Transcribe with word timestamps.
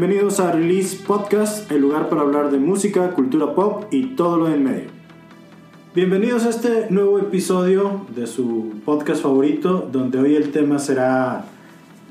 Bienvenidos 0.00 0.40
a 0.40 0.50
Release 0.52 0.96
Podcast, 0.96 1.70
el 1.70 1.82
lugar 1.82 2.08
para 2.08 2.22
hablar 2.22 2.50
de 2.50 2.56
música, 2.56 3.10
cultura 3.10 3.54
pop 3.54 3.84
y 3.90 4.16
todo 4.16 4.38
lo 4.38 4.48
en 4.48 4.64
medio. 4.64 4.88
Bienvenidos 5.94 6.46
a 6.46 6.48
este 6.48 6.86
nuevo 6.88 7.18
episodio 7.18 8.06
de 8.16 8.26
su 8.26 8.72
podcast 8.86 9.22
favorito, 9.22 9.86
donde 9.92 10.18
hoy 10.18 10.36
el 10.36 10.52
tema 10.52 10.78
será 10.78 11.44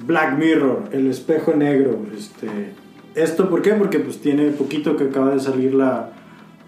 Black 0.05 0.37
Mirror, 0.37 0.89
el 0.91 1.07
espejo 1.07 1.55
negro. 1.55 1.97
Este, 2.15 2.75
¿Esto 3.15 3.49
por 3.49 3.63
qué? 3.63 3.73
Porque 3.73 3.97
pues 3.97 4.21
tiene 4.21 4.51
poquito 4.51 4.95
que 4.95 5.05
acaba 5.05 5.31
de 5.31 5.39
salir 5.39 5.73
la 5.73 6.11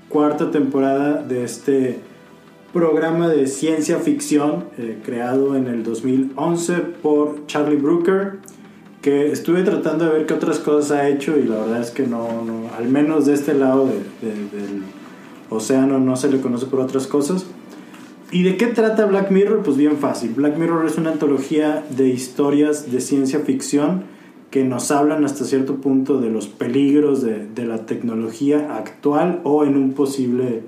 cuarta 0.09 0.49
temporada 0.49 1.21
de 1.21 1.43
este 1.43 1.99
programa 2.73 3.27
de 3.27 3.45
ciencia 3.45 3.99
ficción 3.99 4.69
eh, 4.79 4.97
creado 5.05 5.55
en 5.55 5.67
el 5.67 5.83
2011 5.83 6.77
por 7.03 7.45
Charlie 7.45 7.77
Brooker 7.77 8.39
que 9.01 9.31
estuve 9.31 9.63
tratando 9.63 10.05
de 10.05 10.11
ver 10.11 10.25
qué 10.25 10.33
otras 10.33 10.59
cosas 10.59 10.91
ha 10.91 11.09
hecho 11.09 11.37
y 11.37 11.43
la 11.43 11.57
verdad 11.57 11.81
es 11.81 11.91
que 11.91 12.05
no, 12.05 12.27
al 12.77 12.87
menos 12.87 13.25
de 13.25 13.33
este 13.33 13.53
lado 13.53 13.87
del 14.21 14.83
océano 15.49 15.99
no 15.99 16.15
se 16.15 16.31
le 16.31 16.39
conoce 16.39 16.67
por 16.67 16.79
otras 16.79 17.07
cosas. 17.07 17.45
¿Y 18.31 18.43
de 18.43 18.55
qué 18.55 18.67
trata 18.67 19.05
Black 19.07 19.31
Mirror? 19.31 19.61
Pues 19.63 19.75
bien 19.75 19.97
fácil. 19.97 20.33
Black 20.33 20.57
Mirror 20.57 20.85
es 20.85 20.97
una 20.97 21.11
antología 21.11 21.83
de 21.89 22.07
historias 22.07 22.91
de 22.91 23.01
ciencia 23.01 23.39
ficción 23.39 24.03
que 24.51 24.63
nos 24.63 24.91
hablan 24.91 25.25
hasta 25.25 25.43
cierto 25.45 25.77
punto 25.77 26.19
de 26.19 26.29
los 26.29 26.47
peligros 26.47 27.21
de, 27.21 27.45
de 27.47 27.65
la 27.65 27.85
tecnología 27.85 28.75
actual 28.75 29.41
o 29.43 29.65
en 29.65 29.75
un 29.75 29.93
posible 29.93 30.61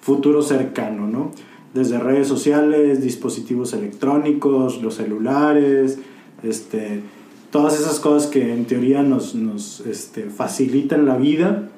futuro 0.00 0.42
cercano, 0.42 1.06
¿no? 1.06 1.32
Desde 1.74 1.98
redes 1.98 2.26
sociales, 2.26 3.02
dispositivos 3.02 3.72
electrónicos, 3.74 4.82
los 4.82 4.94
celulares, 4.94 5.98
este, 6.42 7.02
todas 7.50 7.78
esas 7.78 8.00
cosas 8.00 8.30
que 8.30 8.52
en 8.52 8.64
teoría 8.64 9.02
nos, 9.02 9.34
nos 9.34 9.80
este, 9.80 10.24
facilitan 10.24 11.06
la 11.06 11.16
vida, 11.16 11.68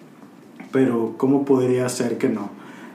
pero 0.70 1.14
¿cómo 1.17 1.45
podría 1.45 1.89
ser 1.89 2.19
que 2.19 2.29
no? 2.29 2.51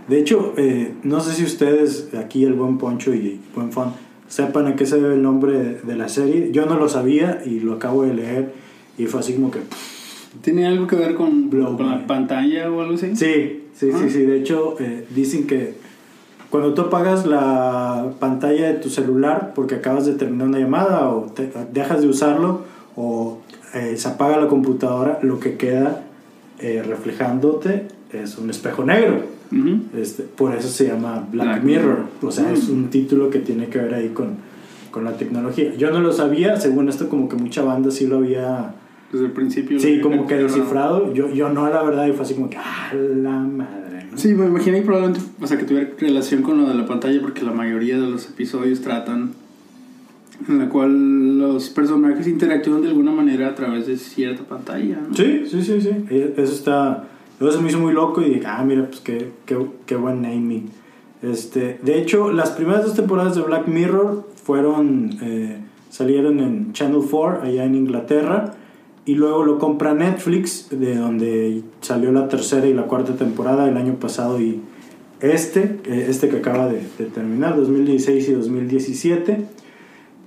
De 0.07 0.19
hecho, 0.19 0.53
eh, 0.57 0.93
no 1.03 1.19
sé 1.19 1.33
si 1.33 1.43
ustedes, 1.43 2.09
aquí 2.17 2.45
el 2.45 2.53
buen 2.53 2.77
Poncho 2.77 3.13
y 3.13 3.39
buen 3.53 3.71
Fon, 3.71 3.93
sepan 4.27 4.67
a 4.67 4.75
qué 4.75 4.85
se 4.85 5.01
debe 5.01 5.15
el 5.15 5.21
nombre 5.21 5.79
de 5.83 5.95
la 5.95 6.07
serie. 6.07 6.51
Yo 6.51 6.65
no 6.65 6.77
lo 6.77 6.87
sabía 6.87 7.41
y 7.45 7.59
lo 7.59 7.73
acabo 7.73 8.03
de 8.03 8.13
leer 8.13 8.53
y 8.97 9.05
fue 9.05 9.19
así 9.19 9.33
como 9.33 9.51
que... 9.51 9.59
¿Tiene 10.41 10.67
algo 10.67 10.87
que 10.87 10.95
ver 10.95 11.15
con, 11.15 11.49
con 11.49 11.89
la 11.89 12.05
pantalla 12.05 12.69
o 12.71 12.81
algo 12.81 12.93
así? 12.93 13.15
Sí, 13.15 13.63
sí, 13.73 13.91
sí, 13.91 13.93
ah. 13.93 14.09
sí. 14.09 14.19
De 14.19 14.37
hecho, 14.37 14.75
eh, 14.79 15.05
dicen 15.13 15.47
que 15.47 15.73
cuando 16.49 16.73
tú 16.73 16.83
apagas 16.83 17.25
la 17.25 18.11
pantalla 18.19 18.67
de 18.67 18.75
tu 18.75 18.89
celular 18.89 19.51
porque 19.53 19.75
acabas 19.75 20.05
de 20.05 20.13
terminar 20.13 20.47
una 20.47 20.59
llamada 20.59 21.09
o 21.09 21.33
dejas 21.73 22.01
de 22.01 22.07
usarlo 22.07 22.61
o 22.95 23.39
eh, 23.73 23.95
se 23.97 24.07
apaga 24.07 24.37
la 24.37 24.47
computadora, 24.47 25.19
lo 25.21 25.39
que 25.39 25.57
queda 25.57 26.03
eh, 26.59 26.83
reflejándote 26.85 27.87
es 28.11 28.37
un 28.37 28.49
espejo 28.49 28.83
negro. 28.83 29.21
este, 29.95 30.23
por 30.23 30.55
eso 30.55 30.67
se 30.67 30.87
llama 30.87 31.27
Black, 31.31 31.63
Mirror. 31.63 32.05
O 32.21 32.31
sea, 32.31 32.51
es 32.51 32.69
un 32.69 32.89
título 32.89 33.29
que 33.29 33.39
tiene 33.39 33.67
que 33.67 33.79
ver 33.79 33.93
ahí 33.93 34.09
con, 34.09 34.35
con 34.91 35.03
la 35.03 35.13
tecnología. 35.13 35.73
Yo 35.75 35.91
no 35.91 35.99
lo 35.99 36.11
sabía, 36.11 36.59
según 36.59 36.89
esto 36.89 37.09
como 37.09 37.29
que 37.29 37.35
mucha 37.35 37.61
banda 37.61 37.91
sí 37.91 38.07
lo 38.07 38.17
había... 38.17 38.73
Desde 39.11 39.25
el 39.25 39.31
principio. 39.31 39.79
Sí, 39.79 40.01
como 40.01 40.27
que 40.27 40.35
descifrado. 40.35 41.13
Yo, 41.13 41.29
yo 41.29 41.49
no, 41.49 41.69
la 41.69 41.81
verdad, 41.83 42.07
y 42.07 42.11
fue 42.11 42.23
así 42.23 42.33
como 42.33 42.49
que, 42.49 42.57
ah, 42.57 42.91
la 42.93 43.39
madre 43.39 43.87
Sí, 44.17 44.29
me 44.33 44.47
imaginé 44.47 44.81
probablemente, 44.81 45.21
o 45.39 45.45
sea, 45.45 45.59
que 45.59 45.65
tuviera 45.65 45.91
relación 45.99 46.41
con 46.41 46.59
lo 46.59 46.67
de 46.67 46.73
la 46.73 46.87
pantalla 46.87 47.21
porque 47.21 47.43
la 47.43 47.51
mayoría 47.51 47.99
de 47.99 48.09
los 48.09 48.27
episodios 48.27 48.81
tratan 48.81 49.33
en 50.47 50.57
la 50.57 50.69
cual 50.69 51.37
los 51.37 51.69
personajes 51.69 52.27
interactúan 52.27 52.81
de 52.81 52.87
alguna 52.87 53.11
manera 53.11 53.49
a 53.49 53.55
través 53.55 53.85
de 53.85 53.95
cierta 53.95 54.43
pantalla, 54.43 54.97
¿no? 55.07 55.15
Sí, 55.15 55.43
sí, 55.47 55.61
sí, 55.61 55.81
sí. 55.81 55.91
E, 56.09 56.33
eso 56.35 56.53
está... 56.53 57.03
Eso 57.39 57.61
me 57.61 57.69
hizo 57.69 57.79
muy 57.79 57.93
loco 57.93 58.23
y 58.23 58.29
dije, 58.29 58.47
ah, 58.47 58.63
mira, 58.65 58.87
pues 58.87 59.01
qué, 59.01 59.29
qué, 59.45 59.55
qué 59.85 59.95
buen 59.95 60.23
naming. 60.23 60.71
Este, 61.21 61.79
de 61.83 61.99
hecho, 61.99 62.31
las 62.31 62.49
primeras 62.49 62.85
dos 62.85 62.95
temporadas 62.95 63.35
de 63.35 63.41
Black 63.41 63.67
Mirror 63.67 64.27
fueron... 64.43 65.11
Eh, 65.21 65.57
salieron 65.91 66.39
en 66.39 66.73
Channel 66.73 67.01
4, 67.07 67.43
allá 67.43 67.65
en 67.65 67.75
Inglaterra 67.75 68.55
y 69.07 69.15
luego 69.15 69.43
lo 69.43 69.57
compra 69.57 69.93
Netflix, 69.93 70.67
de 70.69 70.97
donde 70.97 71.63
salió 71.79 72.11
la 72.11 72.27
tercera 72.27 72.67
y 72.67 72.73
la 72.73 72.83
cuarta 72.83 73.15
temporada 73.15 73.67
el 73.67 73.77
año 73.77 73.95
pasado 73.95 74.41
y 74.41 74.59
este, 75.21 75.79
este 75.85 76.27
que 76.27 76.37
acaba 76.37 76.67
de, 76.67 76.81
terminar, 77.05 77.55
2016 77.55 78.27
y 78.27 78.33
2017. 78.33 79.45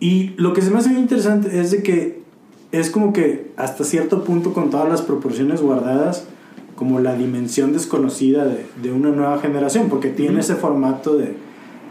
Y 0.00 0.30
lo 0.38 0.54
que 0.54 0.62
se 0.62 0.70
me 0.70 0.78
hace 0.78 0.88
muy 0.88 1.02
interesante 1.02 1.60
es 1.60 1.72
de 1.72 1.82
que 1.82 2.22
es 2.72 2.88
como 2.88 3.12
que 3.12 3.50
hasta 3.58 3.84
cierto 3.84 4.24
punto 4.24 4.54
con 4.54 4.70
todas 4.70 4.88
las 4.88 5.02
proporciones 5.02 5.60
guardadas, 5.60 6.24
como 6.74 7.00
la 7.00 7.14
dimensión 7.14 7.74
desconocida 7.74 8.46
de, 8.46 8.64
de 8.82 8.92
una 8.92 9.10
nueva 9.10 9.38
generación, 9.40 9.90
porque 9.90 10.08
tiene 10.08 10.40
ese 10.40 10.54
formato 10.54 11.18
de, 11.18 11.34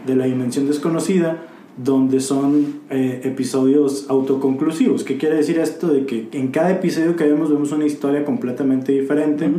de 0.08 0.16
la 0.16 0.24
dimensión 0.24 0.66
desconocida, 0.66 1.40
donde 1.76 2.20
son 2.20 2.80
eh, 2.90 3.20
episodios 3.24 4.06
autoconclusivos. 4.08 5.04
¿Qué 5.04 5.16
quiere 5.16 5.36
decir 5.36 5.58
esto? 5.58 5.88
De 5.88 6.06
que 6.06 6.28
en 6.32 6.48
cada 6.48 6.70
episodio 6.70 7.16
que 7.16 7.24
vemos 7.24 7.50
vemos 7.50 7.72
una 7.72 7.86
historia 7.86 8.24
completamente 8.24 8.92
diferente, 8.92 9.50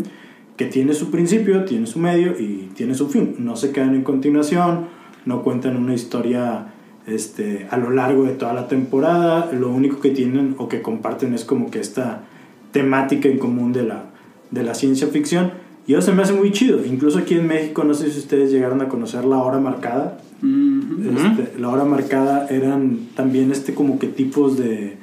que 0.57 0.65
tiene 0.65 0.93
su 0.93 1.09
principio, 1.09 1.65
tiene 1.65 1.87
su 1.87 1.99
medio 1.99 2.39
y 2.39 2.69
tiene 2.75 2.93
su 2.93 3.07
fin. 3.07 3.35
No 3.39 3.55
se 3.55 3.71
quedan 3.71 3.95
en 3.95 4.03
continuación, 4.03 4.87
no 5.25 5.43
cuentan 5.43 5.75
una 5.75 5.93
historia 5.93 6.73
este, 7.07 7.67
a 7.71 7.77
lo 7.77 7.89
largo 7.89 8.23
de 8.23 8.33
toda 8.33 8.53
la 8.53 8.67
temporada. 8.67 9.51
Lo 9.51 9.69
único 9.69 9.99
que 9.99 10.11
tienen 10.11 10.55
o 10.57 10.67
que 10.67 10.81
comparten 10.81 11.33
es 11.33 11.45
como 11.45 11.71
que 11.71 11.79
esta 11.79 12.23
temática 12.71 13.27
en 13.27 13.39
común 13.39 13.73
de 13.73 13.83
la, 13.83 14.05
de 14.51 14.63
la 14.63 14.75
ciencia 14.75 15.07
ficción. 15.07 15.51
Y 15.87 15.93
eso 15.93 16.03
se 16.03 16.11
me 16.11 16.21
hace 16.21 16.33
muy 16.33 16.51
chido. 16.51 16.85
Incluso 16.85 17.19
aquí 17.19 17.33
en 17.33 17.47
México, 17.47 17.83
no 17.83 17.93
sé 17.93 18.11
si 18.11 18.19
ustedes 18.19 18.51
llegaron 18.51 18.81
a 18.81 18.87
conocer 18.87 19.25
La 19.25 19.37
Hora 19.37 19.59
Marcada. 19.59 20.19
Este, 20.43 21.59
la 21.59 21.69
hora 21.69 21.85
marcada 21.85 22.47
eran 22.49 23.09
también 23.15 23.51
este 23.51 23.73
como 23.73 23.99
que 23.99 24.07
tipos 24.07 24.57
de 24.57 24.97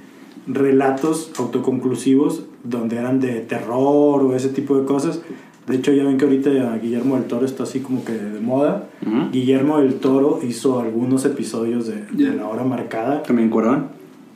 relatos 0.49 1.31
autoconclusivos 1.39 2.45
donde 2.65 2.97
eran 2.97 3.21
de 3.21 3.41
terror 3.41 4.23
o 4.23 4.35
ese 4.35 4.49
tipo 4.49 4.79
de 4.79 4.85
cosas. 4.85 5.21
De 5.67 5.77
hecho, 5.77 5.93
ya 5.93 6.03
ven 6.03 6.17
que 6.17 6.25
ahorita 6.25 6.79
Guillermo 6.79 7.17
del 7.17 7.25
Toro 7.25 7.45
está 7.45 7.65
así 7.65 7.81
como 7.81 8.05
que 8.05 8.13
de 8.13 8.41
moda. 8.41 8.89
Guillermo 9.33 9.81
del 9.81 9.95
Toro 9.97 10.41
hizo 10.43 10.81
algunos 10.81 11.25
episodios 11.27 11.87
de, 11.87 12.35
La 12.35 12.49
Hora 12.49 12.65
Marcada. 12.65 13.23
También 13.23 13.51
Cuarón. 13.51 13.89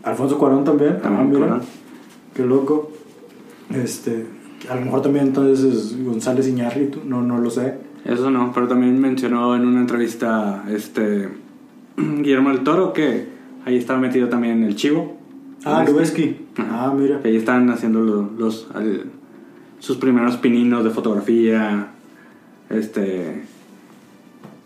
Alfonso 0.03 0.39
Cuarón 0.39 0.65
también. 0.65 1.01
También 1.01 1.43
ah, 1.45 1.61
Qué 2.35 2.45
loco. 2.45 2.93
Este, 3.75 4.27
a 4.69 4.75
lo 4.75 4.83
mejor 4.83 5.03
también 5.03 5.29
entonces 5.29 5.65
es 5.65 6.05
González 6.05 6.47
Iñárritu, 6.49 7.01
no, 7.07 7.23
no 7.23 7.39
lo 7.39 7.51
sé. 7.51 7.75
Eso 8.05 8.31
no, 8.31 8.53
pero 8.53 8.67
también 8.67 9.01
mencionó 9.01 9.55
en 9.55 9.65
una 9.65 9.81
entrevista 9.81 10.65
este 10.71 11.29
Guillermo 11.97 12.51
del 12.51 12.65
Toro 12.65 12.93
que 12.93 13.27
ahí 13.65 13.77
estaba 13.77 13.99
metido 14.01 14.29
también 14.29 14.65
el 14.65 14.75
chivo. 14.75 15.19
Ah, 15.65 15.85
Lubeski. 15.87 16.37
Ah, 16.59 16.93
mira. 16.97 17.21
ahí 17.23 17.37
están 17.37 17.71
haciendo 17.71 18.01
los, 18.37 18.69
sus 19.79 19.97
primeros 19.99 20.37
pininos 20.37 20.83
de 20.83 20.91
fotografía. 20.91 21.89
Este. 22.69 23.43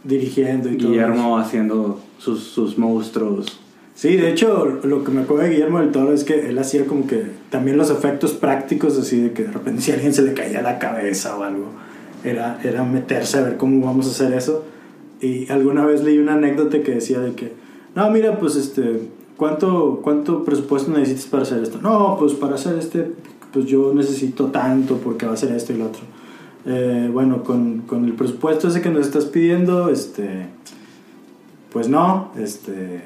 Dirigiendo 0.05 0.71
y 0.71 0.79
todo. 0.79 0.91
Guillermo 0.91 1.37
haciendo 1.37 2.01
sus, 2.19 2.43
sus 2.45 2.79
monstruos. 2.79 3.61
Sí, 3.95 4.17
de 4.17 4.31
hecho, 4.31 4.81
lo 4.85 5.05
que 5.05 5.11
me 5.11 5.23
acuerdo 5.23 5.45
de 5.45 5.51
Guillermo 5.51 5.81
del 5.81 5.91
Toro 5.91 6.13
es 6.13 6.25
que 6.25 6.49
él 6.49 6.59
hacía 6.59 6.87
como 6.87 7.07
que 7.07 7.25
también 7.51 7.77
los 7.77 7.91
efectos 7.91 8.33
prácticos, 8.33 8.97
así 8.99 9.21
de 9.21 9.33
que 9.33 9.45
de 9.45 9.53
repente 9.53 9.83
si 9.83 9.91
a 9.91 9.95
alguien 9.95 10.15
se 10.15 10.23
le 10.23 10.35
caía 10.35 10.63
la 10.63 10.79
cabeza 10.79 11.37
o 11.37 11.43
algo 11.43 11.71
era, 12.31 12.59
era 12.63 12.85
meterse 12.85 13.39
a 13.39 13.43
ver 13.43 13.57
cómo 13.57 13.87
vamos 13.87 14.07
a 14.07 14.11
hacer 14.11 14.33
eso. 14.33 14.65
Y 15.21 15.51
alguna 15.51 15.85
vez 15.87 16.03
leí 16.03 16.19
una 16.19 16.35
anécdota 16.35 16.83
que 16.83 16.93
decía 16.93 17.21
de 17.21 17.33
que, 17.33 17.53
no, 17.95 18.11
mira, 18.11 18.39
pues 18.39 18.57
este, 18.57 19.09
¿cuánto, 19.37 20.01
cuánto 20.03 20.45
presupuesto 20.45 20.91
necesitas 20.93 21.27
para 21.27 21.43
hacer 21.45 21.63
esto? 21.63 21.79
No, 21.81 22.17
pues 22.19 22.35
para 22.35 22.57
hacer 22.57 22.77
este, 22.79 23.13
pues 23.53 23.67
yo 23.67 23.95
necesito 23.95 24.47
tanto 24.47 24.99
porque 24.99 25.27
va 25.27 25.33
a 25.33 25.37
ser 25.37 25.53
esto 25.53 25.73
y 25.73 25.79
lo 25.79 25.87
otro. 25.87 26.03
Eh, 26.67 27.09
bueno, 27.13 27.45
con, 27.45 27.83
con, 27.83 28.05
el 28.05 28.13
presupuesto 28.13 28.69
ese 28.69 28.83
que 28.83 28.91
nos 28.91 29.07
estás 29.07 29.27
pidiendo, 29.27 29.89
este, 29.89 30.47
pues 31.73 31.89
no, 31.89 32.33
este, 32.39 33.03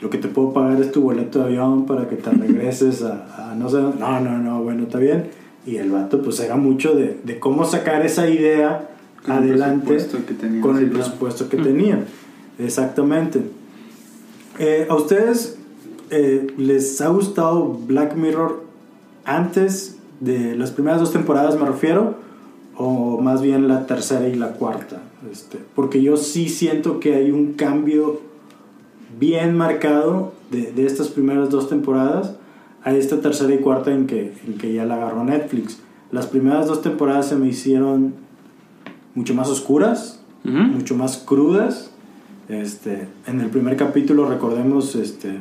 lo 0.00 0.10
que 0.10 0.18
te 0.18 0.28
puedo 0.28 0.52
pagar 0.52 0.80
es 0.80 0.90
tu 0.90 1.02
boleto 1.02 1.40
de 1.40 1.44
avión 1.44 1.84
para 1.84 2.08
que 2.08 2.16
te 2.16 2.30
regreses 2.30 3.02
a, 3.02 3.50
a 3.50 3.54
no 3.54 3.68
sé, 3.68 3.76
no, 3.76 4.20
no, 4.20 4.38
no, 4.38 4.62
bueno, 4.62 4.84
está 4.84 4.98
bien 4.98 5.41
y 5.66 5.76
el 5.76 5.90
vato 5.90 6.22
pues 6.22 6.40
era 6.40 6.56
mucho 6.56 6.94
de, 6.94 7.18
de 7.22 7.38
cómo 7.38 7.64
sacar 7.64 8.04
esa 8.04 8.28
idea 8.28 8.88
adelante 9.26 9.98
con 10.60 10.78
el 10.78 10.90
presupuesto 10.90 11.48
que 11.48 11.56
tenían. 11.56 12.06
Exactamente. 12.58 13.42
Eh, 14.58 14.86
¿A 14.88 14.94
ustedes 14.94 15.58
eh, 16.10 16.48
les 16.58 17.00
ha 17.00 17.08
gustado 17.08 17.78
Black 17.86 18.16
Mirror 18.16 18.64
antes 19.24 19.98
de 20.20 20.56
las 20.56 20.72
primeras 20.72 21.00
dos 21.00 21.12
temporadas, 21.12 21.58
me 21.58 21.66
refiero? 21.66 22.16
¿O 22.76 23.20
más 23.20 23.42
bien 23.42 23.68
la 23.68 23.86
tercera 23.86 24.28
y 24.28 24.34
la 24.34 24.52
cuarta? 24.52 25.02
Este, 25.30 25.58
porque 25.74 26.02
yo 26.02 26.16
sí 26.16 26.48
siento 26.48 26.98
que 26.98 27.14
hay 27.14 27.30
un 27.30 27.52
cambio 27.52 28.20
bien 29.20 29.56
marcado 29.56 30.32
de, 30.50 30.72
de 30.72 30.86
estas 30.86 31.08
primeras 31.08 31.50
dos 31.50 31.68
temporadas 31.68 32.34
hay 32.84 32.96
esta 32.96 33.20
tercera 33.20 33.54
y 33.54 33.58
cuarta 33.58 33.92
en 33.92 34.06
que, 34.06 34.32
en 34.46 34.54
que 34.58 34.72
ya 34.72 34.84
la 34.84 34.94
agarró 34.96 35.24
Netflix. 35.24 35.78
Las 36.10 36.26
primeras 36.26 36.66
dos 36.66 36.82
temporadas 36.82 37.28
se 37.28 37.36
me 37.36 37.48
hicieron 37.48 38.14
mucho 39.14 39.34
más 39.34 39.48
oscuras, 39.48 40.20
Ujú. 40.44 40.56
mucho 40.56 40.94
más 40.96 41.16
crudas. 41.18 41.90
Este, 42.48 43.06
en 43.26 43.40
el 43.40 43.48
primer 43.50 43.76
capítulo, 43.76 44.28
recordemos, 44.28 44.94
este, 44.96 45.36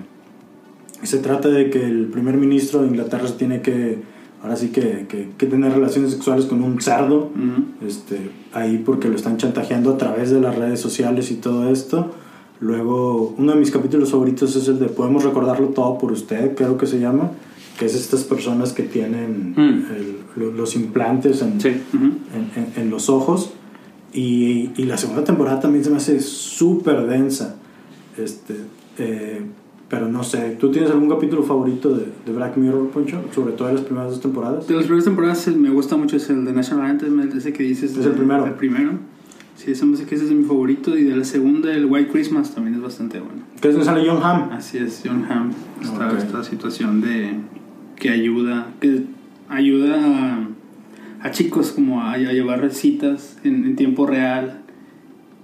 se 1.03 1.17
trata 1.17 1.49
de 1.49 1.69
que 1.69 1.83
el 1.85 2.05
primer 2.05 2.37
ministro 2.37 2.81
de 2.81 2.87
Inglaterra 2.87 3.27
tiene 3.37 3.61
que, 3.61 3.97
ahora 4.43 4.55
sí 4.55 4.69
que, 4.69 5.07
que- 5.09 5.29
que 5.37 5.45
tener 5.47 5.73
relaciones 5.73 6.11
sexuales 6.11 6.45
con 6.45 6.61
un 6.63 6.79
cerdo, 6.79 7.31
Ujú. 7.35 7.85
este, 7.87 8.29
ahí 8.53 8.77
porque 8.85 9.09
lo 9.09 9.15
están 9.15 9.37
chantajeando 9.37 9.91
a 9.93 9.97
través 9.97 10.29
de 10.31 10.39
las 10.39 10.55
redes 10.55 10.79
sociales 10.79 11.31
y 11.31 11.35
todo 11.35 11.69
esto. 11.71 12.13
Luego, 12.61 13.33
uno 13.37 13.53
de 13.53 13.59
mis 13.59 13.71
capítulos 13.71 14.11
favoritos 14.11 14.55
es 14.55 14.67
el 14.67 14.79
de 14.79 14.85
Podemos 14.87 15.23
recordarlo 15.23 15.67
todo 15.69 15.97
por 15.97 16.11
usted, 16.11 16.55
creo 16.55 16.77
que 16.77 16.85
se 16.85 16.99
llama, 16.99 17.31
que 17.79 17.85
es 17.87 17.95
estas 17.95 18.23
personas 18.23 18.71
que 18.71 18.83
tienen 18.83 19.53
Mm. 19.57 19.85
el- 19.95 20.15
lo- 20.35 20.51
los 20.51 20.75
implantes 20.75 21.41
en, 21.41 21.59
Sí. 21.59 21.69
Ujú. 21.93 22.05
en, 22.05 22.51
en- 22.55 22.73
en 22.83 22.89
los 22.91 23.09
ojos. 23.09 23.51
Y, 24.13 24.69
y 24.77 24.83
la 24.83 24.97
segunda 24.97 25.23
temporada 25.23 25.59
también 25.59 25.83
se 25.83 25.89
me 25.89 25.97
hace 25.97 26.19
súper 26.19 27.07
densa. 27.07 27.55
Este, 28.17 28.55
eh, 28.99 29.41
pero 29.89 30.07
no 30.07 30.23
sé, 30.23 30.55
¿tú 30.59 30.69
tienes 30.69 30.91
algún 30.91 31.09
capítulo 31.09 31.43
favorito 31.43 31.93
de, 31.95 32.05
de 32.25 32.31
Black 32.31 32.57
Mirror, 32.57 32.89
Poncho? 32.91 33.21
Sobre 33.33 33.53
todo 33.53 33.69
de 33.69 33.73
las 33.75 33.83
primeras 33.83 34.11
dos 34.11 34.21
temporadas. 34.21 34.67
De 34.67 34.73
las 34.75 34.83
primeras 34.83 35.05
temporadas 35.05 35.47
el- 35.47 35.57
me 35.57 35.69
gusta 35.69 35.97
mucho 35.97 36.17
es 36.17 36.29
el 36.29 36.45
de 36.45 36.53
National 36.53 36.85
Anthem, 36.91 37.19
el- 37.21 37.35
ese 37.37 37.51
que 37.53 37.63
dices. 37.63 37.97
Es 37.97 38.05
el 38.05 38.11
primero. 38.11 38.45
El 38.45 38.53
primero. 38.53 38.91
Sí, 39.55 39.71
ese, 39.71 39.85
ese 39.93 40.15
es 40.15 40.31
mi 40.31 40.43
favorito. 40.43 40.97
Y 40.97 41.03
de 41.03 41.15
la 41.15 41.23
segunda, 41.23 41.71
el 41.71 41.85
White 41.85 42.11
Christmas 42.11 42.53
también 42.55 42.75
es 42.75 42.81
bastante 42.81 43.19
bueno. 43.19 43.41
Que 43.61 43.67
es 43.69 43.73
donde 43.75 43.85
sale 43.85 44.07
John 44.09 44.23
Hamm. 44.23 44.51
Así 44.51 44.77
es, 44.77 45.01
John 45.05 45.25
Hamm. 45.29 45.51
Esta, 46.17 46.43
situación 46.43 47.01
de 47.01 47.35
que 47.95 48.09
ayuda, 48.09 48.67
que 48.79 49.03
ayuda 49.49 49.99
a, 49.99 51.27
a 51.27 51.31
chicos 51.31 51.71
como 51.71 52.01
a, 52.01 52.13
a 52.13 52.17
llevar 52.17 52.71
citas 52.71 53.37
en, 53.43 53.65
en 53.65 53.75
tiempo 53.75 54.07
real 54.07 54.61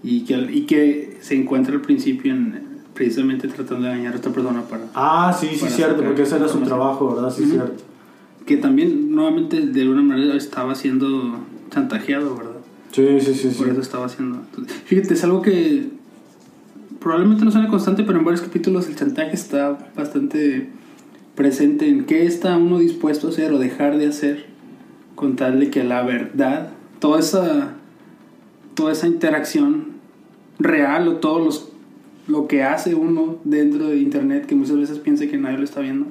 y 0.03 0.21
que, 0.21 0.35
y 0.51 0.61
que 0.61 1.17
se 1.21 1.35
encuentra 1.35 1.73
al 1.73 1.81
principio 1.81 2.33
en, 2.33 2.67
precisamente 2.93 3.47
tratando 3.47 3.85
de 3.87 3.93
engañar 3.93 4.13
a 4.13 4.15
esta 4.15 4.31
persona 4.31 4.61
para 4.63 4.85
Ah, 4.95 5.35
sí, 5.37 5.49
sí, 5.53 5.67
cierto, 5.69 6.03
porque 6.03 6.23
ese 6.23 6.37
era 6.37 6.47
su 6.47 6.59
trabajo, 6.61 7.13
¿verdad? 7.13 7.31
Sí, 7.31 7.43
Ujú. 7.43 7.51
cierto. 7.51 7.83
que 8.45 8.57
también 8.57 9.11
nuevamente 9.13 9.61
de 9.61 9.81
alguna 9.81 10.01
manera 10.01 10.35
estaba 10.35 10.73
siendo 10.73 11.39
chantajeado, 11.69 12.35
¿verdad? 12.35 12.56
Sí, 12.91 13.19
sí, 13.21 13.33
sí. 13.33 13.49
Por 13.57 13.69
eso 13.69 13.81
estaba 13.81 14.05
haciendo. 14.05 14.41
Fíjate, 14.85 15.13
es 15.13 15.23
algo 15.23 15.41
que 15.41 15.89
probablemente 16.99 17.45
no 17.45 17.51
suena 17.51 17.67
constante, 17.67 18.03
pero 18.03 18.19
en 18.19 18.25
varios 18.25 18.41
capítulos 18.41 18.87
el 18.87 18.95
chantaje 18.95 19.33
está 19.33 19.91
bastante 19.95 20.69
presente 21.35 21.87
en 21.87 22.05
qué 22.05 22.25
está 22.25 22.57
uno 22.57 22.79
dispuesto 22.79 23.27
a 23.27 23.29
hacer 23.29 23.53
o 23.53 23.59
dejar 23.59 23.97
de 23.97 24.07
hacer 24.07 24.45
con 25.15 25.35
tal 25.35 25.59
de 25.59 25.69
que 25.69 25.83
la 25.83 26.01
verdad, 26.01 26.69
toda 26.99 27.19
esa, 27.19 27.73
toda 28.73 28.91
esa 28.91 29.07
interacción 29.07 29.97
real 30.59 31.07
o 31.07 31.15
todo 31.17 31.39
los, 31.39 31.69
lo 32.27 32.47
que 32.47 32.63
hace 32.63 32.95
uno 32.95 33.37
dentro 33.43 33.87
de 33.87 33.97
internet 33.97 34.45
que 34.45 34.55
muchas 34.55 34.77
veces 34.77 34.99
piensa 34.99 35.27
que 35.27 35.37
nadie 35.37 35.57
lo 35.57 35.63
está 35.63 35.81
viendo, 35.81 36.07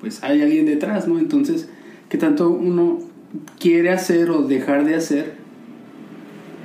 pues 0.00 0.22
hay 0.22 0.42
alguien 0.42 0.66
detrás, 0.66 1.08
¿no? 1.08 1.18
Entonces, 1.18 1.68
¿qué 2.08 2.18
tanto 2.18 2.50
uno 2.50 2.98
quiere 3.58 3.90
hacer 3.90 4.30
o 4.30 4.42
dejar 4.42 4.84
de 4.84 4.96
hacer 4.96 5.43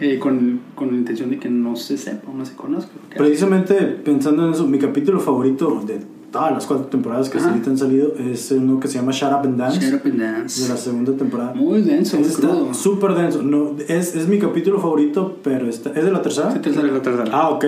eh, 0.01 0.19
con, 0.19 0.59
con 0.75 0.89
la 0.91 0.97
intención 0.97 1.29
de 1.29 1.37
que 1.39 1.49
no 1.49 1.75
se 1.75 1.97
sepa 1.97 2.31
no 2.35 2.45
se 2.45 2.55
conozca? 2.55 2.91
Precisamente 3.17 3.75
pensando 3.75 4.47
en 4.47 4.53
eso, 4.53 4.67
mi 4.67 4.79
capítulo 4.79 5.19
favorito 5.19 5.81
de 5.85 5.99
todas 6.31 6.51
las 6.51 6.65
cuatro 6.67 6.85
temporadas 6.85 7.27
que 7.29 7.39
Ajá. 7.39 7.49
ahorita 7.49 7.71
han 7.71 7.77
salido 7.77 8.13
es 8.19 8.51
uno 8.51 8.79
que 8.79 8.87
se 8.87 8.95
llama 8.99 9.11
Shut 9.11 9.31
Up 9.31 9.45
and 9.47 9.57
Dance, 9.57 9.79
Shut 9.79 9.93
up 9.95 10.01
and 10.11 10.19
dance. 10.21 10.61
de 10.63 10.69
la 10.69 10.77
segunda 10.77 11.13
temporada. 11.13 11.53
Muy 11.55 11.81
denso, 11.81 12.17
muy 12.17 12.25
Ese 12.25 12.35
está 12.35 12.47
crudo. 12.49 12.73
súper 12.73 13.15
denso. 13.15 13.41
No, 13.41 13.75
es, 13.87 14.15
es 14.15 14.27
mi 14.27 14.37
capítulo 14.37 14.79
favorito, 14.79 15.37
pero 15.43 15.67
está, 15.67 15.89
¿es 15.91 16.05
de 16.05 16.11
la 16.11 16.21
tercera? 16.21 16.51
Sí, 16.51 16.59
tercera. 16.59 16.87
Es 16.87 16.93
la 16.93 17.01
tercera. 17.01 17.29
Ah, 17.33 17.49
ok. 17.49 17.65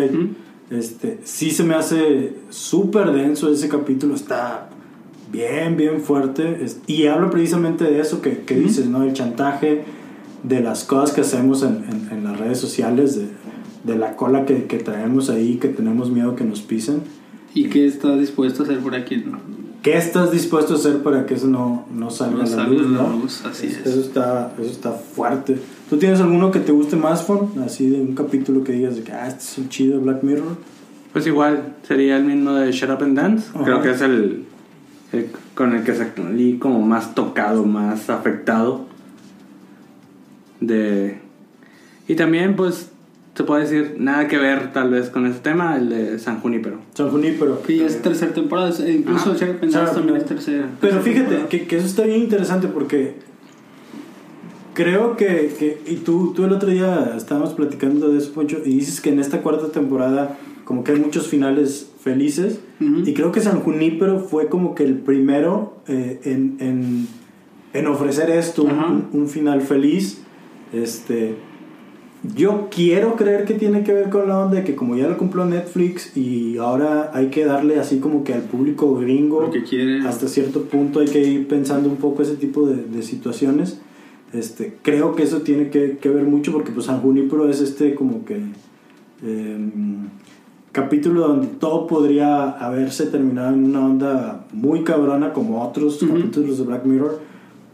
Este, 0.69 1.19
sí 1.23 1.51
se 1.51 1.63
me 1.63 1.73
hace 1.75 2.33
súper 2.49 3.11
denso 3.11 3.51
ese 3.51 3.67
capítulo, 3.67 4.15
está 4.15 4.69
bien, 5.31 5.75
bien 5.75 5.99
fuerte. 6.01 6.63
es- 6.63 6.79
y 6.87 7.07
habla 7.07 7.29
precisamente 7.29 7.83
de 7.85 7.99
eso 7.99 8.21
que, 8.21 8.39
que 8.45 8.55
dices, 8.55 8.85
¿no? 8.87 9.03
El 9.03 9.13
chantaje, 9.13 9.83
de 10.43 10.61
las 10.61 10.83
cosas 10.83 11.13
que 11.13 11.21
hacemos 11.21 11.63
en, 11.63 11.83
en- 11.89 12.09
en 12.17 12.23
las 12.23 12.39
redes 12.39 12.59
sociales, 12.59 13.15
de, 13.15 13.27
de 13.83 13.97
la 13.97 14.15
cola 14.15 14.45
que, 14.45 14.65
que 14.65 14.77
traemos 14.77 15.29
ahí, 15.29 15.55
que 15.57 15.67
tenemos 15.67 16.11
miedo 16.11 16.35
que 16.35 16.43
nos 16.43 16.61
pisen. 16.61 17.01
¿Y 17.53 17.65
qué 17.69 17.85
estás 17.85 18.19
dispuesto 18.19 18.63
a 18.63 18.65
hacer 18.65 18.79
por 18.79 18.95
aquí? 18.95 19.23
¿Qué 19.81 19.97
estás 19.97 20.31
dispuesto 20.31 20.73
a 20.73 20.77
hacer 20.77 20.99
para 21.03 21.25
que 21.25 21.33
eso 21.33 21.47
no, 21.47 21.85
no 21.93 22.09
salga 22.11 22.35
No 22.37 22.41
a 22.41 22.45
la 22.45 22.49
salga 22.51 22.69
luz? 22.71 22.91
la 22.91 23.01
¿no? 23.01 23.09
luz, 23.17 23.43
así 23.45 23.67
Es- 23.67 23.77
es. 23.79 23.85
Eso 23.87 23.99
está, 24.01 24.53
eso 24.59 24.69
está 24.69 24.91
fuerte. 24.91 25.57
¿Tú 25.89 25.97
tienes 25.97 26.19
alguno 26.21 26.51
que 26.51 26.59
te 26.59 26.71
guste 26.71 26.95
más, 26.95 27.23
Fon? 27.23 27.49
Así 27.65 27.89
de 27.89 27.99
un 27.99 28.13
capítulo 28.15 28.63
que 28.63 28.71
digas 28.73 28.95
de 28.95 29.03
que, 29.03 29.11
ah, 29.11 29.27
este 29.27 29.39
es 29.43 29.57
un 29.57 29.69
chido 29.69 29.99
Black 29.99 30.23
Mirror. 30.23 30.55
Pues 31.11 31.27
igual, 31.27 31.73
sería 31.85 32.15
el 32.17 32.23
mismo 32.23 32.53
de 32.53 32.71
Shut 32.71 32.89
Up 32.91 33.03
and 33.03 33.17
Dance. 33.17 33.49
Ajá. 33.53 33.63
Creo 33.65 33.81
que 33.81 33.91
es 33.91 34.01
el, 34.01 34.45
el 35.11 35.27
con 35.55 35.73
el 35.75 35.83
que 35.83 35.93
salí 35.93 36.57
como 36.57 36.79
más 36.81 37.13
tocado, 37.15 37.65
más 37.65 38.09
afectado. 38.09 38.85
De... 40.61 41.17
Y 42.07 42.15
también, 42.15 42.55
pues, 42.55 42.89
se 43.35 43.43
puede 43.43 43.63
decir, 43.63 43.95
nada 43.97 44.27
que 44.27 44.37
ver 44.37 44.71
tal 44.73 44.89
vez 44.89 45.09
con 45.09 45.25
ese 45.25 45.39
tema, 45.39 45.75
el 45.77 45.89
de 45.89 46.19
San 46.19 46.39
Junípero. 46.39 46.77
San 46.93 47.09
Junípero. 47.09 47.61
Que 47.63 47.77
ya 47.77 47.85
es 47.87 48.01
tercera 48.01 48.33
temporada, 48.33 48.71
e 48.85 48.91
incluso 48.93 49.29
Dance 49.33 49.45
Sheriff 49.45 49.93
también 49.93 50.17
es 50.17 50.25
tercera. 50.25 50.67
Pero 50.79 50.99
tercera 51.01 51.01
fíjate 51.25 51.47
que, 51.49 51.65
que 51.67 51.77
eso 51.77 51.85
está 51.87 52.03
bien 52.03 52.21
interesante 52.21 52.67
porque 52.67 53.15
creo 54.73 55.15
que, 55.17 55.53
que- 55.57 55.81
y 55.87 55.97
tú, 55.97 56.33
tú 56.35 56.45
el 56.45 56.53
otro 56.53 56.69
día 56.69 57.13
estábamos 57.17 57.53
platicando 57.53 58.09
de 58.09 58.17
eso, 58.19 58.33
Poncho, 58.33 58.59
y 58.65 58.69
dices 58.75 59.01
que 59.01 59.09
en 59.09 59.19
esta 59.19 59.41
cuarta 59.41 59.67
temporada 59.71 60.37
como 60.65 60.83
que 60.83 60.91
hay 60.93 60.99
muchos 60.99 61.27
finales 61.27 61.89
felices 62.01 62.59
Ujú. 62.79 63.01
y 63.05 63.13
creo 63.13 63.31
que 63.31 63.41
San 63.41 63.59
Junípero 63.61 64.19
fue 64.19 64.47
como 64.47 64.73
que 64.75 64.83
el 64.83 64.95
primero 64.95 65.77
eh, 65.87 66.19
en, 66.23 66.55
en, 66.59 67.07
en 67.73 67.87
ofrecer 67.87 68.29
esto, 68.29 68.63
un, 68.63 68.71
Ajá. 68.71 68.87
un- 68.87 69.07
un 69.13 69.27
final 69.27 69.61
feliz. 69.61 70.21
Este, 70.73 71.35
yo 72.35 72.67
quiero 72.69 73.15
creer 73.15 73.45
que 73.45 73.55
tiene 73.55 73.83
que 73.83 73.93
ver 73.93 74.09
con 74.09 74.27
la 74.29 74.39
onda 74.39 74.57
de 74.57 74.63
que 74.63 74.75
como 74.75 74.95
ya 74.95 75.07
lo 75.07 75.17
cumplió 75.17 75.43
Netflix 75.45 76.15
y 76.15 76.57
ahora 76.57 77.11
hay 77.13 77.27
que 77.29 77.45
darle 77.45 77.79
así 77.79 77.99
como 77.99 78.23
que 78.23 78.33
al 78.33 78.43
público 78.43 78.95
gringo 78.95 79.41
Lo 79.41 79.51
que 79.51 79.63
quiere. 79.63 79.99
hasta 80.07 80.27
cierto 80.27 80.61
punto 80.63 80.99
hay 80.99 81.07
que 81.07 81.19
ir 81.21 81.47
pensando 81.47 81.89
un 81.89 81.97
poco 81.97 82.21
ese 82.21 82.35
tipo 82.35 82.67
de, 82.67 82.75
de 82.83 83.01
situaciones. 83.01 83.81
Este, 84.33 84.77
creo 84.81 85.15
que 85.15 85.23
eso 85.23 85.41
tiene 85.41 85.69
que, 85.71 85.97
que 85.97 86.09
ver 86.09 86.23
mucho 86.23 86.51
porque 86.53 86.71
pues 86.71 86.85
San 86.85 87.01
Junípero 87.01 87.49
es 87.49 87.59
este 87.59 87.95
como 87.95 88.23
que 88.23 88.35
em, 89.23 90.07
capítulo 90.71 91.27
donde 91.27 91.47
todo 91.47 91.85
podría 91.87 92.51
haberse 92.51 93.07
terminado 93.07 93.53
en 93.53 93.65
una 93.65 93.85
onda 93.85 94.45
muy 94.53 94.83
cabrona 94.83 95.33
como 95.33 95.61
otros 95.63 96.01
Ujú. 96.01 96.13
capítulos 96.13 96.57
de 96.59 96.63
Black 96.65 96.85
Mirror. 96.85 97.19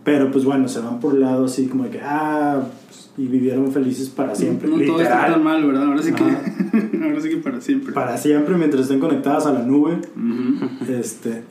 Pero 0.07 0.31
pues 0.31 0.45
bueno, 0.45 0.69
se 0.69 0.79
van 0.79 1.01
por 1.01 1.15
el 1.15 1.19
lado 1.19 1.43
así 1.43 1.67
como 1.67 1.83
de 1.83 1.89
que, 1.89 1.99
ah, 2.01 2.61
pues, 2.85 3.09
y 3.17 3.27
vivieron 3.27 3.73
felices 3.73 4.07
para 4.07 4.33
siempre. 4.33 4.69
No 4.69 4.79
todo 4.79 5.01
está 5.01 5.27
tan 5.27 5.43
mal, 5.43 5.65
¿verdad? 5.65 5.83
Ahora 5.83 6.01
sí 6.01 6.13
que, 6.13 6.23
ahora 7.03 7.19
sí 7.19 7.29
que 7.29 7.37
para 7.43 7.59
siempre. 7.59 7.91
para 7.91 8.17
siempre 8.17 8.55
mientras 8.55 8.83
estén 8.83 9.01
conectadas 9.01 9.45
a 9.47 9.51
la 9.51 9.63
nube. 9.63 9.99
Este, 10.87 11.43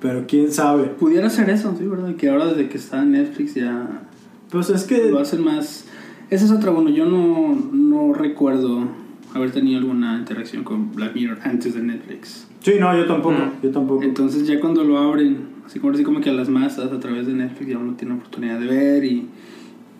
pero 0.00 0.24
quién 0.26 0.50
sabe. 0.50 0.86
Pudiera 0.98 1.30
ser 1.30 1.48
eso, 1.48 1.76
sí, 1.78 1.86
¿verdad? 1.86 2.16
Que 2.16 2.28
ahora 2.28 2.46
desde 2.46 2.68
que 2.68 2.76
está 2.76 3.04
en 3.04 3.12
Netflix 3.12 3.54
ya 3.54 4.02
Pues 4.50 4.68
es 4.70 4.82
que 4.82 5.08
lo 5.08 5.20
hacen 5.20 5.44
más... 5.44 5.84
Esa 6.28 6.44
es 6.44 6.50
otra, 6.50 6.72
bueno, 6.72 6.90
yo 6.90 7.06
no, 7.06 7.54
no 7.72 8.12
recuerdo 8.14 8.88
haber 9.36 9.52
tenido 9.52 9.78
alguna 9.78 10.18
interacción 10.18 10.64
con 10.64 10.92
Black 10.94 11.14
Mirror 11.14 11.38
antes 11.44 11.74
de 11.74 11.82
Netflix. 11.82 12.46
Sí, 12.60 12.72
no, 12.80 12.96
yo 12.96 13.06
tampoco, 13.06 13.36
Mm. 13.38 13.62
yo 13.62 13.70
tampoco. 13.70 14.02
Entonces 14.02 14.46
ya 14.46 14.58
cuando 14.60 14.82
lo 14.84 14.98
abren, 14.98 15.38
así 15.66 15.78
como, 15.78 15.92
así 15.92 16.02
como 16.02 16.20
que 16.20 16.30
a 16.30 16.32
las 16.32 16.48
masas 16.48 16.90
a 16.92 16.98
través 17.00 17.26
de 17.26 17.32
Netflix 17.34 17.70
ya 17.70 17.78
uno 17.78 17.94
tiene 17.94 18.14
oportunidad 18.14 18.58
de 18.58 18.66
ver 18.66 19.04
y, 19.04 19.26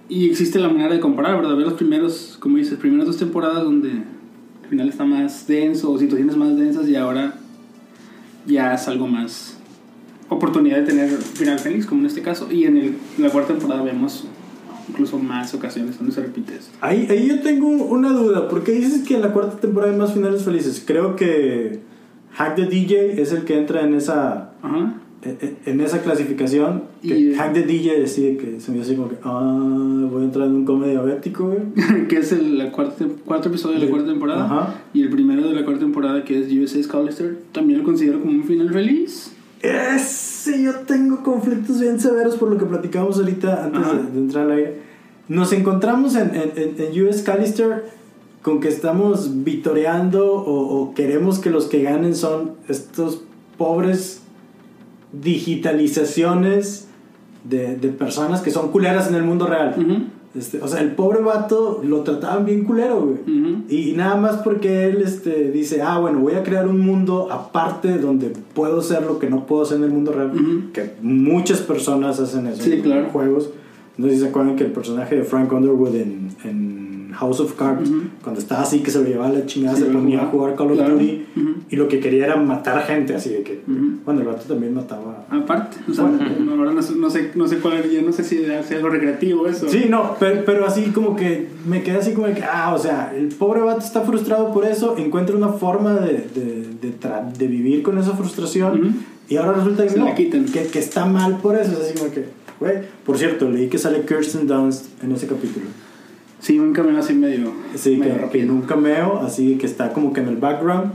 y 0.09 0.28
existe 0.31 0.59
la 0.59 0.69
manera 0.69 0.93
de 0.95 1.00
comparar, 1.00 1.37
¿verdad? 1.37 1.57
Ver 1.57 1.64
los 1.66 1.75
primeros, 1.75 2.37
como 2.40 2.57
dices, 2.59 2.78
primeras 2.78 3.07
dos 3.07 3.16
temporadas 3.19 3.62
donde 3.64 3.90
el 3.90 4.69
final 4.69 4.88
está 4.88 5.05
más 5.05 5.47
denso 5.47 5.90
o 5.93 5.99
situaciones 5.99 6.37
más 6.37 6.57
densas 6.57 6.88
y 6.88 6.97
ahora 6.97 7.35
ya 8.47 8.75
es 8.75 8.87
algo 8.88 9.07
más 9.07 9.59
oportunidad 10.28 10.78
de 10.78 10.83
tener 10.85 11.09
final 11.11 11.59
feliz, 11.59 11.87
como 11.87 12.00
en 12.00 12.07
este 12.09 12.23
caso. 12.23 12.50
Y 12.50 12.64
en 12.64 12.76
el- 12.76 12.97
la 13.19 13.31
cuarta 13.31 13.52
temporada 13.55 13.83
vemos 13.83 14.26
incluso 14.88 15.19
más 15.19 15.52
ocasiones 15.55 15.99
donde 15.99 16.12
se 16.12 16.21
repite 16.23 16.55
eso. 16.57 16.71
Ahí, 16.81 17.07
ahí 17.11 17.26
yo 17.28 17.40
tengo 17.40 17.69
una 17.69 18.11
duda, 18.12 18.49
¿por 18.49 18.62
qué 18.64 18.73
dices 18.73 19.07
que 19.07 19.14
en 19.16 19.23
la 19.23 19.33
cuarta 19.33 19.57
temporada 19.59 19.93
hay 19.93 19.99
más 19.99 20.12
finales 20.14 20.43
felices? 20.45 20.83
Creo 20.87 21.16
que 21.16 21.81
Hack 22.35 22.55
the 22.57 22.66
DJ 22.66 23.21
es 23.21 23.33
el 23.33 23.45
que 23.45 23.59
entra 23.59 23.83
en 23.83 23.95
esa 23.95 24.52
Ajá. 24.62 24.95
en- 25.23 25.57
en 25.64 25.81
esa 25.81 26.02
clasificación. 26.02 26.83
Que 27.02 27.19
Y- 27.19 27.35
Hack 27.35 27.52
the 27.55 27.62
DJ 27.62 27.99
decide 27.99 28.37
que 28.37 28.61
se 28.61 28.71
me 28.73 28.81
hace 28.83 28.95
como 28.95 29.09
que, 29.09 29.16
ah, 29.25 30.07
voy 30.11 30.23
a 30.23 30.25
entrar 30.25 30.47
en 30.47 30.55
un 30.55 30.64
come 30.64 30.88
diabético, 30.88 31.47
güey. 31.49 31.59
que 32.09 32.19
es 32.19 32.31
el 32.33 32.59
la 32.59 32.71
cuarta, 32.71 33.05
cuarto 33.25 33.49
episodio 33.49 33.78
de 33.81 33.87
la 33.87 33.90
cuarta 33.90 34.09
temporada. 34.09 34.45
Ajá. 34.45 34.75
Y 34.95 35.02
el 35.02 35.09
primero 35.11 35.49
de 35.49 35.55
la 35.55 35.64
cuarta 35.64 35.81
temporada, 35.81 36.25
que 36.25 36.38
es 36.40 36.52
USS 36.52 36.87
Callister, 36.87 37.38
también 37.52 37.81
lo 37.81 37.85
considero 37.85 38.21
como 38.21 38.33
un 38.33 38.45
final 38.45 38.71
feliz. 38.73 39.33
Ese 39.67 40.63
yo 40.63 40.73
tengo 40.87 41.23
conflictos 41.23 41.81
bien 41.81 41.99
severos 42.01 42.37
por 42.37 42.51
lo 42.51 42.59
que 42.59 42.65
platicábamos 42.67 43.19
ahorita 43.19 43.65
antes 43.65 43.87
de, 43.87 44.11
de 44.13 44.19
entrar 44.19 44.45
al 44.47 44.53
aire. 44.53 44.81
Nos 45.29 45.53
encontramos 45.53 46.15
en, 46.17 46.35
en, 46.35 46.53
en- 46.57 46.75
en 46.79 47.05
US 47.07 47.23
Callister 47.23 47.85
con 48.43 48.61
que 48.61 48.69
estamos 48.69 49.43
vitoreando 49.45 50.35
o, 50.35 50.81
o 50.83 50.95
queremos 50.95 51.39
que 51.41 51.51
los 51.51 51.67
que 51.67 51.83
ganen 51.83 52.15
son 52.15 52.53
estos 52.69 53.23
pobres 53.59 54.23
digitalizaciones 55.13 56.89
de, 57.45 57.77
de 57.77 57.89
personas 57.89 58.41
que 58.43 58.51
son 58.51 58.71
culeras 58.71 59.09
en 59.09 59.15
el 59.15 59.23
mundo 59.25 59.47
real. 59.47 59.75
Ujú, 59.79 60.05
Este, 60.37 60.61
o 60.61 60.69
sea, 60.69 60.81
el 60.81 60.93
pobre 60.93 61.21
vato 61.21 61.81
lo 61.85 62.00
trataban 62.00 62.45
bien 62.45 62.64
culero, 62.64 63.00
güey. 63.00 63.14
ujú. 63.23 63.62
Y, 63.69 63.90
y 63.90 63.93
nada 63.97 64.16
más 64.16 64.37
porque 64.38 64.85
él 64.85 65.00
este, 65.02 65.50
dice, 65.50 65.81
ah, 65.83 65.99
bueno, 65.99 66.21
voy 66.21 66.35
a 66.35 66.43
crear 66.43 66.69
un 66.69 66.81
mundo 66.81 67.28
aparte 67.33 67.97
donde 67.99 68.33
puedo 68.55 68.83
ser 68.83 69.02
lo 69.05 69.19
que 69.19 69.31
no 69.31 69.47
puedo 69.47 69.62
hacer 69.62 69.78
en 69.78 69.85
el 69.85 69.90
mundo 69.90 70.12
real. 70.12 70.33
Ujú. 70.35 70.73
Que 70.73 70.93
muchas 71.02 71.61
personas 71.61 72.21
hacen 72.21 72.47
eso 72.49 72.62
Sí, 72.62 72.73
en 72.75 72.83
claro. 72.83 73.09
juegos. 73.12 73.50
No 73.97 74.07
sé 74.09 74.14
si 74.14 74.21
se 74.21 74.28
acuerdan 74.28 74.57
que 74.57 74.64
el 74.64 74.73
personaje 74.73 75.16
de 75.16 75.23
Frank 75.25 75.50
Underwood 75.52 75.95
en, 75.95 76.28
en 76.45 77.11
House 77.14 77.40
of 77.40 77.55
Cards, 77.55 77.88
Ujú. 77.88 78.00
cuando 78.23 78.38
estaba 78.40 78.61
así 78.61 78.81
que 78.81 78.90
se 78.90 78.99
lo 79.00 79.07
llevaba 79.09 79.31
a 79.31 79.33
la 79.33 79.47
chingada, 79.47 79.75
Sí, 79.75 79.85
se 79.85 79.88
ponía 79.88 80.21
a 80.23 80.26
jugar 80.26 80.55
Call 80.55 80.73
of. 80.73 80.78
Duty 80.87 81.25
y 81.71 81.76
lo 81.76 81.88
que 81.88 81.99
quería 81.99 82.26
era 82.26 82.37
matar 82.37 82.83
gente, 82.83 83.14
así 83.14 83.31
de 83.31 83.43
que, 83.43 83.61
bueno, 84.05 84.21
el 84.21 84.26
vato 84.26 84.43
también 84.47 84.75
mataba. 84.75 85.16
Aparte, 85.28 85.78
o 85.90 85.92
sea, 85.92 86.04
Bueno. 86.04 86.25
no, 86.56 86.73
no, 86.73 86.83
sé- 86.83 86.95
no 86.97 87.11
sé, 87.11 87.33
no 87.35 87.49
sé 87.49 87.59
cuál, 87.59 87.90
ya 87.90 88.00
no 88.02 88.12
sé 88.12 88.23
si 88.23 88.38
es 88.45 88.71
algo 88.73 88.88
recreativo 88.90 89.47
eso. 89.49 89.68
Sí, 89.68 89.87
no, 89.88 90.14
pero, 90.21 90.45
pero 90.45 90.66
así 90.66 90.85
como 90.92 91.16
que 91.16 91.49
me 91.66 91.83
quedé 91.83 91.99
así 91.99 92.12
como 92.12 92.26
que, 92.33 92.42
ah, 92.45 92.73
o 92.75 92.78
sea, 92.78 93.12
el 93.16 93.28
pobre 93.28 93.61
vato 93.61 93.80
está 93.80 94.02
frustrado 94.02 94.52
por 94.52 94.64
eso, 94.64 94.97
encuentra 94.99 95.35
una 95.37 95.49
forma 95.49 95.95
de, 95.95 96.28
de, 96.35 96.66
de, 96.80 97.00
tra- 97.00 97.30
de 97.33 97.47
vivir 97.49 97.83
con 97.83 97.99
esa 97.99 98.12
frustración 98.12 98.80
Ujú. 98.80 98.88
y 99.28 99.37
ahora 99.37 99.54
resulta 99.54 99.83
que 99.83 99.90
Se 99.90 99.99
no. 99.99 100.14
Que, 100.14 100.28
que 100.30 100.78
está 100.78 101.04
mal 101.06 101.38
por 101.38 101.56
eso, 101.56 101.73
es 101.73 101.80
así 101.80 101.99
como 101.99 102.12
que, 102.12 102.26
güey, 102.61 102.75
por 103.04 103.18
cierto, 103.18 103.50
leí 103.50 103.68
que 103.68 103.78
sale 103.78 104.02
Kirsten 104.02 104.47
Dunst 104.47 105.02
en 105.02 105.11
ese 105.12 105.26
capítulo. 105.26 105.66
Sí, 106.38 106.59
un 106.61 106.73
camino 106.73 106.99
así 106.99 107.14
medio. 107.14 107.50
Sí, 107.75 107.97
medio 107.97 108.14
que, 108.14 108.21
rápido. 108.21 108.45
en 108.45 108.50
un 108.52 108.62
cameo, 108.62 109.21
así 109.26 109.56
que 109.56 109.66
está 109.66 109.92
como 109.92 110.12
que 110.12 110.21
en 110.21 110.28
el 110.28 110.37
background, 110.37 110.92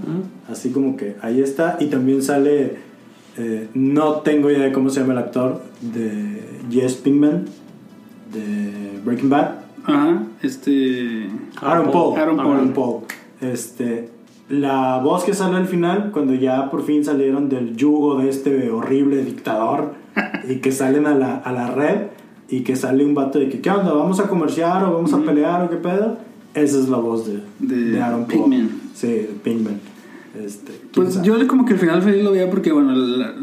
así 0.50 0.70
como 0.70 0.96
que 0.96 1.16
ahí 1.22 1.42
está, 1.42 1.78
y 1.82 1.88
también 1.88 2.22
sale, 2.22 2.78
eh, 3.38 3.70
no 3.74 4.16
tengo 4.16 4.50
idea 4.50 4.66
de 4.66 4.72
cómo 4.72 4.90
se 4.90 5.02
llama 5.02 5.14
el 5.14 5.20
actor, 5.20 5.62
de 5.82 6.42
Jess 6.70 6.96
Pinkman, 6.96 7.46
de 8.34 9.00
Breaking 9.04 9.30
Bad. 9.30 9.52
Ajá, 9.84 10.24
este. 10.42 11.28
Aaron 11.62 11.92
Paul. 11.92 12.20
Aaron 12.20 12.38
Paul. 12.38 12.52
Aaron 12.52 12.74
Paul. 12.74 12.96
Este, 13.42 14.10
la 14.50 15.00
voz 15.00 15.24
que 15.24 15.34
sale 15.34 15.58
al 15.58 15.68
final, 15.68 16.12
cuando 16.12 16.34
ya 16.34 16.70
por 16.70 16.84
fin 16.84 17.06
salieron 17.06 17.50
del 17.50 17.76
yugo 17.76 18.18
de 18.20 18.30
este 18.30 18.70
horrible 18.70 19.24
dictador 19.24 19.94
y 20.48 20.58
que 20.58 20.72
salen 20.72 21.08
a 21.08 21.16
la, 21.16 21.38
a 21.38 21.52
la 21.52 21.72
red 21.72 22.08
y 22.50 22.62
que 22.62 22.76
sale 22.76 23.06
un 23.06 23.16
vato 23.16 23.40
de 23.40 23.48
que, 23.48 23.62
¿qué 23.62 23.70
onda? 23.70 23.94
¿Vamos 23.94 24.20
a 24.20 24.28
comerciar 24.28 24.84
o 24.84 24.94
vamos 24.94 25.14
a 25.14 25.20
pelear 25.20 25.64
o 25.64 25.70
qué 25.70 25.78
pedo? 25.78 26.18
Esa 26.54 26.80
es 26.80 26.90
la 26.90 26.98
voz 26.98 27.26
de, 27.26 27.42
De 27.60 28.02
Aaron 28.02 28.26
Paul. 28.26 28.50
Pinkman. 28.50 28.82
Sí, 28.94 29.08
de 29.08 29.30
Pinkman. 29.42 29.80
Este, 30.44 30.74
¿quién 30.74 30.81
Pues 30.94 31.14
sabe? 31.14 31.28
yo 31.28 31.48
como 31.48 31.66
que 31.66 31.74
al 31.74 31.80
final 31.80 32.02
feliz 32.02 32.24
lo 32.24 32.32
veía 32.32 32.50
porque, 32.50 32.72
bueno, 32.72 32.94
la, 32.94 33.34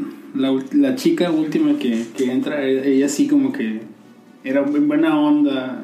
la, 0.72 0.94
chica 0.94 1.30
última 1.30 1.78
que, 1.78 2.06
que 2.16 2.30
entra, 2.30 2.62
e- 2.62 2.94
ella 2.94 3.08
sí 3.08 3.26
como 3.26 3.52
que 3.52 3.80
era 4.44 4.64
en 4.64 4.88
buena 4.88 5.18
onda, 5.18 5.82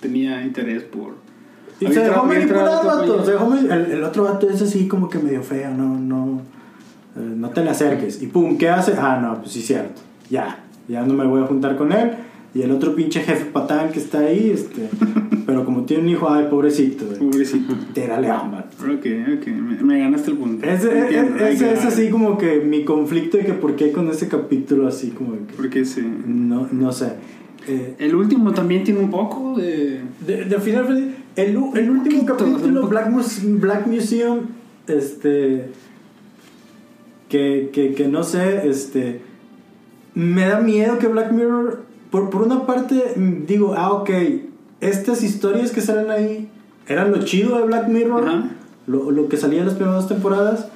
tenía 0.00 0.42
interés 0.44 0.82
por... 0.84 1.14
Y 1.80 1.86
se 1.86 2.00
dejó 2.00 2.24
manipular, 2.24 2.84
vato. 2.84 3.24
Se 3.24 3.32
dejó 3.32 3.54
el, 3.54 3.70
el 3.70 4.04
otro 4.04 4.24
vato 4.24 4.50
es 4.50 4.60
así 4.60 4.86
como 4.86 5.08
que 5.08 5.18
medio 5.18 5.42
feo, 5.42 5.70
no, 5.70 5.98
no, 5.98 6.42
eh, 7.16 7.20
no 7.20 7.48
te 7.50 7.64
le 7.64 7.70
acerques. 7.70 8.22
Y 8.22 8.26
pum, 8.26 8.58
¿qué 8.58 8.68
hace? 8.68 8.92
Ah, 8.98 9.18
no, 9.20 9.40
pues 9.40 9.52
sí, 9.52 9.62
cierto. 9.62 10.00
Ya, 10.28 10.58
ya 10.88 11.02
no 11.02 11.14
me 11.14 11.24
voy 11.24 11.42
a 11.42 11.46
juntar 11.46 11.76
con 11.76 11.92
él. 11.92 12.12
Y 12.54 12.62
el 12.62 12.72
otro 12.72 12.94
pinche 12.94 13.20
jefe 13.20 13.46
patán 13.46 13.90
que 13.90 13.98
está 13.98 14.18
ahí, 14.18 14.50
este, 14.52 14.88
pero 15.46 15.59
tiene 15.90 16.04
un 16.04 16.08
hijo, 16.10 16.30
ay, 16.30 16.46
pobrecito, 16.48 17.04
güey. 17.04 17.18
Pobrecito. 17.18 17.74
Tírale 17.92 18.30
hambre. 18.30 18.60
Ok, 18.80 19.06
ok, 19.40 19.46
me, 19.48 19.82
me 19.82 19.98
ganaste 19.98 20.30
el 20.30 20.36
punto. 20.36 20.64
Ese 20.64 20.96
Entiendo, 20.96 21.44
es, 21.44 21.60
es, 21.60 21.84
así 21.84 22.10
como 22.10 22.38
que 22.38 22.60
mi 22.60 22.84
conflicto 22.84 23.38
de 23.38 23.44
que 23.44 23.54
por 23.54 23.74
qué 23.74 23.90
con 23.90 24.08
ese 24.08 24.28
capítulo 24.28 24.86
así 24.86 25.08
como 25.10 25.32
que, 25.32 25.52
Porque 25.56 25.84
sí. 25.84 26.00
no, 26.26 26.68
no 26.70 26.92
sé. 26.92 27.14
Eh, 27.66 27.96
El 27.98 28.14
último 28.14 28.52
también 28.52 28.84
tiene 28.84 29.00
un 29.00 29.10
poco 29.10 29.56
de... 29.58 30.00
De, 30.24 30.44
de 30.44 30.60
Final 30.60 31.12
el, 31.34 31.48
el 31.48 31.56
último 31.58 32.24
poquito, 32.24 32.36
capítulo. 32.36 32.86
Black, 32.86 33.10
Mus- 33.10 33.42
Black 33.60 33.86
Museum, 33.88 34.42
este. 34.86 35.70
Que, 37.28 37.70
que, 37.72 37.94
que 37.94 38.06
no 38.08 38.22
sé, 38.22 38.68
este. 38.68 39.20
Me 40.14 40.46
da 40.46 40.60
miedo 40.60 40.98
que 40.98 41.08
Black 41.08 41.32
Mirror. 41.32 41.82
Por, 42.10 42.30
por 42.30 42.42
una 42.42 42.66
parte, 42.66 43.02
digo, 43.46 43.74
ah, 43.76 43.92
ok. 43.92 44.10
Estas 44.80 45.22
historias 45.22 45.70
que 45.72 45.80
salen 45.80 46.10
ahí 46.10 46.48
eran 46.86 47.10
lo 47.12 47.22
chido 47.24 47.58
de 47.58 47.64
Black 47.64 47.88
Mirror. 47.88 48.26
Ajá. 48.28 48.50
Lo, 48.86 49.10
lo 49.10 49.28
que 49.28 49.36
salía 49.36 49.60
en 49.60 49.66
las 49.66 49.74
primeras 49.74 50.08
temporadas. 50.08 50.68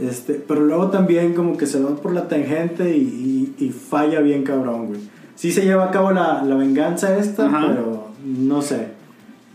Este, 0.00 0.34
pero 0.34 0.60
luego 0.64 0.88
también 0.90 1.34
como 1.34 1.56
que 1.56 1.66
se 1.66 1.82
va 1.82 1.96
por 1.96 2.12
la 2.14 2.28
tangente 2.28 2.96
y, 2.96 3.54
y- 3.58 3.64
y 3.64 3.70
falla 3.70 4.20
bien 4.20 4.44
cabrón, 4.44 4.86
güey. 4.86 5.00
Sí 5.34 5.50
se 5.52 5.64
lleva 5.64 5.86
a 5.86 5.90
cabo 5.90 6.12
la, 6.12 6.42
la 6.44 6.54
venganza 6.54 7.18
esta, 7.18 7.48
pero 7.50 8.06
no 8.24 8.62
sé. 8.62 8.88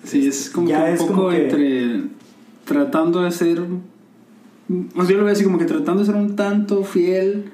Sí, 0.04 0.28
es 0.28 0.50
como 0.50 0.68
Ya 0.68 0.80
que 0.84 0.90
un 0.90 0.96
es 0.96 1.02
poco 1.02 1.14
como 1.14 1.30
que- 1.30 1.44
entre 1.44 2.10
tratando 2.66 3.22
de 3.22 3.32
ser, 3.32 3.62
pues 4.96 5.08
yo 5.08 5.18
lo 5.18 5.24
veo 5.24 5.34
así 5.34 5.44
como 5.46 5.58
que 5.58 5.66
tratando 5.66 6.02
de 6.02 6.06
ser 6.06 6.16
un 6.16 6.36
tanto 6.36 6.84
fiel 6.84 7.46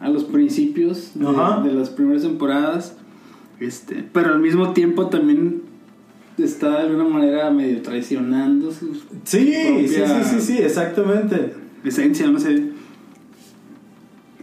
a 0.00 0.08
los 0.10 0.24
principios 0.24 1.12
de, 1.14 1.24
de 1.68 1.74
las 1.74 1.88
primeras 1.90 2.22
temporadas, 2.22 2.94
este, 3.60 4.04
pero 4.12 4.34
al 4.34 4.40
mismo 4.40 4.72
tiempo 4.74 5.06
también 5.08 5.62
está 6.44 6.70
de 6.70 6.78
alguna 6.88 7.04
manera 7.04 7.50
medio 7.50 7.80
traicionando 7.82 8.70
su 8.70 8.94
Sí, 9.24 9.52
sí, 9.54 9.88
sí, 9.88 10.04
sí, 10.24 10.40
sí, 10.40 10.58
exactamente. 10.58 11.54
esencia, 11.84 12.28
no 12.28 12.38
sé. 12.38 12.70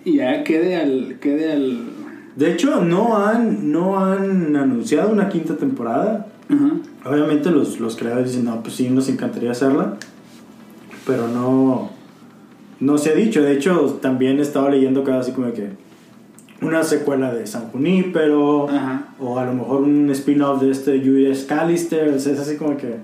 Y 0.05 0.17
ya 0.17 0.43
quede 0.43 0.75
al, 0.75 1.17
quede 1.19 1.51
al, 1.53 1.79
De 2.35 2.51
hecho, 2.51 2.83
no 2.83 3.17
han, 3.17 3.71
no 3.71 4.00
han 4.03 4.55
anunciado 4.55 5.12
una 5.12 5.29
quinta 5.29 5.55
temporada. 5.55 6.27
ajá, 6.50 6.71
Obviamente 7.05 7.51
los, 7.51 7.79
los 7.79 7.95
creadores 7.95 8.29
dicen, 8.31 8.45
no, 8.45 8.62
pues 8.63 8.75
sí, 8.75 8.89
nos 8.89 9.09
encantaría 9.09 9.51
hacerla. 9.51 9.97
Pero 11.05 11.27
no, 11.27 11.91
no 12.79 12.97
se 12.97 13.12
ha 13.12 13.13
dicho. 13.13 13.41
De 13.41 13.53
hecho, 13.53 14.00
también 14.01 14.39
he 14.39 14.41
estado 14.41 14.69
leyendo 14.69 15.03
cada 15.03 15.19
así 15.19 15.31
como 15.31 15.51
que 15.53 15.69
una 16.65 16.84
secuela 16.84 17.34
de 17.34 17.46
San 17.48 17.70
Junípero. 17.70 18.70
ajá. 18.70 19.08
O 19.20 19.38
a 19.39 19.46
lo 19.46 19.53
mejor 19.53 19.82
un 19.84 20.10
spin-off 20.12 20.62
de 20.62 20.72
este 20.72 20.98
US 21.10 21.43
Callister. 21.46 22.08
es 22.10 22.27
así 22.27 22.58
como 22.58 22.77
que. 22.77 22.96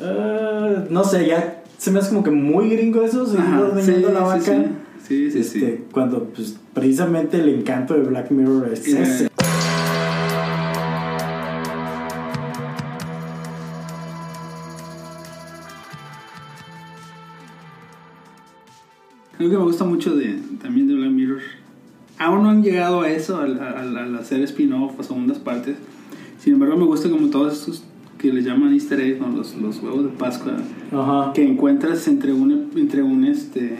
eh, 0.00 0.86
no 0.90 1.04
sé, 1.04 1.26
ya 1.26 1.62
se 1.78 1.90
me 1.90 1.98
hace 2.00 2.10
como 2.10 2.22
que 2.24 2.30
muy 2.30 2.70
gringo 2.70 3.02
eso. 3.02 3.26
Seguir 3.26 3.40
Ajá, 3.44 3.60
ordeñando 3.60 4.08
sí, 4.08 4.14
la 4.14 4.20
vaca. 4.20 4.40
sí, 4.40 4.52
sí. 4.52 4.64
Sí, 5.08 5.30
sí, 5.30 5.42
sí. 5.44 5.58
Este, 5.58 5.84
Cuando 5.92 6.24
pues, 6.24 6.56
precisamente 6.72 7.40
el 7.40 7.48
encanto 7.48 7.94
de 7.94 8.00
Black 8.02 8.30
Mirror 8.30 8.68
es 8.72 8.86
ese. 8.86 9.28
Algo 19.38 19.50
que 19.50 19.56
me 19.58 19.64
gusta 19.64 19.84
mucho 19.84 20.14
de, 20.16 20.38
también 20.60 20.86
de 20.88 20.94
Black 20.94 21.10
Mirror. 21.10 21.40
Aún 22.20 22.42
no 22.44 22.50
han 22.50 22.62
llegado 22.62 23.00
a 23.00 23.10
eso, 23.10 23.38
al, 23.40 23.58
al- 23.60 23.96
al 23.96 24.16
hacer 24.16 24.40
spin-off 24.42 24.92
o 24.98 25.02
segundas 25.02 25.38
partes. 25.38 25.76
Sin 26.38 26.52
embargo, 26.54 26.76
me 26.76 26.84
gusta 26.84 27.10
como 27.10 27.28
todos 27.28 27.52
estos 27.58 27.82
que 28.18 28.32
le 28.32 28.42
llaman 28.42 28.72
easter 28.74 29.00
eggs, 29.00 29.20
¿no? 29.20 29.28
los, 29.36 29.56
los 29.56 29.82
huevos 29.82 30.04
de 30.04 30.10
Pascua, 30.10 30.52
Ajá. 30.92 31.32
que 31.32 31.42
encuentras 31.42 32.06
entre 32.06 32.32
un, 32.34 32.70
entre 32.76 33.02
un 33.02 33.24
este, 33.24 33.76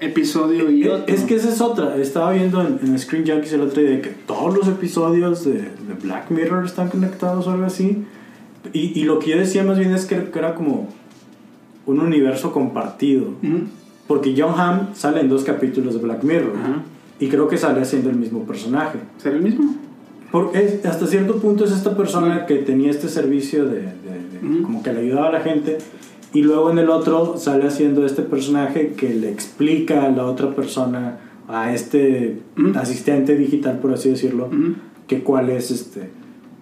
episodio 0.00 0.70
y 0.70 0.82
Eh, 0.84 0.90
otro. 0.90 1.14
Es 1.14 1.22
que 1.22 1.36
esa 1.36 1.48
es 1.50 1.60
otra. 1.60 1.96
Estaba 1.96 2.32
viendo 2.32 2.60
en, 2.60 2.78
en 2.82 2.98
Screen 2.98 3.26
Junkies 3.26 3.52
el 3.54 3.62
otro 3.62 3.80
día 3.82 3.90
de 3.92 4.00
que 4.00 4.10
todos 4.10 4.54
los 4.54 4.68
episodios 4.68 5.44
de, 5.44 5.52
de 5.54 5.94
Black 6.02 6.30
Mirror 6.30 6.64
están 6.66 6.88
conectados 6.88 7.46
o 7.46 7.50
algo 7.50 7.64
así. 7.64 8.04
Y, 8.72 8.98
y 9.00 9.04
lo 9.04 9.18
que 9.18 9.30
yo 9.30 9.38
decía 9.38 9.64
más 9.64 9.78
bien 9.78 9.92
es 9.94 10.04
que, 10.06 10.24
que 10.30 10.38
era 10.38 10.54
como 10.54 10.88
un 11.86 12.00
universo 12.00 12.52
compartido. 12.52 13.28
Porque 14.06 14.34
John 14.36 14.58
Hamm 14.58 14.94
sale 14.94 15.20
en 15.20 15.28
dos 15.28 15.44
capítulos 15.44 15.94
de 15.94 16.00
Black 16.00 16.22
Mirror. 16.24 16.56
Ajá. 16.62 16.82
Y 17.20 17.28
creo 17.28 17.46
que 17.48 17.56
sale 17.58 17.80
haciendo 17.82 18.10
el 18.10 18.16
mismo 18.16 18.44
personaje. 18.44 18.98
¿Será 19.18 19.36
el 19.36 19.42
mismo? 19.42 19.74
Porque 20.32 20.64
es- 20.64 20.84
hasta 20.86 21.06
cierto 21.06 21.36
punto 21.36 21.64
es 21.64 21.72
esta 21.72 21.96
persona 21.96 22.46
que 22.46 22.56
tenía 22.56 22.90
este 22.90 23.08
servicio 23.08 23.66
de, 23.66 23.80
de- 23.82 24.38
de- 24.40 24.48
Ujú. 24.48 24.62
como 24.62 24.82
que 24.82 24.92
le 24.92 25.00
ayudaba 25.00 25.28
a 25.28 25.32
la 25.32 25.40
gente 25.40 25.78
y 26.32 26.42
luego 26.42 26.70
en 26.70 26.78
el 26.78 26.88
otro 26.88 27.36
sale 27.36 27.66
haciendo 27.66 28.06
este 28.06 28.22
personaje 28.22 28.92
que 28.96 29.10
le 29.14 29.30
explica 29.30 30.06
a 30.06 30.10
la 30.10 30.24
otra 30.26 30.54
persona 30.54 31.18
a 31.48 31.74
este 31.74 32.38
Ujú. 32.56 32.78
asistente 32.78 33.36
digital 33.36 33.80
por 33.80 33.92
así 33.92 34.08
decirlo 34.10 34.48
que 35.08 35.22
cuál 35.24 35.50
es 35.50 35.72
este 35.72 36.10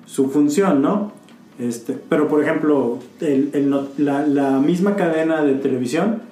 su 0.06 0.30
función 0.30 0.80
no 0.80 1.12
este 1.58 1.92
pero 2.08 2.26
por 2.28 2.42
ejemplo 2.42 2.98
el- 3.20 3.50
el 3.52 3.70
la, 3.98 4.26
la 4.26 4.58
misma 4.60 4.96
cadena 4.96 5.44
de 5.44 5.54
televisión 5.56 6.22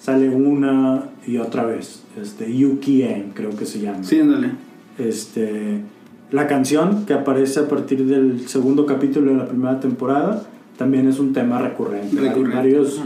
sale 0.00 0.30
una 0.30 1.10
y 1.26 1.38
otra 1.38 1.64
vez. 1.64 2.02
Este, 2.20 2.46
En, 2.50 3.30
creo 3.34 3.50
que 3.50 3.66
se 3.66 3.80
llama. 3.80 4.02
Sí, 4.04 4.20
ándale. 4.20 4.50
Este, 4.98 5.80
la 6.30 6.46
canción 6.46 7.04
que 7.06 7.14
aparece 7.14 7.60
a 7.60 7.68
partir 7.68 8.04
del 8.06 8.48
segundo 8.48 8.86
capítulo 8.86 9.32
de 9.32 9.36
la 9.38 9.46
primera 9.48 9.80
temporada 9.80 10.46
también 10.78 11.06
es 11.08 11.18
un 11.18 11.32
tema 11.32 11.60
recurrente. 11.60 12.16
Recurrente. 12.20 12.56
Varios, 12.56 13.00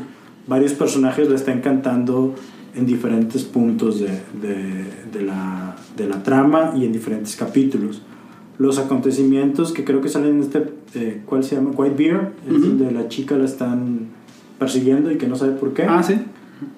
varios 0.47 0.73
personajes 0.75 1.29
la 1.29 1.37
están 1.37 1.61
cantando 1.61 2.35
en 2.75 2.87
diferentes 2.87 3.43
puntos 3.45 4.01
de, 4.01 4.09
de- 4.41 5.01
de 5.13 5.23
la, 5.25 5.75
de 5.97 6.07
la 6.09 6.23
trama 6.23 6.73
y 6.77 6.85
en 6.85 6.93
diferentes 6.93 7.35
capítulos. 7.37 8.03
Los 8.59 8.79
acontecimientos 8.79 9.73
que 9.73 9.85
creo 9.85 10.01
que 10.01 10.09
salen 10.09 10.37
en 10.37 10.41
este, 10.43 10.65
eh, 10.95 11.23
¿cuál 11.27 11.43
se 11.43 11.57
llama? 11.57 11.71
White 11.75 11.97
Bear, 11.97 12.33
es 12.47 12.53
Ujú. 12.53 12.61
donde 12.67 12.93
la 12.93 13.09
chica 13.09 13.37
la 13.37 13.45
están 13.47 14.07
persiguiendo 14.59 15.11
y 15.11 15.17
que 15.17 15.27
no 15.27 15.35
sabe 15.37 15.53
por 15.53 15.73
qué. 15.73 15.85
Ah, 15.85 16.03
sí. 16.03 16.15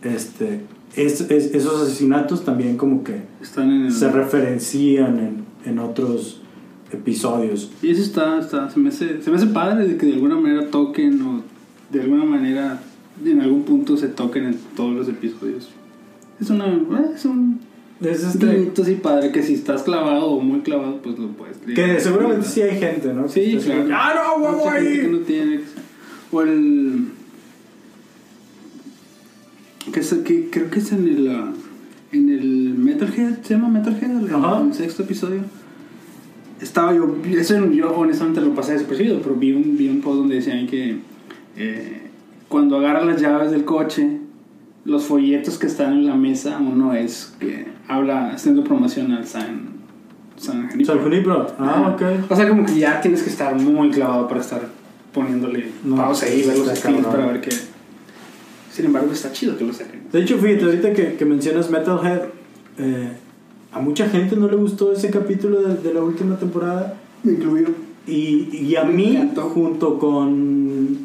Este, 0.03 0.61
es- 0.97 1.21
es- 1.31 1.55
esos 1.55 1.83
asesinatos 1.83 2.45
también 2.45 2.77
como 2.77 3.03
que 3.05 3.23
Están 3.43 3.71
en 3.71 3.87
el... 3.87 3.93
se 3.93 4.11
referencian 4.11 5.19
en, 5.19 5.45
en 5.71 5.79
otros 5.79 6.41
episodios. 6.93 7.71
Y 7.83 7.91
eso 7.91 8.03
está, 8.03 8.39
está 8.41 8.69
se, 8.71 8.79
me 8.79 8.89
hace, 8.91 9.23
se 9.23 9.31
me 9.31 9.37
hace 9.37 9.47
padre 9.47 9.87
de 9.89 9.97
que 9.97 10.07
de 10.07 10.15
alguna 10.15 10.37
manera 10.37 10.69
toquen 10.71 11.21
o 11.23 11.43
de 11.91 12.01
alguna 12.03 12.25
manera 12.25 12.81
en 13.25 13.41
algún 13.41 13.63
punto 13.63 13.97
se 13.97 14.09
toquen 14.09 14.45
en 14.47 14.57
todos 14.77 14.95
los 14.95 15.09
episodios. 15.09 15.69
Es 16.41 16.51
una 16.51 16.67
eh, 16.67 16.81
es 17.15 17.25
un 17.25 17.61
Es 18.01 18.23
este, 18.25 18.73
así 18.83 18.95
padre 18.97 19.31
que 19.33 19.43
si 19.43 19.55
estás 19.55 19.83
clavado 19.85 20.27
o 20.27 20.41
muy 20.41 20.61
clavado 20.61 21.01
pues 21.03 21.19
lo 21.19 21.29
puedes 21.29 21.59
leer. 21.67 21.95
que 21.95 22.01
seguramente 22.01 22.47
sí 22.47 22.61
hay 22.63 22.79
gente, 22.79 23.13
¿no? 23.15 23.29
Sí, 23.29 23.57
está 23.57 23.85
claro. 23.85 23.89
¡Ah, 23.95 24.35
no, 24.39 24.45
huevo 24.45 24.71
gente 24.71 24.93
que 24.93 25.01
ahí! 25.03 25.09
no 25.13 25.19
tiene. 25.21 25.61
O 26.33 26.43
el. 26.43 27.05
Que, 29.93 30.01
es- 30.01 30.15
que 30.25 30.49
creo 30.51 30.71
que 30.71 30.79
es 30.81 30.93
en 30.93 31.07
el. 31.09 31.29
ah, 31.31 31.53
en 32.13 32.29
el 32.29 32.75
Metalhead. 32.79 33.43
¿Se 33.43 33.55
llama 33.55 33.69
Metalhead? 33.69 34.25
El, 34.29 34.35
Ajá. 34.35 34.63
el 34.63 34.75
sexto 34.75 35.03
episodio. 35.03 35.41
Estaba 36.61 36.95
yo. 36.95 37.17
Eso 37.31 37.71
yo 37.71 37.95
honestamente 37.95 38.41
lo 38.41 38.55
pasé 38.55 38.75
desapercibido, 38.75 39.21
pero 39.21 39.35
vi 39.35 39.53
un, 39.53 39.77
vi 39.77 39.89
un 39.89 40.01
post 40.01 40.19
donde 40.19 40.37
decían 40.37 40.67
que. 40.67 40.99
eh, 41.57 41.99
cuando 42.49 42.77
agarra 42.77 43.03
las 43.05 43.21
llaves 43.21 43.51
del 43.51 43.65
coche, 43.65 44.19
los 44.85 45.05
folletos 45.05 45.57
que 45.59 45.67
están 45.67 45.95
en 45.95 46.07
la 46.07 46.17
mesa, 46.17 46.59
uno 46.59 46.93
es 46.93 47.33
que 47.41 47.67
habla 47.89 48.33
haciendo 48.33 48.63
promoción 48.63 49.11
al 49.13 49.27
San. 49.27 49.73
San 50.37 50.69
Junípero. 50.69 50.95
San 50.99 51.05
Junípero. 51.05 51.47
Ah, 51.59 51.95
ok. 51.95 52.31
O 52.31 52.37
sea, 52.37 52.49
como 52.49 52.67
que 52.67 52.75
ya 52.79 53.01
tienes 53.01 53.23
que 53.23 53.31
estar 53.31 53.55
muy 53.55 53.91
clavado 53.91 54.29
para 54.29 54.41
estar 54.41 54.61
poniéndole 55.15 55.69
No, 55.85 55.97
pausa 55.97 56.27
ahí, 56.27 56.43
ver 56.43 56.59
los 56.59 56.79
cabrón. 56.81 57.05
para 57.05 57.27
ver 57.27 57.41
qué. 57.41 57.51
Sin 58.73 58.87
embargo, 58.87 59.13
está 59.13 59.31
chido 59.33 59.57
que 59.59 59.65
lo 59.67 59.73
saquen. 59.73 60.03
De 60.11 60.21
hecho, 60.21 60.39
fíjate, 60.39 60.65
ahorita 60.65 60.93
que, 60.95 61.15
que 61.15 61.25
mencionas 61.27 61.69
Metalhead, 61.71 62.23
eh, 62.79 63.13
a 63.71 63.81
mucha 63.81 64.09
gente 64.09 64.35
no 64.37 64.49
le 64.49 64.57
gustó 64.57 64.93
ese 64.93 65.11
capítulo 65.11 65.61
de, 65.63 65.75
de 65.77 65.93
la 65.95 66.03
última 66.03 66.37
temporada. 66.39 66.95
Me 67.23 67.33
incluyo. 67.33 67.69
Y, 68.07 68.49
y 68.57 68.77
a 68.77 68.85
Me 68.85 68.93
mí, 68.95 69.17
encantó. 69.17 69.43
junto 69.51 69.99
con 69.99 70.99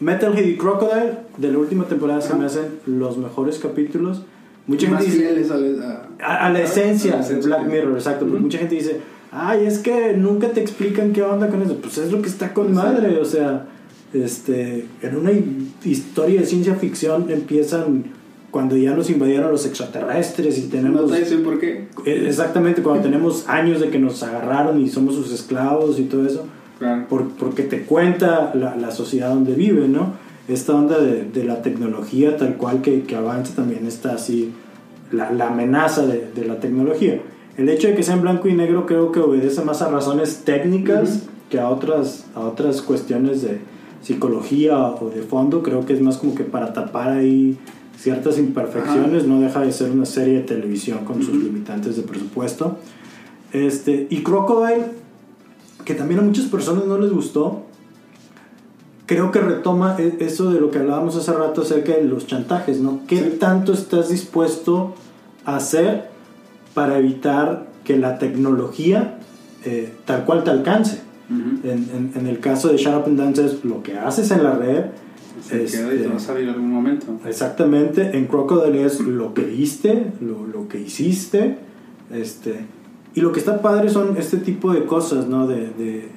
Metalhead 0.00 0.44
y 0.46 0.56
Crocodile, 0.56 1.14
de 1.36 1.52
la 1.52 1.58
última 1.58 1.84
temporada 1.86 2.20
se 2.20 2.28
Ajá. 2.28 2.38
me 2.38 2.46
hacen 2.46 2.66
los 2.86 3.18
mejores 3.18 3.58
capítulos. 3.58 4.22
Mucha 4.66 4.88
Más 4.90 5.02
gente 5.04 5.16
dice, 5.16 5.28
fieles 5.28 5.50
a, 5.50 5.56
la- 5.56 6.08
a, 6.22 6.46
a 6.46 6.50
la 6.50 6.60
esencia 6.60 7.12
a 7.14 7.16
la 7.16 7.22
de 7.22 7.28
esencia. 7.28 7.56
Black 7.56 7.70
Mirror, 7.72 7.94
exacto. 7.94 8.20
Porque 8.20 8.36
Ujú. 8.36 8.44
mucha 8.44 8.58
gente 8.58 8.74
dice, 8.76 9.00
ay, 9.32 9.66
es 9.66 9.78
que 9.78 10.12
nunca 10.14 10.48
te 10.50 10.60
explican 10.60 11.12
qué 11.12 11.22
onda 11.22 11.48
con 11.48 11.62
eso. 11.62 11.76
Pues 11.76 11.98
es 11.98 12.12
lo 12.12 12.22
que 12.22 12.28
está 12.28 12.54
con 12.54 12.68
Sí. 12.68 12.72
madre, 12.74 13.18
o 13.18 13.24
sea, 13.24 13.66
este, 14.12 14.86
en 15.02 15.16
una 15.16 15.32
hi- 15.32 15.68
historia 15.84 16.40
de 16.40 16.46
ciencia 16.46 16.74
ficción 16.76 17.30
empiezan 17.30 18.04
cuando 18.50 18.76
ya 18.76 18.94
nos 18.94 19.10
invadieron 19.10 19.50
los 19.50 19.66
extraterrestres 19.66 20.58
y 20.58 20.62
No 20.62 20.68
tenemos... 20.70 21.10
te 21.10 21.18
dicen 21.18 21.42
por 21.42 21.58
qué. 21.58 21.86
eh, 22.06 22.24
Exactamente, 22.28 22.82
cuando 22.82 23.02
tenemos 23.02 23.46
años 23.48 23.80
de 23.80 23.90
que 23.90 23.98
nos 23.98 24.22
agarraron 24.22 24.80
y 24.80 24.88
somos 24.88 25.14
sus 25.14 25.32
esclavos 25.32 25.98
y 25.98 26.04
todo 26.04 26.26
eso, 26.26 26.44
Claro. 26.78 27.06
por- 27.08 27.28
porque 27.30 27.64
te 27.64 27.82
cuenta 27.82 28.52
la, 28.54 28.76
la 28.76 28.90
sociedad 28.92 29.30
donde 29.30 29.52
vive, 29.54 29.88
¿no? 29.88 30.12
Esta 30.48 30.74
onda 30.74 30.98
de, 30.98 31.24
de 31.24 31.44
la 31.44 31.60
tecnología 31.60 32.36
tal 32.38 32.56
cual 32.56 32.80
que, 32.80 33.02
que 33.02 33.16
avanza 33.16 33.54
también 33.54 33.84
está 33.86 34.14
así, 34.14 34.52
la, 35.12 35.30
la 35.32 35.48
amenaza 35.48 36.06
de, 36.06 36.28
de 36.34 36.44
la 36.46 36.58
tecnología. 36.60 37.20
El 37.58 37.68
hecho 37.68 37.88
de 37.88 37.96
que 37.96 38.02
sea 38.04 38.14
en 38.14 38.22
blanco 38.22 38.48
y 38.48 38.54
negro 38.54 38.86
creo 38.86 39.10
que 39.12 39.20
obedece 39.20 39.62
más 39.62 39.82
a 39.82 39.90
razones 39.90 40.42
técnicas 40.44 41.24
que 41.50 41.58
a 41.60 41.68
otras, 41.68 42.26
a 42.34 42.40
otras 42.40 42.80
cuestiones 42.80 43.42
de 43.42 43.58
psicología 44.02 44.78
o 44.78 45.10
de 45.10 45.22
fondo, 45.22 45.62
creo 45.62 45.84
que 45.86 45.92
es 45.92 46.00
más 46.00 46.16
como 46.18 46.34
que 46.34 46.44
para 46.44 46.72
tapar 46.72 47.08
ahí 47.10 47.58
ciertas 47.98 48.38
imperfecciones, 48.38 49.26
no 49.26 49.40
deja 49.40 49.60
de 49.60 49.72
ser 49.72 49.90
una 49.90 50.06
serie 50.06 50.34
de 50.34 50.40
televisión 50.42 51.04
con 51.04 51.22
sus 51.22 51.34
limitantes 51.34 51.96
de 51.96 52.02
presupuesto. 52.02 52.78
Este, 53.52 54.06
y 54.10 54.22
Crocodile, 54.22 54.86
que 55.84 55.94
también 55.94 56.20
a 56.20 56.22
muchas 56.22 56.44
personas 56.46 56.84
no 56.86 56.98
les 56.98 57.10
gustó, 57.12 57.62
creo 59.06 59.30
que 59.32 59.40
retoma 59.40 59.96
e- 59.98 60.18
eso 60.20 60.50
de 60.52 60.60
lo 60.60 60.70
que 60.70 60.78
hablábamos 60.78 61.16
hace 61.16 61.32
rato 61.32 61.62
acerca 61.62 61.92
de 61.92 62.04
los 62.04 62.26
chantajes, 62.26 62.80
¿no? 62.80 63.00
¿Qué 63.06 63.16
Sí. 63.18 63.36
tanto 63.40 63.72
estás 63.72 64.10
dispuesto 64.10 64.94
a 65.44 65.56
hacer 65.56 66.08
para 66.74 66.98
evitar 66.98 67.66
que 67.84 67.96
la 67.96 68.18
tecnología 68.18 69.14
eh, 69.64 69.92
tal 70.04 70.24
cual 70.24 70.44
te 70.44 70.50
alcance? 70.50 71.00
Ujú. 71.30 71.60
En, 71.68 71.70
en- 71.94 72.12
en 72.14 72.26
el 72.26 72.40
caso 72.40 72.68
de 72.68 72.76
Shut 72.78 72.94
Up 72.94 73.04
and 73.06 73.18
Dance 73.18 73.44
es 73.44 73.64
lo 73.64 73.82
que 73.82 73.98
haces 73.98 74.30
en 74.30 74.42
la 74.44 74.52
red. 74.54 74.84
Se 75.42 75.50
queda 75.50 75.60
y 75.60 75.64
este, 75.64 75.96
te 75.98 76.08
va 76.08 76.16
a 76.16 76.20
salir 76.20 76.44
en 76.48 76.54
algún 76.54 76.72
momento. 76.72 77.06
Exactamente, 77.26 78.16
en 78.16 78.26
Crocodile 78.26 78.84
es 78.84 79.00
lo 79.00 79.34
que 79.34 79.42
viste, 79.42 80.12
lo, 80.20 80.46
lo 80.46 80.68
que 80.68 80.80
hiciste, 80.80 81.58
este, 82.12 82.56
y 83.14 83.20
lo 83.20 83.30
que 83.32 83.38
está 83.40 83.62
padre 83.62 83.88
son 83.88 84.16
este 84.16 84.38
tipo 84.38 84.72
de 84.72 84.84
cosas, 84.84 85.28
¿no? 85.28 85.46
De, 85.46 85.70
de 85.78 86.08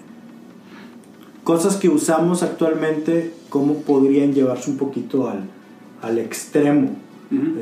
cosas 1.44 1.76
que 1.78 1.90
usamos 1.90 2.42
actualmente, 2.42 3.32
cómo 3.50 3.76
podrían 3.82 4.34
llevarse 4.34 4.72
un 4.72 4.78
poquito 4.78 5.30
al, 5.30 5.42
al 6.02 6.18
extremo. 6.18 6.96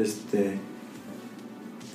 Este, 0.02 0.58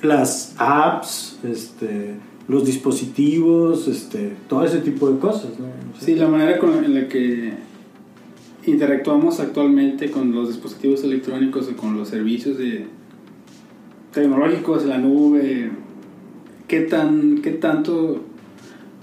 las 0.03 0.55
apps, 0.59 1.39
este, 1.43 2.17
los 2.49 2.65
dispositivos, 2.65 3.89
este, 3.89 4.33
todo 4.49 4.65
ese 4.65 4.79
tipo 4.79 5.11
de 5.11 5.19
cosas, 5.19 5.59
¿no? 5.59 5.67
Sí, 5.99 6.15
la 6.15 6.29
manera 6.29 6.59
con, 6.59 6.85
en 6.85 6.95
la 6.95 7.09
que 7.09 7.53
interactuamos 8.67 9.41
actualmente 9.41 10.11
con 10.11 10.33
los 10.33 10.49
dispositivos 10.49 11.05
electrónicos 11.05 11.69
o 11.69 11.77
con 11.77 11.97
los 11.97 12.09
servicios 12.09 12.59
de 12.59 12.87
tecnológicos, 14.13 14.85
la 14.85 14.99
nube, 14.99 15.71
¿qué, 16.69 16.81
tan, 16.81 17.41
qué 17.43 17.51
tanto 17.51 18.23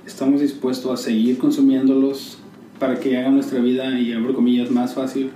estamos 0.06 0.42
dispuestos 0.42 1.00
a 1.00 1.04
seguir 1.04 1.38
consumiéndolos 1.38 2.38
para 2.80 3.00
que 3.00 3.18
hagan 3.18 3.36
nuestra 3.36 3.60
vida, 3.60 4.00
y 4.00 4.14
abro 4.14 4.34
comillas, 4.34 4.72
más 4.72 4.94
fácil 4.94 5.32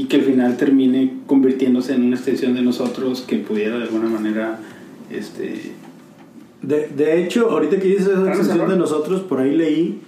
y 0.00 0.04
que 0.04 0.16
al 0.16 0.22
final 0.22 0.56
termine 0.56 1.12
convirtiéndose 1.26 1.94
en 1.94 2.04
una 2.04 2.16
extensión 2.16 2.54
de 2.54 2.62
nosotros 2.62 3.20
que 3.20 3.36
pudiera 3.36 3.76
de 3.76 3.84
alguna 3.84 4.08
manera 4.08 4.58
este, 5.10 5.72
De, 6.62 6.88
de 6.88 7.22
hecho, 7.22 7.50
ahorita 7.50 7.78
que 7.78 7.88
dices 7.88 8.08
esa 8.08 8.54
claro. 8.54 8.70
de 8.70 8.76
nosotros, 8.76 9.20
por 9.22 9.40
ahí 9.40 9.56
leí 9.56 10.02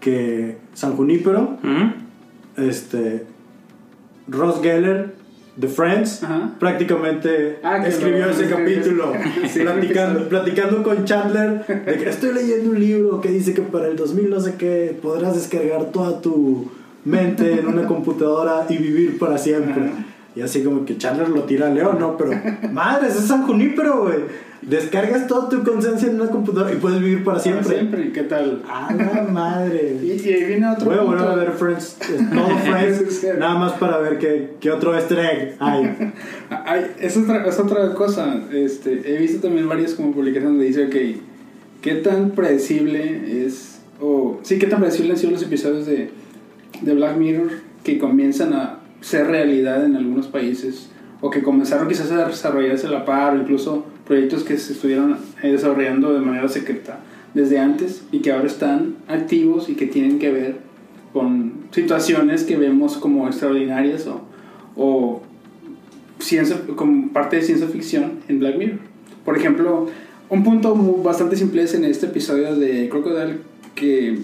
que 0.00 0.56
San 0.74 0.96
Junípero, 0.96 1.58
¿Mm? 1.62 1.92
este, 2.68 3.24
Ross 4.26 4.60
Geller, 4.62 5.14
The 5.60 5.68
Friends, 5.68 6.22
Ajá. 6.22 6.54
prácticamente 6.58 7.58
Ah, 7.62 7.84
escribió 7.86 8.30
ese 8.30 8.48
capítulo, 8.48 9.12
sí, 9.48 9.60
platicando, 9.60 10.20
sí. 10.20 10.26
platicando 10.28 10.82
con 10.82 11.04
Chandler, 11.04 11.64
de 11.66 11.96
que 11.96 12.08
estoy 12.08 12.32
leyendo 12.32 12.70
un 12.70 12.80
libro 12.80 13.20
que 13.20 13.28
dice 13.30 13.54
que 13.54 13.62
para 13.62 13.88
el 13.88 13.96
2000 13.96 14.30
no 14.30 14.40
sé 14.40 14.54
qué 14.56 14.96
podrás 15.00 15.34
descargar 15.34 15.86
toda 15.92 16.20
tu 16.20 16.70
mente 17.04 17.58
en 17.58 17.66
una 17.66 17.86
computadora 17.88 18.66
y 18.68 18.76
vivir 18.76 19.18
para 19.18 19.38
siempre. 19.38 19.84
Ajá. 19.84 20.04
Y 20.38 20.42
así 20.42 20.62
como 20.62 20.84
que 20.84 20.96
Chandler 20.96 21.30
lo 21.30 21.42
tira 21.42 21.66
a 21.66 21.70
León, 21.70 21.96
¿no? 21.98 22.16
Pero, 22.16 22.30
madre, 22.72 23.08
ese 23.08 23.18
es 23.18 23.24
San 23.24 23.44
Junípero, 23.44 24.04
güey. 24.04 24.18
Descargas 24.62 25.26
toda 25.26 25.48
tu 25.48 25.64
conciencia 25.64 26.08
en 26.08 26.20
una 26.20 26.30
computadora 26.30 26.72
y 26.72 26.76
puedes 26.76 27.00
vivir 27.00 27.24
para 27.24 27.40
siempre. 27.40 27.64
Para 27.64 27.76
siempre, 27.76 28.12
¿qué 28.12 28.22
tal? 28.22 28.62
A 28.70 28.92
la 28.94 29.22
madre. 29.22 29.96
Y, 30.02 30.12
y 30.12 30.32
ahí 30.32 30.44
viene 30.44 30.70
otro 30.70 30.86
Voy 30.86 30.94
a 30.94 31.02
volver 31.02 31.26
a 31.26 31.34
ver 31.34 31.50
Friends, 31.50 31.96
todo 31.98 32.58
Friends, 32.70 33.26
nada 33.36 33.58
más 33.58 33.72
para 33.72 33.98
ver 33.98 34.18
qué, 34.18 34.54
qué 34.60 34.70
otro 34.70 34.94
easter 34.94 35.18
egg 35.18 35.56
hay. 35.58 36.12
Ay, 36.50 36.86
es, 37.00 37.16
otra, 37.16 37.44
es 37.44 37.58
otra 37.58 37.92
cosa. 37.94 38.40
Este, 38.52 39.12
he 39.12 39.18
visto 39.18 39.40
también 39.40 39.68
varias 39.68 39.94
como 39.94 40.12
publicaciones 40.12 40.56
donde 40.56 40.66
dice, 40.66 40.84
ok, 40.84 41.20
¿qué 41.82 41.94
tan 41.96 42.30
predecible 42.30 43.44
es, 43.44 43.80
o 44.00 44.38
sí, 44.42 44.60
qué 44.60 44.68
tan 44.68 44.78
predecible 44.78 45.14
han 45.14 45.18
sido 45.18 45.32
los 45.32 45.42
episodios 45.42 45.84
de, 45.86 46.10
de 46.80 46.94
Black 46.94 47.16
Mirror 47.16 47.50
que 47.82 47.98
comienzan 47.98 48.52
a 48.52 48.77
ser 49.00 49.26
realidad 49.26 49.84
en 49.84 49.96
algunos 49.96 50.26
países, 50.26 50.90
o 51.20 51.30
que 51.30 51.42
comenzaron 51.42 51.88
quizás 51.88 52.10
a 52.10 52.28
desarrollarse 52.28 52.86
a 52.86 52.90
la 52.90 53.04
par, 53.04 53.34
o 53.34 53.40
incluso 53.40 53.84
proyectos 54.06 54.44
que 54.44 54.56
se 54.56 54.72
estuvieron 54.72 55.18
eh, 55.42 55.52
desarrollando 55.52 56.12
de 56.12 56.20
manera 56.20 56.48
secreta 56.48 57.00
desde 57.34 57.58
antes 57.58 58.02
y 58.10 58.20
que 58.20 58.32
ahora 58.32 58.46
están 58.46 58.96
activos 59.06 59.68
y 59.68 59.74
que 59.74 59.86
tienen 59.86 60.18
que 60.18 60.32
ver 60.32 60.56
con 61.12 61.52
situaciones 61.70 62.44
que 62.44 62.56
vemos 62.56 62.96
como 62.96 63.26
extraordinarias 63.26 64.06
o, 64.06 64.22
o 64.76 65.22
ciencia, 66.18 66.56
como 66.76 67.12
parte 67.12 67.36
de 67.36 67.42
ciencia 67.42 67.68
ficción 67.68 68.20
en 68.28 68.40
Black 68.40 68.56
Mirror. 68.56 68.78
Por 69.24 69.36
ejemplo, 69.36 69.88
un 70.30 70.44
punto 70.44 70.74
bastante 71.02 71.36
simple 71.36 71.62
es 71.62 71.74
en 71.74 71.84
este 71.84 72.06
episodio 72.06 72.56
de 72.56 72.88
Crocodile 72.88 73.38
que 73.74 74.18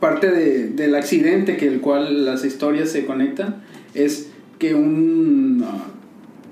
parte 0.00 0.30
de- 0.30 0.68
del 0.68 0.94
accidente 0.94 1.56
que 1.56 1.66
el 1.68 1.80
cual 1.80 2.24
las 2.24 2.44
historias 2.44 2.90
se 2.90 3.04
conectan 3.06 3.62
es 3.94 4.28
que 4.58 4.74
un 4.74 5.62
ah, 5.64 5.84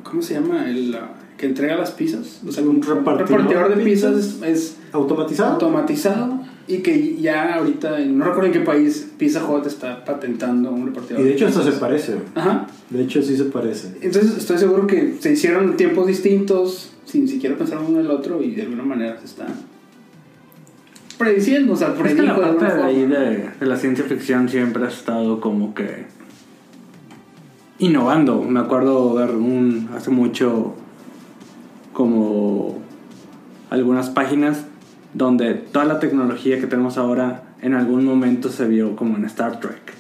¿cómo 0.02 0.22
se 0.22 0.34
llama? 0.34 0.68
el 0.70 0.94
ah, 0.94 1.14
que 1.37 1.46
entrega 1.46 1.76
las 1.76 1.92
pizzas, 1.92 2.40
o 2.46 2.50
sea, 2.52 2.64
un 2.64 2.82
repartidor 2.82 3.40
repartidor 3.42 3.76
de 3.76 3.84
pizzas 3.84 4.14
pizzas. 4.14 4.42
es, 4.42 4.48
es 4.58 4.76
¿Automatizado? 4.92 5.52
automatizado 5.52 6.40
y 6.66 6.78
que 6.78 7.16
ya 7.16 7.54
ahorita 7.54 7.98
no 8.00 8.24
recuerdo 8.24 8.46
en 8.46 8.52
qué 8.52 8.61
país 8.61 9.08
Pizza 9.16 9.48
Hut 9.48 9.64
está 9.66 10.04
patentando 10.04 10.70
un 10.70 10.87
repartidor 10.87 11.20
y 11.20 11.24
de 11.24 11.32
hecho 11.32 11.44
de 11.46 11.50
hasta 11.52 11.62
se 11.62 11.72
parece. 11.78 12.16
Ajá. 12.34 12.66
De 12.90 13.02
hecho 13.02 13.22
sí 13.22 13.37
se 13.37 13.44
parece. 13.44 13.94
Entonces 14.02 14.37
estoy 14.37 14.58
seguro 14.58 14.87
que 14.87 15.14
se 15.20 15.32
hicieron 15.32 15.76
tiempos 15.76 16.06
distintos 16.06 16.92
sin 17.06 17.26
siquiera 17.28 17.56
pensar 17.56 17.78
uno 17.78 18.00
en 18.00 18.04
el 18.06 18.11
otro 18.11 18.42
y 18.42 18.50
de 18.50 18.62
alguna 18.62 18.82
manera 18.82 19.18
se 19.18 19.24
está 19.26 19.46
prediciendo, 21.18 21.72
o 21.72 21.76
sea, 21.76 21.94
Es 22.04 22.14
que 22.14 22.22
la 22.22 22.35
de 22.35 22.40
parte 22.40 22.64
de 22.74 22.83
ahí 22.83 23.07
de, 23.07 23.50
de 23.59 23.66
la 23.66 23.76
ciencia 23.76 24.04
ficción 24.04 24.48
siempre 24.48 24.85
ha 24.85 24.88
estado 24.88 25.40
como 25.40 25.74
que 25.74 26.07
innovando. 27.78 28.42
Me 28.42 28.61
acuerdo 28.61 29.14
ver 29.14 29.31
un 29.31 29.88
hace 29.96 30.11
mucho 30.11 30.74
como 31.92 32.78
algunas 33.70 34.11
páginas 34.11 34.64
donde 35.14 35.54
toda 35.54 35.85
la 35.85 35.98
tecnología 36.00 36.61
que 36.61 36.66
tenemos 36.66 36.98
ahora 36.98 37.42
en 37.62 37.74
algún 37.74 38.04
momento 38.04 38.50
se 38.50 38.66
vio 38.66 38.94
como 38.96 39.16
en 39.16 39.24
Star 39.24 39.61
Trek. 39.61 39.94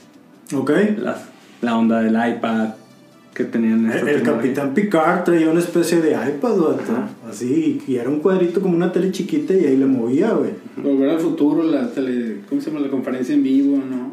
¿Ok? 0.54 0.70
Las- 0.98 1.26
la 1.60 1.76
onda 1.76 2.00
del 2.00 2.14
iPad 2.14 2.70
que 3.38 3.44
tenían 3.44 3.86
El, 3.86 3.96
esta 3.96 4.10
el. 4.10 4.22
Capitán 4.24 4.74
Picard 4.74 5.22
traía 5.22 5.48
una 5.48 5.60
especie 5.60 6.00
de 6.00 6.10
iPad, 6.10 6.74
Ajá. 6.74 7.08
Así, 7.30 7.80
y 7.86 7.94
era 7.94 8.10
un 8.10 8.18
cuadrito 8.18 8.60
como 8.60 8.74
una 8.74 8.90
tele 8.90 9.12
chiquita 9.12 9.54
y 9.54 9.64
ahí 9.64 9.76
le 9.76 9.86
movía, 9.86 10.32
güey. 10.32 10.50
Volver 10.76 11.10
al 11.10 11.20
futuro, 11.20 11.62
la 11.62 11.88
tele, 11.88 12.38
¿cómo 12.48 12.60
se 12.60 12.70
llama? 12.70 12.84
La 12.84 12.90
conferencia 12.90 13.32
en 13.32 13.44
vivo, 13.44 13.76
¿no? 13.76 14.10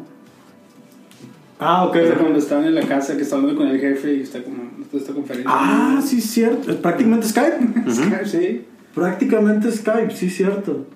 Ah, 1.58 1.86
ok. 1.86 1.96
O 1.96 2.06
sea, 2.06 2.18
cuando 2.18 2.38
estaban 2.38 2.66
en 2.66 2.76
la 2.76 2.82
casa 2.82 3.16
que 3.16 3.22
está 3.22 3.34
hablando 3.34 3.56
con 3.56 3.66
el 3.66 3.80
jefe 3.80 4.14
y 4.14 4.20
está 4.20 4.44
como 4.44 4.58
toda 4.92 5.00
esta 5.00 5.12
conferencia. 5.12 5.50
Ah, 5.52 6.00
sí, 6.06 6.20
cierto. 6.20 6.70
Es 6.70 6.76
prácticamente 6.76 7.26
Skype. 7.26 7.90
sí. 8.26 8.64
prácticamente 8.94 9.72
Skype, 9.72 10.14
sí, 10.14 10.30
cierto. 10.30 10.86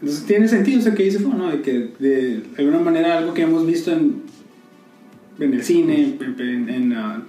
Entonces 0.00 0.26
tiene 0.26 0.46
sentido 0.46 0.78
eso 0.78 0.94
que 0.94 1.02
dice. 1.02 1.18
De 1.18 1.60
que 1.62 1.90
de 1.98 2.42
alguna 2.56 2.78
manera 2.78 3.18
algo 3.18 3.34
que 3.34 3.42
hemos 3.42 3.66
visto 3.66 3.90
en, 3.90 4.22
en 5.40 5.54
el 5.54 5.62
cine, 5.64 6.16
en, 6.38 6.68
en, 6.68 6.92
ah, 6.92 7.22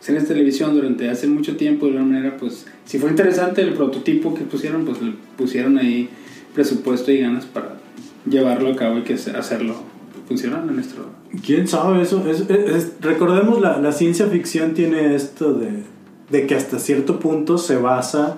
series 0.00 0.22
de 0.22 0.34
televisión 0.34 0.74
durante 0.74 1.08
hace 1.10 1.26
mucho 1.26 1.56
tiempo, 1.56 1.86
de 1.86 1.92
alguna 1.98 2.14
manera, 2.14 2.36
pues, 2.36 2.66
si 2.84 2.98
fue 2.98 3.10
interesante 3.10 3.60
el 3.62 3.74
prototipo 3.74 4.34
que 4.34 4.42
pusieron, 4.44 4.84
pues 4.84 5.02
le 5.02 5.12
pusieron 5.36 5.76
ahí 5.78 6.08
presupuesto 6.54 7.10
y 7.12 7.18
ganas 7.18 7.44
para 7.44 7.76
llevarlo 8.28 8.72
a 8.72 8.76
cabo 8.76 8.98
y 8.98 9.02
que 9.02 9.14
hacerlo 9.14 9.74
funcionar 10.26 10.64
en 10.68 10.74
nuestro... 10.76 11.06
¿Quién 11.44 11.66
sabe 11.68 12.02
eso? 12.02 12.26
Es- 12.28 12.40
es- 12.48 12.70
es- 12.70 12.92
recordemos, 13.00 13.60
la, 13.60 13.78
la 13.80 13.92
ciencia 13.92 14.26
ficción 14.26 14.74
tiene 14.74 15.14
esto 15.14 15.54
de, 15.54 15.68
de 16.30 16.46
que 16.46 16.54
hasta 16.54 16.78
cierto 16.78 17.18
punto 17.18 17.58
se 17.58 17.76
basa 17.76 18.36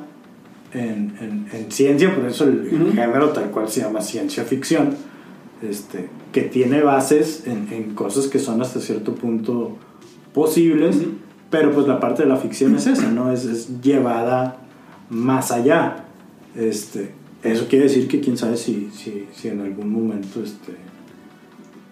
en, 0.73 1.13
en- 1.21 1.47
en 1.53 1.71
ciencia, 1.73 2.15
por 2.15 2.27
eso 2.27 2.45
el, 2.45 2.69
género 2.95 3.31
tal 3.31 3.51
cual 3.51 3.69
se 3.69 3.81
llama 3.81 4.01
ciencia 4.01 4.45
ficción, 4.45 4.95
este, 5.63 6.09
que 6.33 6.43
tiene 6.43 6.83
bases 6.83 7.47
en, 7.47 7.69
en 7.73 7.95
cosas 7.95 8.29
que 8.29 8.39
son 8.39 8.61
hasta 8.63 8.81
cierto 8.81 9.15
punto 9.15 9.77
posibles, 10.35 10.97
pero 11.51 11.73
pues 11.73 11.87
la 11.87 11.99
parte 12.01 12.23
de 12.23 12.29
la 12.29 12.37
ficción 12.37 12.75
es 12.77 12.87
esa, 12.87 13.11
¿no? 13.11 13.33
Es, 13.33 13.45
es 13.45 13.81
llevada 13.83 14.59
más 15.11 15.51
allá. 15.51 16.05
Este, 16.57 17.11
eso 17.43 17.67
quiere 17.69 17.85
decir 17.85 18.07
que 18.09 18.21
quién 18.21 18.37
sabe 18.37 18.57
si, 18.57 18.91
si, 18.93 19.27
si 19.33 19.49
en 19.49 19.61
algún 19.61 19.91
momento... 19.93 20.43
Este, 20.43 20.75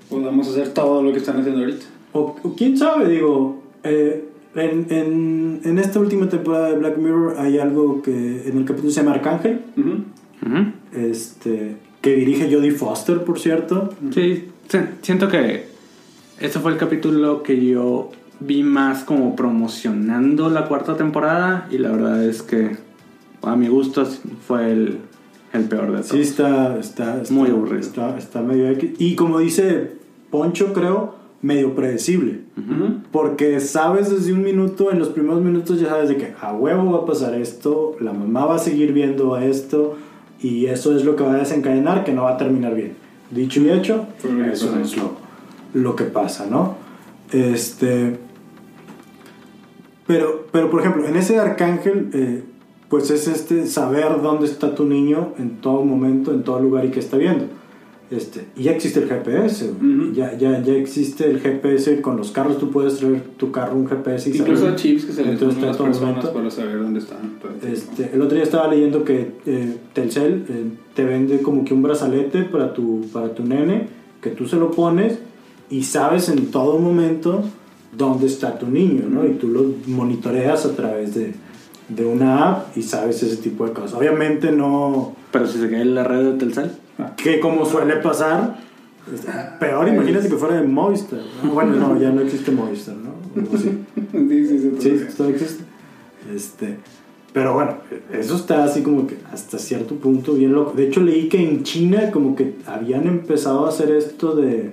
Podamos 0.09 0.49
hacer 0.49 0.69
todo 0.73 1.03
lo 1.03 1.13
que 1.13 1.19
están 1.19 1.39
haciendo 1.39 1.61
ahorita. 1.61 1.85
o, 2.13 2.37
o 2.43 2.55
quién 2.57 2.79
sabe, 2.79 3.09
digo, 3.11 3.63
eh, 3.83 4.25
en, 4.55 4.87
en, 4.91 5.61
en 5.65 5.79
esta 5.79 6.01
última 6.01 6.29
temporada 6.29 6.71
de 6.71 6.79
Black 6.79 6.97
Mirror 6.97 7.37
hay 7.39 7.59
algo 7.59 8.01
que 8.01 8.49
en 8.49 8.57
el 8.57 8.65
capítulo 8.65 8.91
se 8.91 9.03
llama 9.03 9.15
Arcángel, 9.17 9.61
este, 10.93 11.77
que 12.01 12.15
dirige 12.15 12.53
Jodie 12.55 12.71
Foster, 12.73 13.23
por 13.25 13.39
cierto. 13.39 13.91
Sí, 14.13 14.49
siento 15.03 15.29
que 15.29 15.67
este 16.41 16.59
fue 16.61 16.73
el 16.73 16.79
capítulo 16.79 17.43
que 17.43 17.65
yo 17.65 18.11
vi 18.41 18.63
más 18.63 19.03
como 19.03 19.35
promocionando 19.35 20.49
la 20.51 20.67
cuarta 20.69 20.97
temporada 20.97 21.67
y 21.71 21.79
la 21.79 21.91
verdad 21.91 22.25
es 22.25 22.43
que 22.43 22.77
a 23.43 23.57
mi 23.57 23.69
gusto 23.69 24.07
fue 24.47 24.71
el, 24.71 24.99
el 25.53 25.65
peor 25.65 25.87
de 25.93 25.99
todos. 25.99 26.07
Sí, 26.09 26.21
está, 26.21 26.79
está, 26.79 27.21
está- 27.23 27.35
Muy 27.35 27.51
aburrido. 27.51 27.81
Está, 27.81 28.17
está 28.17 28.43
medio... 28.43 28.69
X. 28.71 28.93
Y 28.99 29.17
como 29.17 29.39
dice 29.41 29.93
Poncho, 30.31 30.73
creo, 30.73 31.15
medio 31.43 31.75
predecible. 31.75 32.41
Porque 33.13 33.59
sabes 33.61 34.11
desde 34.11 34.33
un 34.33 34.43
minuto, 34.43 34.93
en 34.93 34.99
los 34.99 35.09
primeros 35.09 35.41
minutos 35.41 35.81
ya 35.81 35.89
sabes 35.89 36.09
de 36.09 36.17
que 36.17 36.35
a 36.41 36.53
huevo 36.53 36.93
va 36.93 36.99
a 36.99 37.07
pasar 37.07 37.35
esto, 37.35 37.97
la 38.01 38.13
mamá 38.13 38.45
va 38.47 38.57
a 38.57 38.59
seguir 38.59 38.93
viendo 38.93 39.37
esto 39.39 39.97
y 40.41 40.67
eso 40.67 40.97
es 40.97 41.05
lo 41.05 41.17
que 41.17 41.25
va 41.25 41.35
a 41.35 41.39
desencadenar 41.39 42.05
que 42.05 42.13
no 42.13 42.25
va 42.25 42.33
a 42.33 42.37
terminar 42.37 42.75
bien. 42.75 42.95
Dicho 43.31 43.61
y 43.61 43.71
hecho, 43.71 44.07
eso 44.53 44.79
es 44.81 44.97
lo, 44.97 45.17
lo 45.75 45.97
que 45.97 46.05
pasa, 46.05 46.47
¿no? 46.47 46.77
Este... 47.33 48.19
Pero, 50.07 50.47
pero 50.51 50.71
por 50.71 50.81
ejemplo, 50.81 51.07
en 51.07 51.17
ese 51.17 51.39
arcángel, 51.39 52.09
eh, 52.15 52.43
pues 52.89 53.11
es 53.11 53.29
este 53.29 53.67
saber 53.67 54.23
dónde 54.23 54.47
está 54.47 54.75
tu 54.75 54.87
niño 54.87 55.35
en 55.39 55.61
todo 55.61 55.85
momento, 55.85 56.33
en 56.33 56.43
todo 56.45 56.61
lugar 56.61 56.87
y 56.87 56.91
qué 56.91 57.01
está 57.01 57.19
viendo. 57.19 57.45
Este, 58.11 58.47
y 58.57 58.63
ya 58.63 58.73
existe 58.73 59.01
el 59.03 59.09
GPS, 59.09 59.71
güey. 59.79 59.95
Ujú. 59.99 60.13
ya, 60.15 60.35
ya, 60.39 60.63
ya 60.63 60.73
existe 60.73 61.31
el 61.31 61.41
GPS 61.41 62.01
con 62.01 62.17
los 62.17 62.31
carros, 62.31 62.57
tú 62.59 62.71
puedes 62.71 62.97
traer 62.97 63.21
tu 63.37 63.53
carro 63.53 63.77
un 63.77 63.87
GPS 63.87 64.31
y 64.31 64.37
Incluso 64.39 64.63
saber- 64.63 64.77
chips 64.77 65.05
que 65.05 65.13
se 65.13 65.23
les 65.23 65.33
Entonces, 65.33 65.57
ponen 65.59 65.65
a 65.65 65.67
las 65.67 65.75
está 65.77 65.77
todo 65.77 65.87
personas 65.89 66.15
momento. 66.25 66.33
para 66.33 66.51
saber 66.51 66.79
dónde 66.83 67.01
están. 67.01 67.19
el. 67.63 67.73
Este, 67.73 68.11
el 68.15 68.23
otro 68.23 68.35
día 68.37 68.45
estaba 68.45 68.69
leyendo 68.69 69.05
que 69.05 69.33
eh, 69.45 69.77
Telcel 69.93 70.47
eh, 70.49 70.65
te 70.95 71.05
vende 71.05 71.43
como 71.43 71.65
que 71.67 71.75
un 71.75 71.83
brazalete 71.83 72.45
para 72.45 72.73
tu, 72.73 73.03
para 73.13 73.35
tu 73.35 73.45
nene, 73.45 73.89
que 74.23 74.31
tú 74.31 74.49
se 74.49 74.57
lo 74.57 74.71
pones 74.71 75.19
y 75.69 75.83
sabes 75.83 76.31
en 76.31 76.47
todo 76.51 76.79
momento 76.79 77.43
dónde 77.95 78.27
está 78.27 78.59
tu 78.59 78.69
niño, 78.69 79.05
¿no? 79.11 79.27
Y 79.27 79.35
tú 79.35 79.49
lo 79.49 79.65
monitoreas 79.87 80.65
a 80.65 80.75
través 80.75 81.15
de, 81.15 81.35
de 81.91 82.07
una 82.07 82.49
app 82.53 82.77
y 82.77 82.83
sabes 82.83 83.23
ese 83.23 83.37
tipo 83.37 83.67
de 83.67 83.73
cosas. 83.75 83.93
Obviamente 83.95 84.51
no, 84.51 85.15
Pero 85.31 85.47
si 85.47 85.59
se 85.59 85.69
cae 85.69 85.83
en 85.83 85.95
la 85.95 86.05
red 86.05 86.25
de 86.25 86.39
Telcel. 86.39 86.71
Que 87.17 87.41
como 87.41 87.65
suele 87.65 87.97
pasar, 87.97 88.59
peor 89.61 89.89
imagínate 89.89 90.29
que 90.29 90.37
fuera 90.37 90.61
de 90.61 90.67
Movistar. 90.67 91.21
¿no? 91.43 91.53
Bueno, 91.53 91.75
no, 91.77 91.99
ya 92.01 92.11
no 92.11 92.21
existe 92.21 92.51
Movistar, 92.51 92.97
¿no? 92.97 93.11
O 93.53 93.57
sí. 93.59 93.71
Sí, 94.13 94.47
sí, 94.47 94.59
sí, 94.81 95.17
todavía. 95.17 95.37
existe. 95.37 95.65
Este, 96.35 96.77
pero 97.33 97.55
bueno, 97.55 97.77
eso 98.13 98.37
está 98.37 98.65
así 98.65 98.83
como 98.83 99.07
que 99.07 99.17
hasta 99.33 99.59
cierto 99.59 99.95
punto 99.95 100.35
bien 100.35 100.53
loco. 100.53 100.73
De 100.77 100.89
hecho, 100.89 101.01
leí 101.01 101.29
que 101.29 101.39
en 101.43 101.63
China 101.63 102.11
como 102.11 102.35
que 102.37 102.57
habían 102.67 103.07
empezado 103.07 103.65
a 103.67 103.69
hacer 103.69 103.91
esto 103.93 104.35
de 104.35 104.73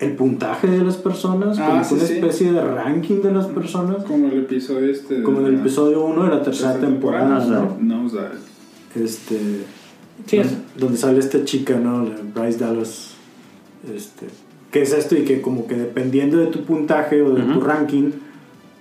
el 0.00 0.12
puntaje 0.12 0.68
de 0.68 0.78
las 0.84 0.96
personas, 0.96 1.58
Ah, 1.58 1.68
como 1.70 1.84
sí, 1.84 1.94
una 1.94 2.04
sí. 2.04 2.12
especie 2.14 2.52
de 2.52 2.60
ranking 2.62 3.20
de 3.20 3.32
las 3.32 3.46
personas, 3.46 4.04
Como 4.04 4.28
el 4.28 4.40
episodio 4.40 4.90
este. 4.90 5.14
de 5.16 5.22
como 5.24 5.40
en 5.40 5.46
el 5.46 5.54
episodio 5.56 6.04
1 6.04 6.22
de 6.24 6.30
la 6.30 6.42
tercera 6.42 6.74
temporada, 6.78 7.44
¿no? 7.44 7.76
No, 7.80 8.06
o 8.06 8.08
sea, 8.08 8.30
Este, 8.94 9.64
Sí, 10.26 10.36
donde, 10.38 10.52
es- 10.52 10.58
donde 10.80 10.98
sale 10.98 11.18
esta 11.18 11.44
chica, 11.44 11.78
¿no? 11.78 12.04
La 12.04 12.16
Bryce 12.34 12.58
Dallas. 12.58 13.14
Este, 13.94 14.26
¿Qué 14.70 14.82
es 14.82 14.92
esto? 14.92 15.16
Y 15.16 15.22
que 15.24 15.40
como 15.40 15.66
que 15.66 15.74
dependiendo 15.76 16.36
de 16.38 16.46
tu 16.48 16.64
puntaje 16.64 17.22
o 17.22 17.30
de 17.34 17.42
tu 17.42 17.52
Ujú. 17.58 17.60
ranking, 17.60 18.10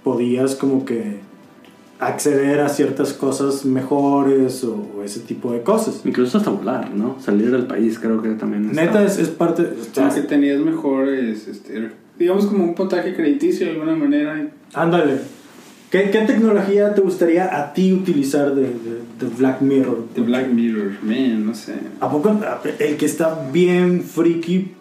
podías 0.03 0.55
como 0.55 0.83
que 0.85 1.19
acceder 1.99 2.59
a 2.59 2.69
ciertas 2.69 3.13
cosas 3.13 3.65
mejores 3.65 4.63
o, 4.63 4.87
o 4.97 5.03
ese 5.03 5.21
tipo 5.21 5.51
de 5.51 5.61
cosas. 5.61 6.01
Incluso 6.05 6.37
hasta 6.37 6.49
volar, 6.51 6.93
¿no? 6.93 7.15
Salir 7.19 7.49
del 7.51 7.65
país 7.65 7.97
creo 7.99 8.21
que 8.21 8.29
también 8.31 8.71
Neta 8.71 9.03
es, 9.03 9.17
es 9.17 9.29
parte... 9.29 9.67
como 9.95 10.13
que 10.13 10.21
tenías 10.21 10.59
mejores, 10.59 11.47
este, 11.47 11.89
digamos 12.19 12.45
como 12.45 12.65
un 12.65 12.75
puntaje 12.75 13.15
crediticio 13.15 13.65
de 13.67 13.73
alguna 13.73 13.95
manera. 13.95 14.47
Ándale. 14.73 15.19
¿Qué, 15.91 16.09
¿Qué 16.11 16.19
tecnología 16.21 16.93
te 16.93 17.01
gustaría 17.01 17.57
a 17.57 17.73
ti 17.73 17.93
utilizar 17.93 18.53
de, 18.53 18.63
de- 18.63 19.01
de 19.19 19.35
Black 19.37 19.61
Mirror? 19.61 20.05
De 20.13 20.21
Black 20.21 20.49
Mirror, 20.49 20.91
man, 21.01 21.45
no 21.45 21.53
sé. 21.55 21.75
¿A 22.01 22.09
poco 22.11 22.35
el 22.79 22.97
que 22.97 23.05
está 23.05 23.47
bien 23.53 24.01
freaky, 24.03 24.71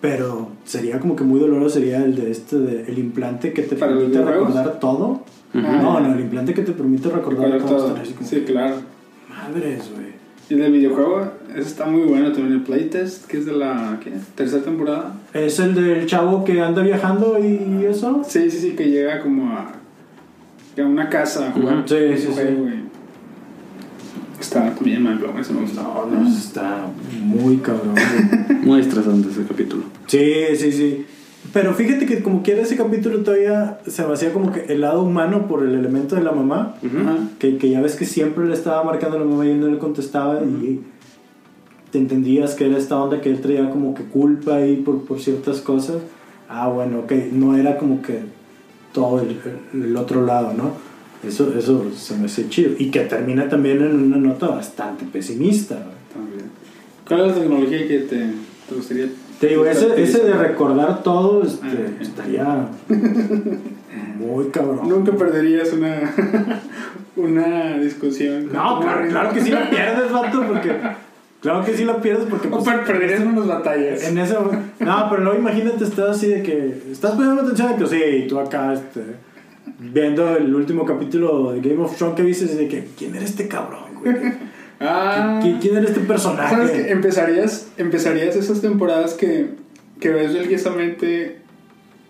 pero 0.00 0.48
sería 0.64 0.98
como 0.98 1.14
que 1.14 1.24
muy 1.24 1.38
doloroso, 1.38 1.74
sería 1.78 2.02
el 2.04 2.14
de 2.16 2.30
este, 2.30 2.58
de, 2.58 2.82
el 2.90 2.98
implante 2.98 3.52
que 3.52 3.62
te 3.62 3.76
¿Para 3.76 3.92
los 3.92 4.04
permite 4.04 4.24
recordar 4.24 4.80
todo? 4.80 5.04
Ujú. 5.54 5.66
Ah. 5.66 5.78
No, 5.82 6.00
no, 6.00 6.14
el 6.14 6.20
implante 6.20 6.54
que 6.54 6.62
te 6.62 6.72
permite 6.72 7.08
recordar 7.10 7.58
todo. 7.58 7.76
todo. 7.76 7.96
así 7.96 8.12
como, 8.14 8.28
Sí, 8.28 8.40
claro. 8.46 8.76
Madres, 9.28 9.90
güey. 9.94 10.12
Y 10.50 10.54
del 10.56 10.72
videojuego, 10.72 11.30
ese 11.50 11.60
está 11.68 11.86
muy 11.86 12.02
bueno 12.02 12.32
también, 12.32 12.54
el 12.54 12.62
playtest, 12.62 13.26
que 13.26 13.38
es 13.38 13.46
de 13.46 13.52
la 13.52 13.98
¿qué? 14.02 14.10
tercera 14.34 14.62
temporada. 14.62 15.14
¿Es 15.32 15.58
el 15.60 15.74
del 15.74 16.06
chavo 16.06 16.44
que 16.44 16.60
anda 16.60 16.82
viajando 16.82 17.38
y 17.38 17.84
eso? 17.86 18.22
Sí, 18.26 18.50
sí, 18.50 18.58
sí, 18.58 18.70
que 18.72 18.90
llega 18.90 19.20
como 19.20 19.50
a, 19.52 19.72
a 20.80 20.84
una 20.86 21.08
casa 21.08 21.48
a 21.48 21.52
jugar. 21.52 21.82
Sí, 21.86 21.94
ese 21.96 22.16
sí, 22.16 22.26
sí. 22.28 22.32
juego, 22.32 22.62
güey. 22.62 22.92
Está 24.40 24.74
también 24.74 25.02
mal, 25.02 25.20
ese 25.38 25.52
me 25.52 25.60
gustó. 25.60 25.82
No, 25.82 26.06
no, 26.06 26.28
está 26.28 26.86
muy 27.10 27.58
cabrón. 27.58 27.94
Muy 28.62 28.80
estresante 28.80 29.28
ese 29.28 29.44
capítulo. 29.44 29.82
Sí, 30.06 30.34
sí, 30.56 30.70
sí. 30.70 31.06
Pero 31.52 31.74
fíjate 31.74 32.06
que 32.06 32.22
como 32.22 32.42
quiera 32.42 32.62
ese 32.62 32.76
capítulo 32.76 33.18
todavía 33.18 33.80
se 33.86 34.04
vacía 34.04 34.32
como 34.32 34.52
que 34.52 34.66
el 34.72 34.80
lado 34.82 35.02
humano 35.02 35.48
por 35.48 35.64
el 35.64 35.74
elemento 35.74 36.14
de 36.14 36.22
la 36.22 36.30
mamá. 36.32 36.76
Ajá. 36.78 37.16
Que, 37.38 37.58
que 37.58 37.70
ya 37.70 37.80
ves 37.80 37.96
que 37.96 38.04
siempre 38.04 38.46
le 38.46 38.54
estaba 38.54 38.84
marcando 38.84 39.16
a 39.16 39.20
la 39.20 39.26
mamá 39.26 39.46
y 39.46 39.50
él 39.50 39.60
no 39.60 39.66
le 39.66 39.78
contestaba 39.78 40.42
y 40.44 40.80
te 41.90 41.98
entendías 41.98 42.54
que 42.54 42.66
era 42.66 42.78
esta 42.78 43.00
onda 43.00 43.20
que 43.20 43.30
él 43.30 43.40
traía 43.40 43.68
como 43.70 43.94
que 43.94 44.04
culpa 44.04 44.56
ahí 44.56 44.76
por, 44.76 45.04
por 45.04 45.20
ciertas 45.20 45.60
cosas. 45.60 45.96
Ah, 46.48 46.68
bueno, 46.68 47.00
ok, 47.00 47.12
no 47.32 47.56
era 47.56 47.78
como 47.78 48.00
que 48.00 48.20
todo 48.92 49.20
el, 49.20 49.40
el 49.74 49.96
otro 49.96 50.24
lado, 50.24 50.52
¿no? 50.52 50.72
Eso, 51.26 51.52
eso 51.56 51.90
se 51.96 52.16
me 52.16 52.26
hace 52.26 52.48
chido. 52.48 52.72
Y 52.78 52.90
que 52.90 53.00
termina 53.00 53.48
también 53.48 53.80
en 53.80 54.12
una 54.12 54.16
nota 54.16 54.48
bastante 54.48 55.04
pesimista. 55.04 55.76
También. 56.12 56.50
¿Cuál 57.06 57.20
es 57.20 57.26
la 57.28 57.42
tecnología 57.42 57.86
que 57.86 57.98
te, 58.00 58.16
te 58.68 58.74
gustaría? 58.74 59.06
Te 59.38 59.48
digo, 59.48 59.66
ese, 59.66 60.00
ese 60.00 60.24
de 60.24 60.34
recordar 60.34 61.02
todo 61.02 61.42
este, 61.42 61.66
Ah, 61.66 62.00
estaría 62.00 62.68
muy 64.18 64.46
cabrón. 64.46 64.88
Nunca 64.88 65.12
perderías 65.12 65.72
una, 65.72 66.12
una 67.16 67.78
discusión. 67.78 68.52
No, 68.52 68.80
claro, 68.80 69.08
claro 69.08 69.32
que 69.32 69.40
sí 69.40 69.50
la 69.50 69.68
pierdes, 69.68 70.12
vato, 70.12 70.44
porque... 70.46 70.72
Claro 71.42 71.64
que 71.64 71.76
sí 71.76 71.84
la 71.84 72.00
pierdes 72.00 72.26
porque... 72.30 72.48
Pues, 72.48 72.64
per- 72.64 72.84
perderías 72.84 73.20
unas 73.20 73.46
batallas. 73.48 74.04
En 74.08 74.16
ese 74.16 74.34
momento- 74.34 74.58
No, 74.80 75.06
pero 75.10 75.22
luego 75.24 75.38
imagínate, 75.38 75.82
estás 75.84 76.10
así 76.16 76.28
de 76.28 76.42
que. 76.42 76.82
Estás 76.90 77.12
poniendo 77.16 77.42
atención 77.42 77.68
a 77.68 77.76
que 77.76 77.86
sí, 77.86 77.96
y 78.00 78.26
tú 78.28 78.38
acá, 78.38 78.72
este. 78.72 79.00
Viendo 79.78 80.36
el 80.36 80.54
último 80.54 80.84
capítulo 80.84 81.52
de 81.52 81.60
Game 81.60 81.82
of 81.82 81.96
Thrones 81.96 82.14
que 82.16 82.22
viste, 82.22 82.44
y 82.52 82.56
de 82.56 82.68
que. 82.68 82.88
¿Quién 82.96 83.14
era 83.16 83.24
este 83.24 83.48
cabrón, 83.48 83.84
güey? 84.00 84.14
Ah. 84.84 85.38
¿Qui- 85.40 85.60
¿Quién 85.60 85.76
era 85.76 85.86
este 85.86 86.00
personaje? 86.00 86.90
Empezarías, 86.90 87.68
empezarías 87.78 88.34
esas 88.34 88.60
temporadas 88.60 89.14
que, 89.14 89.50
que 90.00 90.08
ves 90.10 90.32
religiosamente 90.32 91.38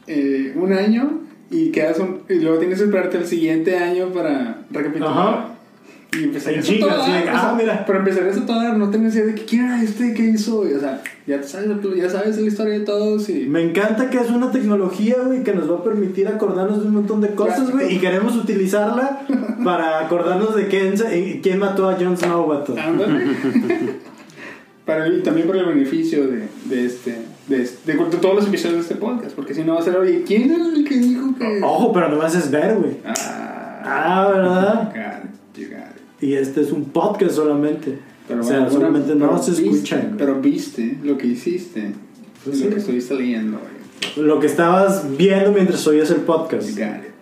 eh, 0.07 0.55
un 0.57 0.73
año 0.73 1.21
y 1.51 1.71
quedas 1.71 1.99
un- 1.99 2.23
y 2.31 2.37
luego 2.37 2.57
tienes 2.61 2.79
que 2.79 2.85
esperarte 2.87 3.19
el 3.19 3.27
siguiente 3.27 3.77
año 3.77 4.09
para 4.15 4.63
recapitular. 4.71 5.11
Ajá. 5.13 5.49
Y 6.19 6.25
empezarías 6.25 6.69
En 6.69 6.75
a 6.75 6.79
chinga, 6.79 7.03
así 7.03 7.13
de 7.13 7.23
sea, 7.23 7.33
ah, 7.51 7.55
mira. 7.59 7.85
Pero 7.87 7.99
empezarías 8.01 8.37
a 8.37 8.45
toda 8.47 8.65
dar, 8.65 8.77
no 8.77 8.91
tenías 8.91 9.15
idea 9.15 9.25
de 9.27 9.35
que 9.35 9.45
quién 9.47 9.65
era 9.65 9.83
este, 9.83 10.13
qué 10.13 10.23
hizo. 10.25 10.69
y, 10.69 10.75
o 10.75 10.81
sea, 10.81 11.01
ya 11.27 11.43
sabes, 11.43 11.69
ya 11.97 12.11
sabes 12.11 12.37
la 12.39 12.47
historia 12.49 12.75
de 12.75 12.85
todos 12.85 13.29
y. 13.31 13.47
Me 13.47 13.63
encanta 13.63 14.11
que 14.11 14.19
es 14.19 14.29
una 14.31 14.51
tecnología, 14.51 15.17
güey, 15.25 15.43
que 15.43 15.55
nos 15.55 15.71
va 15.71 15.77
a 15.77 15.85
permitir 15.85 16.29
acordarnos 16.29 16.83
de 16.83 16.89
un 16.89 16.95
montón 16.95 17.21
de 17.23 17.35
cosas, 17.35 17.71
güey, 17.71 17.95
y 17.95 17.99
queremos 17.99 18.37
utilizarla 18.37 19.21
para 19.65 20.01
acordarnos 20.01 20.55
de 20.55 20.67
quién, 20.69 20.95
quién 21.43 21.59
mató 21.59 21.89
a 21.89 21.95
Jon 21.95 22.17
Snow, 22.17 22.47
vato. 22.47 22.75
Para, 24.85 25.05
también 25.23 25.47
por 25.47 25.57
el 25.57 25.65
beneficio 25.65 26.27
de, 26.27 26.49
de 26.65 26.87
este. 26.87 27.17
De, 27.47 27.63
este- 27.63 27.93
de 27.95 28.17
todos 28.19 28.35
los 28.35 28.47
episodios 28.49 28.79
de 28.79 28.83
este 28.83 28.95
podcast, 28.97 29.35
porque 29.37 29.55
si 29.55 29.63
no 29.63 29.75
va 29.75 29.81
a 29.81 29.85
ser, 29.85 29.97
oye, 29.97 30.25
¿quién 30.27 30.51
era 30.51 30.65
el 30.65 30.85
que 30.85 30.97
dijo 30.97 31.35
que.? 31.39 31.61
Ojo, 31.63 31.93
pero 31.93 32.09
nomás 32.09 32.35
es 32.35 32.51
ver, 32.51 32.77
güey. 32.77 32.97
Ah, 33.07 33.83
Ah, 33.85 34.29
¿verdad? 34.33 34.93
you 34.95 35.01
got 35.01 35.25
it, 35.25 35.31
you 35.59 35.69
got 35.77 35.87
it. 35.91 35.92
Y 36.23 36.35
este 36.35 36.63
es 36.63 36.73
un 36.73 36.87
podcast 36.87 37.33
solamente. 37.35 37.99
Pero 38.29 38.41
o 38.41 38.45
sea, 38.45 38.59
bueno, 38.61 38.73
solamente 38.73 39.13
pero 39.13 39.33
no 39.33 39.43
se 39.43 39.51
viste, 39.51 39.69
escuchan. 39.71 40.01
güey. 40.07 40.17
Pero 40.19 40.41
viste 40.41 40.99
lo 41.03 41.19
que 41.19 41.27
hiciste, 41.27 41.93
Pues 42.45 42.59
lo 42.61 42.65
sí. 42.67 42.71
que 42.73 42.79
estuviste 42.81 43.15
leyendo. 43.15 43.59
güey. 43.59 44.27
Lo 44.27 44.41
que 44.41 44.47
estabas 44.47 45.17
viendo 45.17 45.53
mientras 45.53 45.87
oías 45.87 46.11
el 46.11 46.21
podcast. 46.23 46.69
You 46.69 46.75
got 46.77 47.05
it. 47.05 47.13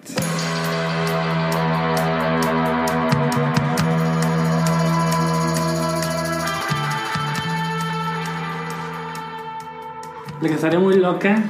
La 10.43 10.49
que 10.49 10.55
estaría 10.55 10.79
muy 10.79 10.97
loca, 10.97 11.43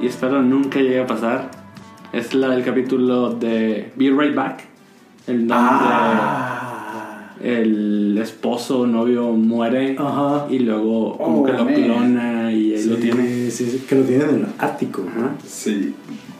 y 0.00 0.06
espero 0.06 0.42
nunca 0.42 0.78
llegue 0.80 1.00
a 1.00 1.06
pasar, 1.06 1.50
es 2.12 2.32
la 2.34 2.48
del 2.48 2.64
capítulo 2.64 3.30
de 3.30 3.92
Be 3.96 4.10
Right 4.10 4.34
Back. 4.34 4.64
El 5.26 5.46
donde 5.46 5.54
Ah. 5.54 6.51
El 7.42 8.18
esposo 8.22 8.80
o 8.80 8.86
novio 8.86 9.32
muere 9.32 9.96
Ajá. 9.98 10.46
y 10.50 10.60
luego 10.60 11.16
como 11.18 11.42
Oh, 11.42 11.44
que 11.44 11.52
lo 11.52 11.64
man. 11.64 11.74
clona 11.74 12.52
y 12.52 12.74
ahí 12.74 12.84
lo 12.84 12.96
Sí, 12.96 13.02
tiene. 13.02 13.50
Sí, 13.50 13.66
sí, 13.66 13.84
que 13.88 13.94
lo 13.96 14.02
tienen 14.02 14.28
en 14.30 14.34
el 14.36 14.46
ático. 14.58 15.02
Sí. 15.46 15.94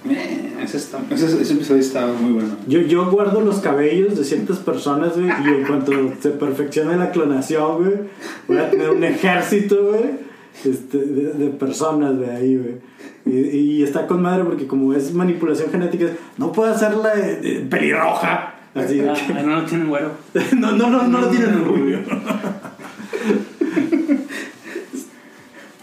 Eh, 0.09 0.53
ese, 0.63 0.79
está- 0.79 1.01
ese, 1.11 1.41
ese 1.43 1.53
episodio 1.55 1.81
estaba 1.81 2.13
muy 2.13 2.33
bueno. 2.33 2.57
Yo, 2.67 2.81
yo 2.81 3.09
guardo 3.11 3.41
los 3.41 3.61
cabellos 3.61 4.19
de 4.19 4.25
ciertas 4.25 4.59
personas, 4.59 5.15
güey, 5.17 5.29
y 5.29 5.49
en 5.61 5.65
cuanto 5.65 5.93
se 6.21 6.31
perfeccione 6.31 6.97
la 6.97 7.11
clonación, 7.13 7.79
güey, 7.79 7.93
voy 8.49 8.57
a 8.59 8.69
tener 8.71 8.91
un 8.91 9.05
ejército, 9.05 9.77
güey, 9.91 10.03
este, 10.65 10.99
de, 10.99 11.33
de 11.35 11.49
personas, 11.51 12.17
güey, 12.17 12.31
ahí, 12.31 12.57
güey. 12.57 12.75
Y, 13.25 13.57
y 13.57 13.83
está 13.85 14.09
con 14.09 14.21
madre 14.23 14.43
porque 14.45 14.67
como 14.67 14.93
es 14.93 15.15
manipulación 15.15 15.71
genética, 15.71 16.07
no 16.37 16.51
puedo 16.51 16.73
hacerla 16.73 17.15
de- 17.15 17.37
de 17.37 17.61
pelirroja. 17.61 18.52
Así 18.75 18.99
de 18.99 19.11
Ah, 19.11 19.15
que- 19.15 19.35
no 19.35 19.57
lo 19.61 19.65
tienen 19.67 19.89
güero. 19.89 20.13
no, 20.57 20.73
no, 20.73 20.89
no, 20.91 21.07
no 21.09 21.21
lo 21.21 21.29
tienen 21.29 21.65
rubio. 21.65 21.99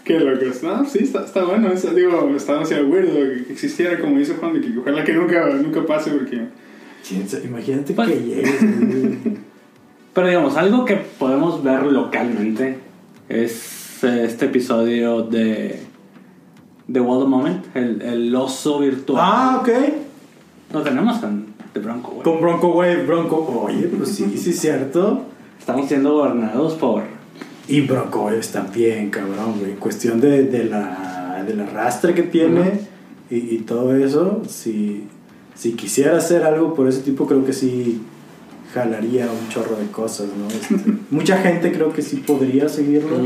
Qué 0.03 0.19
locos. 0.19 0.63
No, 0.63 0.85
sí, 0.85 0.99
está, 1.03 1.23
está 1.25 1.43
bueno. 1.43 1.71
Eso, 1.71 1.93
digo, 1.93 2.33
está 2.35 2.53
demasiado 2.53 2.87
weirdo 2.87 3.13
que 3.45 3.53
existiera, 3.53 3.99
como 3.99 4.17
dice 4.17 4.33
Juan, 4.39 4.53
de 4.53 4.61
que 4.61 4.77
ojalá 4.77 5.03
que 5.03 5.13
nunca, 5.13 5.45
nunca 5.55 5.85
pase 5.85 6.11
porque... 6.11 6.47
Imagínate 7.45 7.93
Pues- 7.93 8.09
que 8.09 8.21
llegues. 8.23 8.59
Pero 10.13 10.27
digamos, 10.27 10.57
algo 10.57 10.83
que 10.85 10.95
podemos 10.95 11.63
ver 11.63 11.83
localmente 11.83 12.79
es 13.29 14.03
eh, 14.03 14.23
este 14.25 14.45
episodio 14.47 15.21
de 15.21 15.79
The 16.91 16.99
World 16.99 17.27
Moment, 17.29 17.65
el, 17.75 18.01
el 18.01 18.35
oso 18.35 18.79
virtual. 18.79 19.21
Ah, 19.23 19.59
ok. 19.61 19.69
Lo 20.73 20.81
tenemos 20.81 21.19
con 21.19 21.48
The 21.73 21.79
Bronco, 21.79 22.11
güey. 22.11 22.23
Con 22.23 22.41
Bronco, 22.41 22.71
güey, 22.73 23.05
Bronco. 23.05 23.65
Oye, 23.67 23.87
pues 23.87 24.09
sí, 24.09 24.37
sí, 24.37 24.51
es 24.51 24.59
cierto. 24.59 25.23
Estamos 25.59 25.87
siendo 25.87 26.13
gobernados 26.13 26.73
por... 26.73 27.03
Y 27.67 27.81
Bronco 27.81 28.21
güey, 28.23 28.39
está 28.39 28.61
bien, 28.61 29.09
cabrón, 29.09 29.59
güey. 29.59 29.71
En 29.71 29.77
cuestión 29.77 30.19
de, 30.19 30.43
de 30.43 30.65
la, 30.65 31.43
del 31.45 31.59
arrastre 31.59 32.15
que 32.15 32.23
tiene 32.23 32.81
y, 33.29 33.55
y 33.55 33.57
todo 33.59 33.95
eso, 33.95 34.41
si, 34.47 35.07
si 35.55 35.73
quisiera 35.73 36.17
hacer 36.17 36.43
algo 36.43 36.73
por 36.73 36.87
ese 36.87 37.01
tipo, 37.01 37.27
creo 37.27 37.45
que 37.45 37.53
sí 37.53 38.01
jalaría 38.73 39.27
un 39.31 39.49
chorro 39.49 39.75
de 39.75 39.87
cosas, 39.87 40.27
¿no? 40.35 40.47
Este, 40.47 40.75
mucha 41.11 41.37
gente 41.37 41.71
creo 41.71 41.93
que 41.93 42.01
sí 42.01 42.17
podría 42.17 42.69
seguirlo 42.69 43.17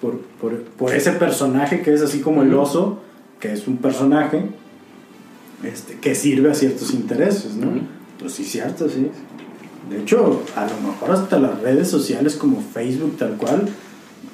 por, 0.00 0.18
por, 0.40 0.62
por 0.62 0.94
ese 0.94 1.12
personaje 1.12 1.82
que 1.82 1.92
es 1.92 2.02
así 2.02 2.20
como 2.20 2.42
el 2.42 2.54
oso, 2.54 3.00
que 3.38 3.52
es 3.52 3.66
un 3.66 3.78
personaje 3.78 4.44
este, 5.64 5.94
que 5.94 6.14
sirve 6.14 6.50
a 6.50 6.54
ciertos 6.54 6.92
intereses, 6.94 7.54
¿no? 7.56 7.68
Ujú. 7.68 7.80
Pues 8.18 8.32
sí, 8.32 8.44
cierto, 8.44 8.88
sí. 8.88 9.08
De 9.88 10.00
hecho, 10.02 10.42
a 10.54 10.66
lo 10.66 10.88
mejor 10.88 11.10
hasta 11.10 11.38
las 11.38 11.60
redes 11.60 11.88
sociales 11.88 12.36
como 12.36 12.60
Facebook, 12.60 13.16
tal 13.18 13.36
cual, 13.36 13.68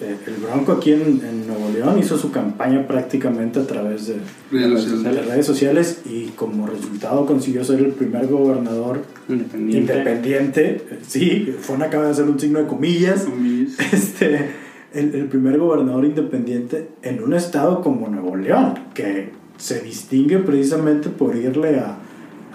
eh, 0.01 0.17
el 0.27 0.35
Bronco 0.35 0.73
aquí 0.73 0.93
en, 0.93 1.23
en 1.25 1.47
Nuevo 1.47 1.71
León 1.73 1.99
hizo 1.99 2.19
su 2.19 2.31
campaña 2.31 2.87
prácticamente 2.87 3.61
a 3.61 3.67
través 3.67 4.09
de, 4.09 4.17
Redes 4.51 5.03
de 5.03 5.13
las 5.13 5.27
redes 5.27 5.47
sociales 5.47 6.01
y 6.05 6.27
como 6.37 6.67
resultado 6.67 7.25
consiguió 7.25 7.65
ser 7.65 7.79
el 7.79 7.93
primer 7.93 8.27
gobernador 8.27 9.05
Independiente. 9.29 9.93
independiente. 9.95 10.87
Sí, 11.07 11.55
Fon 11.61 11.83
acaba 11.83 12.05
de 12.05 12.11
hacer 12.11 12.25
un 12.27 12.39
signo 12.39 12.59
de 12.59 12.67
comillas. 12.67 13.27
Este, 13.93 14.51
el, 14.93 15.15
el 15.15 15.27
primer 15.27 15.59
gobernador 15.59 16.05
independiente 16.05 16.89
en 17.03 17.23
un 17.23 17.33
estado 17.35 17.81
como 17.83 18.09
Nuevo 18.09 18.37
León, 18.37 18.75
que 18.95 19.31
se 19.59 19.81
distingue 19.81 20.39
precisamente 20.39 21.09
por 21.09 21.37
irle 21.37 21.81
a, 21.81 21.97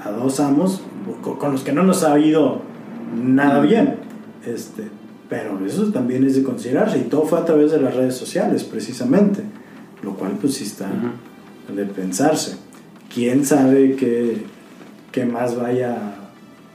a 0.03 0.11
dos 0.11 0.39
amos 0.39 0.81
con, 1.21 1.37
con 1.37 1.51
los 1.51 1.63
que 1.63 1.73
no 1.73 1.83
nos 1.83 2.03
ha 2.03 2.17
ido 2.19 2.61
nada 3.23 3.61
bien. 3.61 3.95
Este, 4.45 4.87
pero 5.29 5.65
eso 5.65 5.91
también 5.91 6.25
es 6.25 6.35
de 6.35 6.43
considerarse 6.43 6.97
y 6.97 7.03
todo 7.03 7.23
fue 7.23 7.39
a 7.39 7.45
través 7.45 7.71
de 7.71 7.79
las 7.79 7.95
redes 7.95 8.15
sociales 8.15 8.63
precisamente, 8.63 9.43
lo 10.03 10.15
cual 10.15 10.33
pues 10.39 10.55
sí 10.55 10.65
está 10.65 10.89
de 11.73 11.85
pensarse. 11.85 12.57
¿Quién 13.13 13.45
sabe 13.45 13.95
qué, 13.95 14.43
qué 15.11 15.25
más 15.25 15.55
vaya 15.55 16.15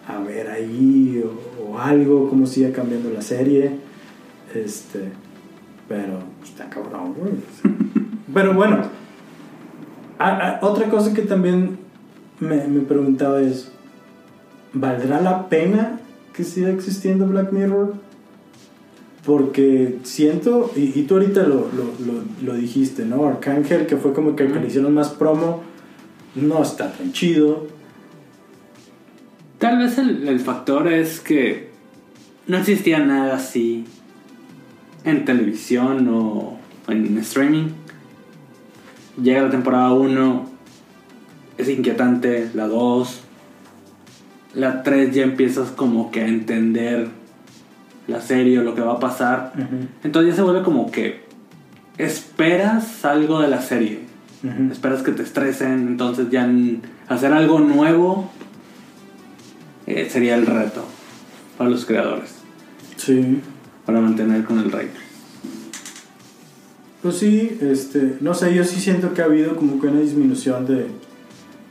a 0.06 0.18
ver 0.20 0.48
ahí 0.48 1.22
o, 1.24 1.70
o 1.70 1.78
algo, 1.78 2.28
cómo 2.28 2.46
siga 2.46 2.72
cambiando 2.72 3.10
la 3.10 3.22
serie? 3.22 3.72
Este, 4.54 5.10
pero 5.88 6.20
está 6.42 6.68
cabrón. 6.70 7.14
Pero 8.34 8.54
bueno, 8.54 8.80
a- 10.28 10.58
a- 10.58 10.66
otra 10.66 10.88
cosa 10.88 11.12
que 11.14 11.22
también 11.22 11.78
me, 12.40 12.66
me 12.66 12.80
preguntaba 12.80 13.40
es, 13.40 13.70
¿valdrá 14.72 15.20
la 15.20 15.48
pena 15.48 16.00
que 16.34 16.44
siga 16.44 16.70
existiendo 16.70 17.26
Black 17.26 17.52
Mirror? 17.52 17.94
porque 19.24 19.98
siento, 20.04 20.70
y, 20.76 20.96
y 21.00 21.02
tú 21.02 21.14
ahorita 21.14 21.42
lo, 21.42 21.68
lo, 21.72 21.84
lo, 22.06 22.22
lo 22.44 22.54
dijiste, 22.54 23.04
¿no? 23.04 23.26
Arcángel, 23.26 23.86
que 23.86 23.96
fue 23.96 24.12
como 24.12 24.36
que 24.36 24.46
que 24.46 24.60
le 24.60 24.68
hicieron 24.68 24.94
más 24.94 25.08
promo, 25.08 25.64
no 26.36 26.62
está 26.62 26.92
tan 26.92 27.12
chido. 27.12 27.66
Tal 29.58 29.78
vez 29.78 29.98
el, 29.98 30.28
el 30.28 30.38
factor 30.38 30.86
es 30.92 31.18
que 31.18 31.70
no 32.46 32.56
existía 32.58 33.00
nada 33.00 33.34
así 33.34 33.84
en 35.02 35.24
televisión 35.24 36.06
o 36.08 36.58
en 36.86 37.18
streaming. 37.18 37.70
Llega 39.20 39.42
la 39.42 39.50
temporada 39.50 39.92
1, 39.92 40.46
es 41.58 41.68
inquietante, 41.68 42.50
la 42.54 42.66
2, 42.68 43.20
la 44.54 44.82
3 44.82 45.14
ya 45.14 45.22
empiezas 45.22 45.70
como 45.70 46.10
que 46.10 46.22
a 46.22 46.26
entender 46.28 47.08
la 48.08 48.20
serie 48.20 48.58
o 48.58 48.62
lo 48.62 48.74
que 48.74 48.82
va 48.82 48.92
a 48.94 49.00
pasar. 49.00 49.52
Entonces 50.04 50.32
ya 50.32 50.36
se 50.36 50.42
vuelve 50.42 50.62
como 50.62 50.90
que 50.90 51.24
esperas 51.98 53.04
algo 53.04 53.40
de 53.40 53.48
la 53.48 53.60
serie. 53.62 54.00
Esperas 54.70 55.02
que 55.02 55.12
te 55.12 55.22
estresen, 55.22 55.88
entonces 55.88 56.30
ya 56.30 56.48
hacer 57.08 57.32
algo 57.32 57.58
nuevo 57.58 58.30
eh, 59.86 60.08
sería 60.10 60.36
el 60.36 60.46
reto 60.46 60.84
para 61.58 61.70
los 61.70 61.84
creadores, 61.84 62.34
Sí. 62.96 63.40
para 63.84 64.00
mantener 64.00 64.44
con 64.44 64.58
el 64.58 64.70
rating. 64.70 65.05
Pues 67.06 67.18
sí, 67.18 67.56
este, 67.60 68.16
no 68.20 68.34
sé, 68.34 68.52
yo 68.52 68.64
sí 68.64 68.80
siento 68.80 69.14
que 69.14 69.22
ha 69.22 69.26
habido 69.26 69.54
como 69.54 69.80
que 69.80 69.86
una 69.86 70.00
disminución 70.00 70.66
de, 70.66 70.86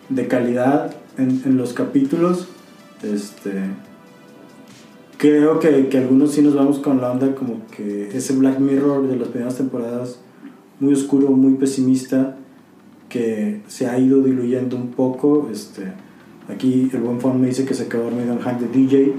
de 0.07 0.27
calidad 0.29 0.95
en, 1.17 1.41
en 1.43 1.57
los 1.57 1.73
capítulos. 1.73 2.47
Este, 3.03 3.51
creo 5.17 5.59
que, 5.59 5.89
que 5.89 5.97
algunos 5.97 6.31
sí 6.31 6.41
nos 6.41 6.55
vamos 6.55 6.79
con 6.79 7.01
la 7.01 7.11
onda 7.11 7.35
como 7.35 7.67
que 7.67 8.15
ese 8.15 8.31
Black 8.31 8.59
Mirror 8.61 9.09
de 9.09 9.17
las 9.17 9.27
primeras 9.27 9.57
temporadas, 9.57 10.21
muy 10.79 10.93
oscuro, 10.93 11.29
muy 11.31 11.55
pesimista, 11.55 12.37
que 13.09 13.59
se 13.67 13.87
ha 13.87 13.99
ido 13.99 14.21
diluyendo 14.21 14.77
un 14.77 14.91
poco. 14.91 15.49
Este, 15.51 15.91
aquí 16.47 16.89
el 16.93 17.01
buen 17.01 17.19
fan 17.19 17.41
me 17.41 17.47
dice 17.47 17.65
que 17.65 17.73
se 17.73 17.89
quedó 17.89 18.05
dormido 18.05 18.31
en 18.31 18.39
Hank 18.39 18.59
the 18.59 18.67
DJ. 18.67 19.13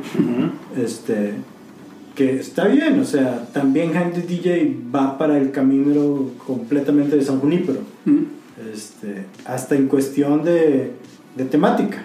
Este, 0.83 1.35
que 2.17 2.41
está 2.41 2.67
bien, 2.67 2.99
o 2.99 3.05
sea, 3.05 3.47
también 3.53 3.93
the 3.93 4.23
DJ 4.23 4.77
va 4.93 5.17
para 5.17 5.39
el 5.39 5.53
camino 5.53 6.31
completamente 6.47 7.15
de 7.17 7.23
San 7.23 7.39
Junípero. 7.39 7.81
Mm. 8.05 8.23
Este, 8.73 9.27
hasta 9.45 9.77
en 9.77 9.87
cuestión 9.87 10.43
de, 10.43 10.93
de 11.37 11.45
temática. 11.45 12.03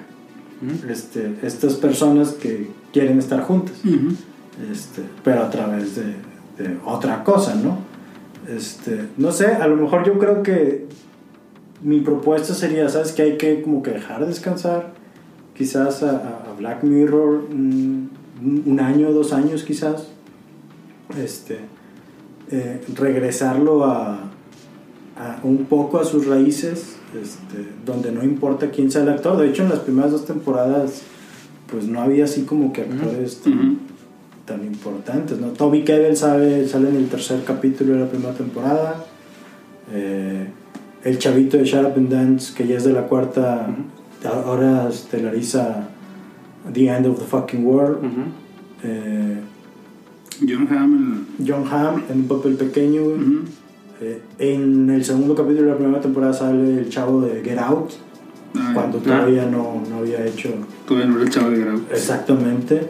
Este, 0.88 1.34
estas 1.42 1.74
personas 1.74 2.34
que 2.34 2.68
quieren 2.94 3.18
estar 3.18 3.42
juntas, 3.42 3.78
este, 4.72 5.02
pero 5.24 5.42
a 5.42 5.50
través 5.50 5.96
de, 5.96 6.04
de 6.64 6.78
otra 6.86 7.24
cosa, 7.24 7.56
¿no? 7.56 7.80
Este, 8.48 9.08
no 9.18 9.32
sé, 9.32 9.48
a 9.48 9.68
lo 9.68 9.76
mejor 9.76 10.06
yo 10.06 10.20
creo 10.20 10.44
que 10.44 10.86
mi 11.82 12.02
propuesta 12.02 12.54
sería, 12.54 12.88
¿sabes? 12.90 13.12
Que 13.12 13.24
hay 13.24 13.38
que 13.38 13.64
como 13.64 13.82
que 13.82 13.90
dejar 13.90 14.28
descansar 14.28 14.94
quizás 15.56 16.04
a, 16.04 16.40
Black 16.58 16.84
Mirror 16.84 17.48
un, 17.50 18.12
un 18.44 18.80
año, 18.80 19.12
dos 19.12 19.34
años 19.34 19.64
quizás, 19.64 20.08
este, 21.18 21.60
eh, 22.50 22.82
regresarlo 22.96 23.86
a, 23.86 24.32
a 25.18 25.40
un 25.44 25.66
poco 25.66 26.00
a 26.00 26.06
sus 26.06 26.26
raíces, 26.26 26.98
este, 27.22 27.68
donde 27.86 28.12
no 28.12 28.24
importa 28.24 28.72
quién 28.72 28.90
sea 28.90 29.04
el 29.04 29.10
actor. 29.10 29.38
De 29.38 29.50
hecho, 29.50 29.64
en 29.64 29.70
las 29.70 29.80
primeras 29.80 30.12
dos 30.12 30.26
temporadas, 30.26 31.04
pues 31.70 31.88
no 31.88 32.02
había 32.02 32.26
así 32.26 32.44
como 32.44 32.74
que 32.74 32.82
actores 32.82 33.42
tan, 34.46 34.66
importantes, 34.66 35.40
¿no? 35.40 35.48
Toby 35.48 35.84
Kebbell 35.84 36.18
sabe, 36.18 36.68
sale 36.68 36.90
en 36.90 36.98
el 36.98 37.08
tercer 37.08 37.42
capítulo 37.46 37.94
de 37.94 38.00
la 38.02 38.10
primera 38.10 38.34
temporada. 38.34 39.06
Eh, 39.94 40.46
el 41.06 41.20
chavito 41.20 41.58
de 41.58 41.64
Shut 41.64 41.86
Up 41.86 41.94
and 41.96 42.10
Dance, 42.10 42.54
que 42.54 42.68
ya 42.68 42.76
es 42.76 42.84
de 42.84 42.92
la 42.92 43.08
cuarta, 43.08 43.68
ahora 44.26 44.90
estelariza 44.90 45.91
The 46.74 46.88
End 46.90 47.06
of 47.08 47.20
the 47.20 47.26
Fucking 47.26 47.64
World. 47.66 48.04
Eh, 48.84 49.38
John 50.48 50.68
Hamm. 50.70 51.26
John 51.46 51.66
Hamm 51.70 52.04
en 52.10 52.22
un 52.22 52.28
papel 52.28 52.56
pequeño. 52.56 53.02
Eh, 54.02 54.20
en 54.40 54.90
el 54.90 55.06
segundo 55.06 55.36
capítulo 55.36 55.66
de 55.68 55.72
la 55.72 55.78
primera 55.78 56.02
temporada 56.02 56.34
sale 56.34 56.80
el 56.80 56.90
chavo 56.90 57.22
de 57.22 57.42
Get 57.44 57.60
Out, 57.60 57.92
Ah, 58.56 58.72
cuando 58.74 58.98
ah, 58.98 59.02
todavía 59.04 59.46
no, 59.46 59.82
no 59.90 59.98
había 60.00 60.26
hecho 60.26 60.50
Todavía 60.86 61.08
no 61.08 61.16
era 61.16 61.24
el 61.24 61.30
chavo 61.30 61.52
de 61.52 61.60
Grau. 61.60 61.80
exactamente. 61.92 62.82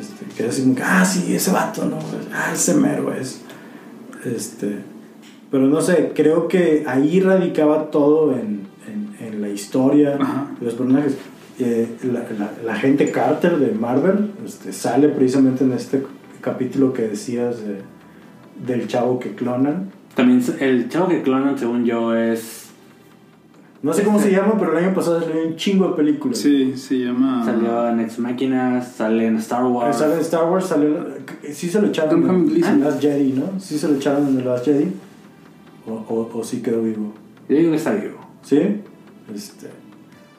Este, 0.00 0.24
que 0.36 0.48
es 0.48 0.58
como 0.60 0.74
que, 0.74 0.82
ah, 0.82 1.04
sí, 1.04 1.32
ese 1.34 1.52
vato, 1.52 1.84
¿no? 1.84 1.98
Ah, 2.32 2.50
ese 2.52 2.74
mero 2.74 3.12
es. 3.12 3.42
Este, 4.24 4.78
pero 5.52 5.66
no 5.68 5.80
sé, 5.82 6.12
creo 6.16 6.48
que 6.48 6.84
ahí 6.88 7.20
radicaba 7.20 7.90
todo 7.92 8.32
en, 8.32 8.62
en, 8.88 9.14
en 9.24 9.40
la 9.40 9.50
historia, 9.50 10.16
Ajá. 10.18 10.48
los 10.60 10.74
personajes. 10.74 11.14
Eh, 11.58 11.88
la, 12.04 12.20
la, 12.38 12.52
la 12.64 12.74
gente 12.76 13.10
Carter 13.12 13.58
de 13.58 13.72
Marvel 13.72 14.32
este, 14.44 14.72
sale 14.72 15.08
precisamente 15.08 15.62
en 15.64 15.72
este 15.72 16.04
capítulo 16.40 16.92
que 16.92 17.02
decías 17.02 17.58
de- 17.64 17.80
del 18.66 18.86
chavo 18.88 19.18
que 19.20 19.34
clonan. 19.34 19.90
También 20.16 20.42
el 20.60 20.88
chavo 20.88 21.08
que 21.08 21.22
clonan, 21.22 21.58
según 21.58 21.84
yo, 21.84 22.14
es. 22.14 22.62
No 23.82 23.92
sé 23.92 24.02
cómo 24.02 24.18
se 24.18 24.30
llama, 24.32 24.54
pero 24.58 24.76
el 24.78 24.84
año 24.84 24.94
pasado 24.94 25.20
salió 25.20 25.46
un 25.46 25.56
chingo 25.56 25.88
de 25.90 25.94
películas. 25.96 26.38
Sí, 26.38 26.74
se 26.76 27.00
llama. 27.00 27.44
Salió 27.44 27.88
en 27.90 28.00
Ex 28.00 28.18
Machina, 28.18 28.80
sale 28.82 29.26
en 29.26 29.36
Star 29.36 29.62
Eh, 29.62 29.68
Wars. 29.68 29.96
Sale 29.98 30.14
en 30.14 30.20
Star 30.20 30.50
Wars, 30.50 30.64
salió. 30.66 31.06
Sí 31.52 31.68
se 31.68 31.80
lo 31.82 31.88
echaron 31.88 32.28
en, 32.50 32.64
en 32.64 32.80
Last 32.82 33.00
Jedi, 33.02 33.32
¿no? 33.32 33.60
Sí 33.60 33.78
se 33.78 33.88
lo 33.88 33.96
echaron 33.96 34.26
en 34.28 34.36
The 34.38 34.44
Last 34.44 34.64
Jedi. 34.64 34.86
O, 35.86 35.92
o, 35.92 36.30
o 36.38 36.42
sí 36.44 36.62
quedó 36.62 36.80
vivo. 36.82 37.12
Yo 37.48 37.56
digo 37.56 37.70
que 37.72 37.76
está 37.76 37.92
vivo. 37.92 38.18
¿Sí? 38.42 38.58
Este. 39.34 39.68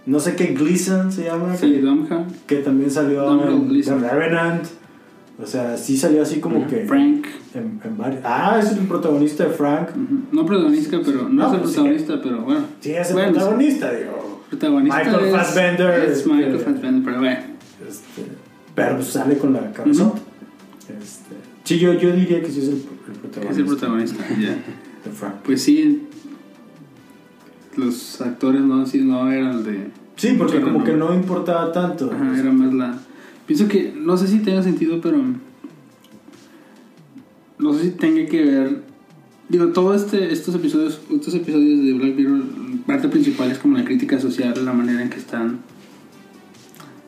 No 0.06 0.20
sé 0.20 0.36
qué 0.36 0.48
Gleason 0.54 1.12
se 1.12 1.24
llama. 1.26 1.56
Sí, 1.56 1.80
Tom 1.84 2.06
Hamm. 2.10 2.26
Que 2.46 2.58
también 2.58 2.92
salió 2.92 3.32
en 3.50 3.70
The. 3.82 3.96
Revenant. 3.96 4.66
O 5.42 5.46
sea, 5.46 5.76
sí 5.78 5.98
salió 5.98 6.22
así 6.22 6.40
como 6.40 6.66
que. 6.68 6.86
Frank. 6.86 7.26
En, 7.54 7.80
en 7.84 7.98
varios. 7.98 8.22
Ah, 8.24 8.60
es 8.62 8.72
el 8.72 8.80
protagonista 8.88 9.46
de 9.46 9.50
Frank. 9.50 9.90
No 10.32 10.46
protagonista, 10.46 11.00
pero. 11.04 11.24
No, 11.24 11.30
No, 11.30 11.48
es 11.48 11.54
el 11.54 11.60
pues 11.60 11.70
sí. 11.72 11.76
protagonista, 11.78 12.22
pero 12.22 12.42
bueno. 12.44 12.66
Sí, 12.80 12.92
es 12.92 13.08
el 13.10 13.14
Bueno, 13.14 13.32
protagonista, 13.34 13.92
digo. 13.92 14.44
Protagonista 14.50 14.98
Michael 15.04 15.26
es, 15.26 15.32
Fassbender, 15.32 16.04
Es 16.04 16.18
este- 16.20 16.30
Michael 16.30 16.60
Fassbender, 16.60 17.04
pero 17.04 17.20
bueno. 17.20 17.40
Este, 17.90 18.22
pero 18.76 18.96
pues 18.96 19.08
sale 19.08 19.38
con 19.38 19.54
la 19.54 19.72
cabezota. 19.74 20.20
Este, 20.88 21.36
sí, 21.64 21.80
yo, 21.80 21.94
yo 21.94 22.12
diría 22.12 22.42
que 22.42 22.50
sí 22.52 22.60
es 22.60 22.68
el, 22.68 22.74
el 22.76 23.20
protagonista. 23.22 23.52
Es 23.52 23.58
el 23.58 23.66
protagonista, 23.66 24.24
ya. 24.40 24.50
De 24.50 25.12
Frank. 25.12 25.34
Pues 25.44 25.62
sí. 25.64 26.08
Los 27.76 28.22
actores 28.22 28.62
no, 28.62 28.86
sí, 28.86 29.02
no 29.02 29.32
eran 29.32 29.64
de. 29.64 29.90
Sí, 30.16 30.36
porque 30.38 30.62
como 30.62 30.84
que 30.84 30.94
no 30.94 31.14
importaba 31.14 31.72
tanto. 31.72 32.12
Ajá, 32.12 32.40
era 32.40 32.52
más 32.52 32.74
la. 32.74 32.98
Pienso 33.46 33.68
que. 33.68 33.94
No 33.96 34.18
sé 34.18 34.28
si 34.28 34.40
tenga 34.40 34.64
sentido, 34.64 35.02
pero. 35.02 35.18
No 37.58 37.74
sé 37.74 37.84
si 37.84 37.92
tenga 37.92 38.26
que 38.26 38.44
ver. 38.44 38.84
Digo, 39.48 39.68
todos 39.68 40.04
este, 40.04 40.34
estos 40.34 40.56
episodios 40.56 41.00
estos 41.12 41.36
episodios 41.36 41.86
de 41.86 41.94
Black 41.94 42.16
Mirror, 42.16 42.44
parte 42.88 43.08
principal 43.10 43.52
es 43.52 43.60
como 43.60 43.78
la 43.78 43.86
crítica 43.86 44.20
social, 44.20 44.54
la 44.66 44.74
manera 44.74 45.04
en 45.04 45.10
que 45.10 45.18
están 45.18 45.60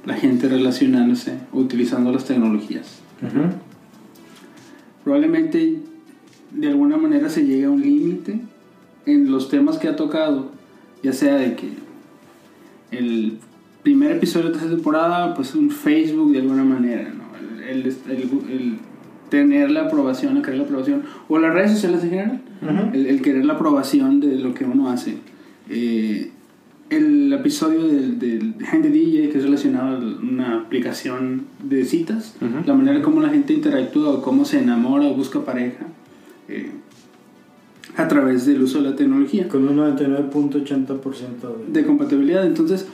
la 0.06 0.14
gente 0.14 0.48
relacionándose 0.48 1.38
o 1.52 1.60
utilizando 1.60 2.12
las 2.12 2.26
tecnologías. 2.26 3.00
Probablemente 5.04 5.80
de 6.52 6.68
alguna 6.68 6.98
manera 6.98 7.30
se 7.30 7.44
llegue 7.44 7.66
a 7.66 7.70
un 7.70 7.82
límite 7.82 8.40
en 9.06 9.32
los 9.32 9.50
temas 9.50 9.78
que 9.78 9.88
ha 9.88 9.96
tocado, 9.96 10.52
ya 11.04 11.14
sea 11.14 11.36
de 11.36 11.56
que 11.56 11.70
el 12.92 13.38
primer 13.84 14.12
episodio 14.12 14.50
de 14.50 14.58
esta 14.58 14.70
temporada, 14.70 15.34
pues 15.34 15.56
un 15.56 15.70
Facebook 15.72 16.32
de 16.32 16.40
alguna 16.40 16.64
manera, 16.64 17.10
¿no? 17.14 17.24
El, 17.66 17.82
el- 17.82 17.96
el- 18.10 18.52
el 18.52 18.78
tener 19.30 19.72
la 19.72 19.84
aprobación, 19.84 20.38
el 20.38 20.44
querer 20.44 20.60
la 20.60 20.64
aprobación, 20.66 21.04
o 21.28 21.38
las 21.38 21.54
redes 21.54 21.72
sociales 21.72 22.04
en 22.04 22.10
general, 22.10 22.42
Ujú. 22.62 22.96
el, 22.96 23.06
el 23.08 23.22
querer 23.22 23.46
la 23.46 23.54
aprobación 23.54 24.20
de 24.22 24.36
lo 24.38 24.54
que 24.54 24.64
uno 24.66 24.90
hace. 24.90 25.16
Eh, 25.70 26.32
el 26.90 27.34
episodio 27.34 27.84
del, 27.86 28.18
del 28.20 28.56
Hand 28.72 28.84
the 28.84 28.90
DJ, 28.90 29.30
que 29.30 29.38
es 29.40 29.44
relacionado 29.44 29.98
a 29.98 30.00
una 30.22 30.58
aplicación 30.62 31.44
de 31.62 31.84
citas, 31.84 32.36
Ujú. 32.42 32.66
la 32.66 32.74
manera 32.74 33.02
como 33.02 33.20
la 33.22 33.28
gente 33.30 33.52
interactúa 33.54 34.10
o 34.12 34.22
cómo 34.22 34.46
se 34.46 34.60
enamora 34.60 35.06
o 35.08 35.14
busca 35.14 35.44
pareja 35.44 35.86
eh, 36.48 36.72
a 37.98 38.08
través 38.08 38.46
del 38.46 38.62
uso 38.62 38.82
de 38.82 38.92
la 38.92 38.96
tecnología 38.96 39.48
Con 39.48 39.68
un 39.68 39.78
99.80% 39.78 41.66
de... 41.66 41.82
de 41.82 41.86
compatibilidad. 41.86 42.46
Entonces, 42.46 42.88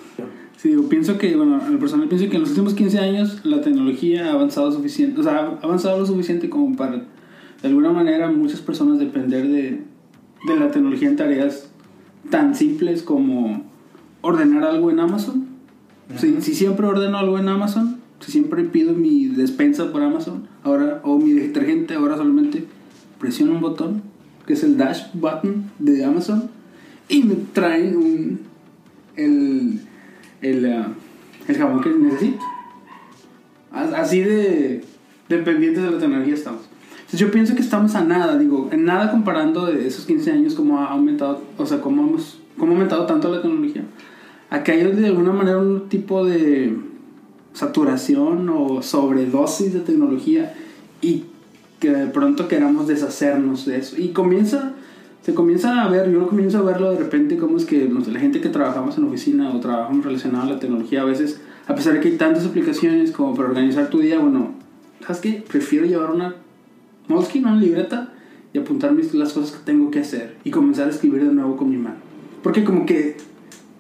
sí, 0.55 0.69
digo, 0.69 0.87
pienso 0.87 1.17
que, 1.17 1.35
bueno, 1.35 1.59
en 1.65 1.73
lo 1.73 1.79
personal 1.79 2.07
pienso 2.07 2.29
que 2.29 2.37
en 2.37 2.41
los 2.41 2.51
últimos 2.51 2.73
15 2.73 2.99
años 2.99 3.41
la 3.43 3.61
tecnología 3.61 4.27
ha 4.27 4.31
avanzado 4.31 4.71
suficiente, 4.71 5.19
o 5.19 5.23
sea, 5.23 5.57
ha 5.61 5.65
avanzado 5.65 5.99
lo 5.99 6.05
suficiente 6.05 6.49
como 6.49 6.75
para, 6.77 7.03
de 7.61 7.67
alguna 7.67 7.91
manera, 7.91 8.31
muchas 8.31 8.61
personas 8.61 8.97
depender 8.97 9.47
de, 9.47 9.81
de 10.47 10.55
la 10.57 10.71
tecnología 10.71 11.09
en 11.09 11.17
tareas 11.17 11.69
tan 12.29 12.55
simples 12.55 13.03
como 13.03 13.63
ordenar 14.21 14.63
algo 14.63 14.89
en 14.89 14.99
Amazon. 14.99 15.47
Si 16.17 16.55
siempre 16.55 16.85
ordeno 16.87 17.17
algo 17.17 17.37
en 17.39 17.49
Amazon, 17.49 17.97
Si 18.19 18.31
siempre 18.31 18.63
pido 18.63 18.93
mi 18.93 19.25
despensa 19.25 19.91
por 19.91 20.01
Amazon, 20.01 20.47
ahora, 20.63 21.01
o 21.03 21.17
mi 21.17 21.33
detergente, 21.33 21.95
ahora 21.95 22.15
solamente 22.15 22.65
presiono 23.19 23.53
un 23.53 23.61
botón, 23.61 24.12
que 24.45 24.53
es 24.53 24.63
el 24.63 24.77
dash 24.77 25.03
button 25.13 25.71
de 25.79 26.03
Amazon, 26.03 26.49
y 27.09 27.23
me 27.23 27.35
traen 27.53 27.95
un, 27.95 28.39
el, 29.15 29.81
el, 30.41 30.73
ah, 30.73 30.87
el 31.47 31.57
jabón 31.57 31.81
que 31.81 31.89
necesito. 31.89 32.43
Así 33.71 34.21
de 34.21 34.83
dependientes 35.29 35.83
de 35.83 35.91
la 35.91 35.97
tecnología 35.97 36.35
estamos. 36.35 36.61
Entonces 36.91 37.19
yo 37.19 37.31
pienso 37.31 37.55
que 37.55 37.61
estamos 37.61 37.95
a 37.95 38.03
nada, 38.03 38.37
digo, 38.37 38.69
en 38.71 38.85
nada 38.85 39.11
comparando 39.11 39.65
de 39.65 39.87
esos 39.87 40.05
15 40.05 40.31
años 40.31 40.55
como 40.55 40.79
ha 40.79 40.87
aumentado, 40.87 41.41
o 41.57 41.65
sea, 41.65 41.81
cómo, 41.81 42.07
hemos, 42.07 42.39
cómo 42.57 42.71
ha 42.71 42.75
aumentado 42.75 43.05
tanto 43.05 43.29
la 43.29 43.41
tecnología. 43.41 43.83
A 44.49 44.63
que 44.63 44.71
hay 44.71 44.83
de 44.83 45.07
alguna 45.07 45.31
manera 45.31 45.57
un 45.57 45.89
tipo 45.89 46.25
de 46.25 46.75
saturación 47.53 48.49
o 48.49 48.81
sobredosis 48.81 49.73
de 49.73 49.79
tecnología 49.79 50.53
y 51.01 51.25
que 51.83 51.91
de 51.91 52.07
pronto 52.07 52.47
queramos 52.47 52.87
deshacernos 52.87 53.65
de 53.65 53.77
eso. 53.77 53.97
Y 53.99 54.09
comienza, 54.09 54.71
se 55.21 55.33
comienza 55.33 55.83
a 55.83 55.89
ver, 55.89 56.09
yo 56.09 56.27
comienzo 56.29 56.59
a 56.59 56.61
verlo 56.61 56.91
de 56.91 56.97
repente 56.97 57.35
como 57.37 57.57
es 57.57 57.65
que 57.65 57.89
la 58.07 58.19
gente 58.19 58.39
que 58.39 58.47
trabajamos 58.47 58.97
en 58.97 59.03
oficina 59.03 59.51
o 59.51 59.59
trabajamos 59.59 60.05
relacionado 60.05 60.45
a 60.49 60.53
la 60.53 60.59
tecnología 60.59 61.01
a 61.01 61.05
veces, 61.05 61.41
a 61.67 61.75
pesar 61.75 61.93
de 61.93 61.99
que 61.99 62.07
hay 62.09 62.15
tantas 62.17 62.45
aplicaciones 62.45 63.11
como 63.11 63.35
para 63.35 63.49
organizar 63.49 63.89
tu 63.89 63.99
día, 63.99 64.17
bueno, 64.19 64.51
¿sabes 65.01 65.19
qué? 65.21 65.43
Prefiero 65.45 65.85
llevar 65.85 66.11
una 66.11 66.35
Moleskine, 67.09 67.47
una 67.47 67.57
libreta 67.59 68.13
y 68.53 68.59
apuntar 68.59 68.93
las 68.93 69.33
cosas 69.33 69.51
que 69.51 69.65
tengo 69.65 69.91
que 69.91 69.99
hacer 69.99 70.37
y 70.45 70.51
comenzar 70.51 70.87
a 70.87 70.91
escribir 70.91 71.25
de 71.25 71.33
nuevo 71.33 71.57
con 71.57 71.69
mi 71.69 71.75
mano. 71.77 71.97
Porque 72.41 72.63
como 72.63 72.85
que 72.85 73.17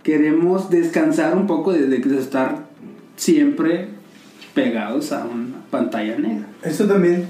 queremos 0.03 0.69
descansar 0.69 1.37
un 1.37 1.47
poco 1.47 1.71
de, 1.71 1.87
de- 1.87 2.19
estar 2.19 2.67
siempre 3.15 3.87
pegados 4.53 5.11
a 5.13 5.25
una 5.25 5.63
pantalla 5.71 6.17
negra. 6.17 6.47
Esto 6.63 6.85
también 6.85 7.25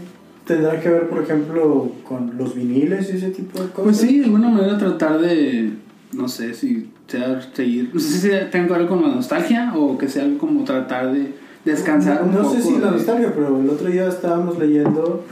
tendrá 0.45 0.79
que 0.79 0.89
ver, 0.89 1.09
por 1.09 1.23
ejemplo, 1.23 1.91
con 2.07 2.37
los 2.37 2.55
viniles 2.55 3.11
y 3.13 3.17
ese 3.17 3.29
tipo 3.29 3.59
de 3.61 3.69
cosas. 3.69 3.83
Pues 3.83 3.97
sí, 3.97 4.19
de 4.19 4.25
alguna 4.25 4.49
manera 4.49 4.77
tratar 4.77 5.19
de, 5.19 5.71
no 6.13 6.27
sé 6.27 6.53
si 6.53 6.89
sea 7.07 7.41
seguir, 7.53 7.91
no 7.93 7.99
sé 7.99 8.17
si 8.19 8.29
tenga 8.51 8.67
que 8.67 8.73
ver 8.79 8.87
con 8.87 9.01
la 9.01 9.09
nostalgia 9.09 9.73
o 9.75 9.97
que 9.97 10.07
sea 10.07 10.23
algo 10.23 10.37
como 10.39 10.63
tratar 10.63 11.11
de 11.13 11.33
descansar 11.65 12.23
un 12.23 12.31
no 12.33 12.41
poco. 12.41 12.55
sé 12.55 12.61
si 12.61 12.77
la 12.77 12.91
nostalgia, 12.91 13.31
pero 13.33 13.59
el 13.59 13.69
otro 13.69 13.87
día 13.87 14.07
estábamos 14.07 14.57
leyendo 14.59 15.23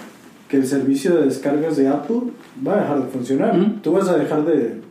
que 0.47 0.57
el 0.57 0.65
servicio 0.67 1.15
de 1.15 1.25
descargas 1.25 1.77
de 1.77 1.87
Apple 1.87 2.21
va 2.65 2.73
a 2.75 2.81
dejar 2.81 3.01
de 3.05 3.07
funcionar. 3.09 3.57
Ujú. 3.59 3.71
Tú 3.81 3.91
vas 3.93 4.07
a 4.09 4.17
dejar 4.17 4.45
de... 4.45 4.81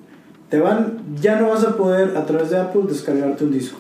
Te 0.49 0.59
van... 0.59 0.99
Ya 1.21 1.39
no 1.39 1.51
vas 1.51 1.65
a 1.65 1.77
poder 1.77 2.17
a 2.17 2.25
través 2.27 2.51
de 2.51 2.59
Apple 2.59 2.83
descargarte 2.89 3.45
un 3.45 3.53
disco. 3.53 3.79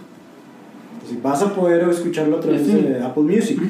Así, 1.05 1.19
vas 1.23 1.43
a 1.43 1.55
poder 1.55 1.89
escucharlo 1.89 2.37
a 2.37 2.41
través 2.41 2.67
Sí. 2.67 2.73
de 2.73 3.03
Apple 3.03 3.23
Music. 3.25 3.61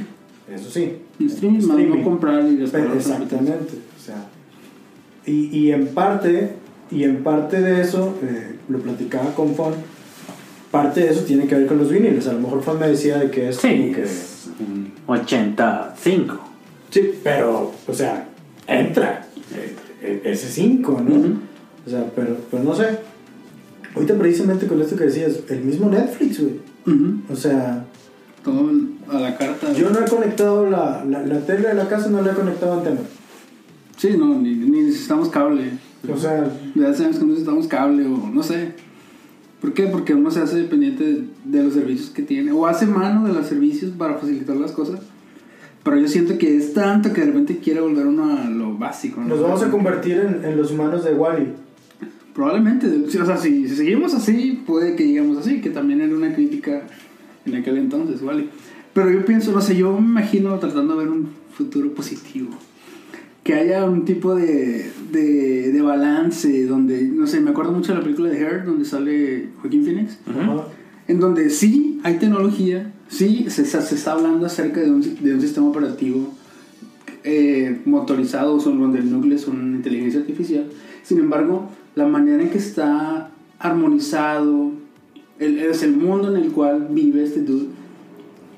Eso 0.53 0.68
sí. 0.71 0.97
En 1.21 1.27
streaming, 1.27 1.59
más 1.59 1.79
Streaming. 1.79 1.99
no 1.99 2.05
comprar 2.05 2.45
y 2.47 2.57
descargar 2.57 2.97
exactamente. 2.97 3.75
O 3.97 4.03
sea, 4.03 4.27
y, 5.27 5.57
y 5.59 5.73
en 5.73 5.89
parte, 5.89 6.55
y 6.91 7.05
en 7.05 7.23
parte 7.23 7.61
de 7.61 7.81
eso, 7.83 8.14
eh, 8.23 8.57
lo 8.68 8.79
platicaba 8.79 9.35
con 9.35 9.55
Fon, 9.55 9.75
parte 10.71 11.01
de 11.01 11.11
eso 11.11 11.23
tiene 11.25 11.47
que 11.47 11.55
ver 11.55 11.66
con 11.66 11.79
los 11.79 11.91
viniles. 11.91 12.27
A 12.27 12.33
lo 12.33 12.41
mejor 12.41 12.62
Fon 12.62 12.79
me 12.79 12.89
decía 12.89 13.18
de 13.18 13.31
que 13.31 13.51
es 13.51 13.57
Sí, 13.57 13.68
como 13.68 13.93
que... 13.95 14.03
es 14.03 14.49
un 14.59 14.93
85. 15.07 16.41
Sí, 16.91 17.12
pero, 17.23 17.73
o 17.87 17.93
sea, 17.95 18.29
entra 18.66 19.27
eh, 19.55 19.75
eh, 20.03 20.23
ese 20.25 20.49
5, 20.49 21.03
¿no? 21.07 21.39
O 21.87 21.91
sea, 21.91 22.05
pero, 22.16 22.37
pero 22.51 22.62
no 22.62 22.75
sé. 22.75 22.99
Ahorita 23.95 24.14
precisamente 24.14 24.66
con 24.66 24.81
esto 24.81 24.97
que 24.97 25.05
decías, 25.05 25.41
el 25.49 25.61
mismo 25.62 25.89
Netflix, 25.91 26.41
güey. 26.41 26.55
O 27.31 27.37
sea, 27.37 27.85
Todo 28.45 28.70
a 29.11 29.18
la 29.18 29.36
carta. 29.36 29.72
yo 29.72 29.91
no 29.91 30.01
he 30.01 30.09
conectado 30.09 30.68
la, 30.70 31.05
la, 31.05 31.24
la 31.26 31.41
tele 31.41 31.68
de 31.68 31.74
la 31.74 31.88
casa, 31.88 32.09
no 32.09 32.22
la 32.22 32.32
he 32.32 32.34
conectado 32.34 32.72
a 32.72 32.76
antena. 32.78 33.01
Sí, 33.97 34.14
no, 34.16 34.38
ni, 34.38 34.55
ni 34.55 34.82
necesitamos 34.82 35.28
cable. 35.28 35.72
O 36.11 36.16
sea, 36.16 36.51
Ya 36.74 36.95
sabemos 36.95 37.18
que 37.18 37.24
no 37.24 37.30
necesitamos 37.32 37.66
cable 37.66 38.07
o 38.07 38.30
no 38.32 38.43
sé. 38.43 38.72
¿Por 39.61 39.74
qué? 39.74 39.88
Porque 39.88 40.14
uno 40.14 40.30
se 40.30 40.41
hace 40.41 40.57
dependiente 40.57 41.05
de, 41.05 41.24
de 41.45 41.62
los 41.62 41.74
servicios 41.74 42.09
que 42.09 42.22
tiene. 42.22 42.51
O 42.53 42.66
hace 42.66 42.86
mano 42.86 43.26
de 43.26 43.34
los 43.34 43.47
servicios 43.47 43.91
para 43.91 44.14
facilitar 44.14 44.57
las 44.57 44.72
cosas. 44.72 45.01
Pero 45.82 45.99
yo 45.99 46.09
siento 46.09 46.38
que 46.38 46.57
es 46.57 46.72
tanto 46.72 47.12
que 47.12 47.20
de 47.20 47.26
repente 47.26 47.59
quiere 47.59 47.80
volver 47.80 48.07
uno 48.07 48.38
a 48.38 48.49
lo 48.49 48.76
básico. 48.78 49.20
¿no? 49.20 49.28
nos 49.28 49.43
vamos 49.43 49.62
a 49.62 49.70
convertir 49.70 50.18
en, 50.18 50.45
en 50.45 50.57
los 50.57 50.70
humanos 50.70 51.05
de 51.05 51.12
Wally. 51.14 51.49
Probablemente. 52.34 52.86
O 52.86 53.26
sea, 53.26 53.36
si, 53.36 53.68
si 53.68 53.76
seguimos 53.76 54.14
así, 54.14 54.62
puede 54.66 54.97
que 54.97 55.07
lleguemos 55.07 55.36
así. 55.36 55.61
Que 55.61 55.68
también 55.68 56.01
era 56.01 56.14
una 56.14 56.34
crítica 56.34 56.84
en 57.51 57.57
aquel 57.61 57.76
entonces, 57.78 58.22
¿vale? 58.22 58.46
Pero 58.92 59.11
yo 59.11 59.24
pienso, 59.24 59.53
no 59.53 59.61
sé, 59.61 59.76
yo 59.76 59.92
me 60.01 60.07
imagino 60.07 60.59
tratando 60.59 60.96
de 60.96 61.05
ver 61.05 61.12
un 61.12 61.28
futuro 61.53 61.92
positivo. 61.94 62.51
Que 63.44 63.55
haya 63.55 63.84
un 63.84 64.05
tipo 64.05 64.34
de, 64.34 64.90
de, 65.12 65.72
de 65.72 65.82
balance 65.82 66.66
donde, 66.66 67.03
no 67.03 67.26
sé, 67.26 67.40
me 67.40 67.51
acuerdo 67.51 67.72
mucho 67.72 67.92
de 67.92 67.98
la 67.98 68.05
película 68.05 68.28
de 68.28 68.38
Hair, 68.38 68.64
donde 68.66 68.84
sale 68.84 69.48
Joaquín 69.61 69.84
Phoenix. 69.84 70.18
Ajá. 70.26 70.64
En 71.09 71.20
donde 71.20 71.51
sí 71.51 72.01
hay 72.03 72.18
tecnología, 72.18 72.92
sí 73.09 73.46
se, 73.48 73.62
está- 73.62 73.80
se 73.82 73.94
está 73.94 74.12
hablando 74.12 74.44
acerca 74.46 74.80
de 74.80 74.90
un, 74.90 75.01
de 75.01 75.34
un 75.34 75.40
sistema 75.40 75.68
operativo 75.68 76.34
eh, 77.24 77.80
motorizado, 77.84 78.61
son, 78.61 78.78
donde 78.80 78.98
el 79.01 79.11
núcleo 79.11 79.36
es 79.36 79.46
una 79.48 79.76
inteligencia 79.76 80.20
artificial. 80.20 80.66
Sin 81.03 81.18
embargo, 81.18 81.68
la 81.94 82.07
manera 82.07 82.42
en 82.42 82.51
que 82.51 82.59
está 82.59 83.30
armonizado, 83.59 84.72
el, 85.41 85.59
es 85.59 85.82
el 85.82 85.97
mundo 85.97 86.34
en 86.34 86.43
el 86.43 86.53
cual 86.53 86.86
vive 86.91 87.24
este 87.24 87.41
dude, 87.41 87.66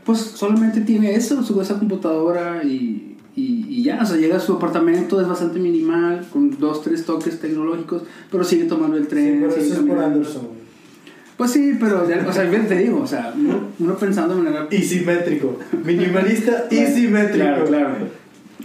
pues 0.04 0.18
solamente 0.18 0.80
tiene 0.82 1.14
eso, 1.14 1.42
su 1.42 1.60
esa 1.60 1.78
computadora 1.78 2.62
y, 2.64 3.16
y, 3.36 3.66
y 3.68 3.82
ya, 3.84 4.00
o 4.02 4.04
sea, 4.06 4.16
llega 4.16 4.36
a 4.36 4.40
su 4.40 4.52
apartamento, 4.54 5.20
es 5.20 5.28
bastante 5.28 5.58
minimal, 5.58 6.26
con 6.32 6.58
dos, 6.58 6.82
tres 6.82 7.04
toques 7.06 7.38
tecnológicos, 7.40 8.02
pero 8.30 8.44
sigue 8.44 8.64
tomando 8.64 8.96
el 8.96 9.04
Sí, 9.04 9.08
tren. 9.10 9.38
pero 9.40 9.52
sigue 9.52 9.66
eso 9.66 9.74
es 9.80 9.80
por. 9.86 9.98
Anderson. 9.98 10.62
Pues 11.36 11.50
sí, 11.52 11.76
pero, 11.80 12.06
ya- 12.08 12.24
o 12.28 12.32
sea, 12.32 12.44
bien 12.44 12.68
te 12.68 12.76
digo, 12.76 13.00
o 13.00 13.06
sea, 13.06 13.32
uno, 13.36 13.68
uno 13.78 13.96
pensando 13.96 14.34
de 14.36 14.42
manera... 14.42 14.68
Y 14.70 14.78
simétrico. 14.82 15.58
Minimalista 15.84 16.66
y 16.70 16.76
simétrico. 16.86 17.34
Claro, 17.44 17.64
claro. 17.64 17.94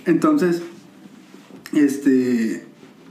Entonces, 0.06 0.62
este, 1.74 2.66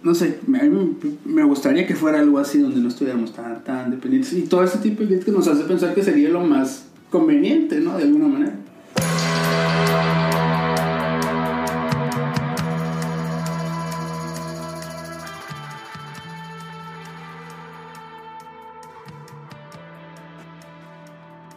no 0.07 0.15
sé, 0.15 0.39
me, 0.47 0.61
a 0.61 0.63
mí 0.63 0.97
me- 1.25 1.43
gustaría 1.43 1.85
que 1.85 1.97
fuera 1.97 2.21
algo 2.21 2.39
así 2.39 2.59
donde 2.61 2.81
no 2.81 2.87
estuviéramos 2.89 3.33
tan, 3.35 3.65
tan 3.65 3.91
dependientes. 3.91 4.33
Y 4.35 4.43
todo 4.43 4.63
ese 4.63 4.79
tipo 4.79 5.03
de 5.03 5.09
críticas 5.09 5.35
nos 5.35 5.49
hace 5.49 5.65
pensar 5.65 5.95
que 5.95 6.03
sería 6.05 6.29
lo 6.29 6.41
más 6.43 6.87
conveniente, 7.11 7.81
¿no? 7.81 7.97
De 7.99 8.05
alguna 8.05 8.29
manera. 8.29 8.55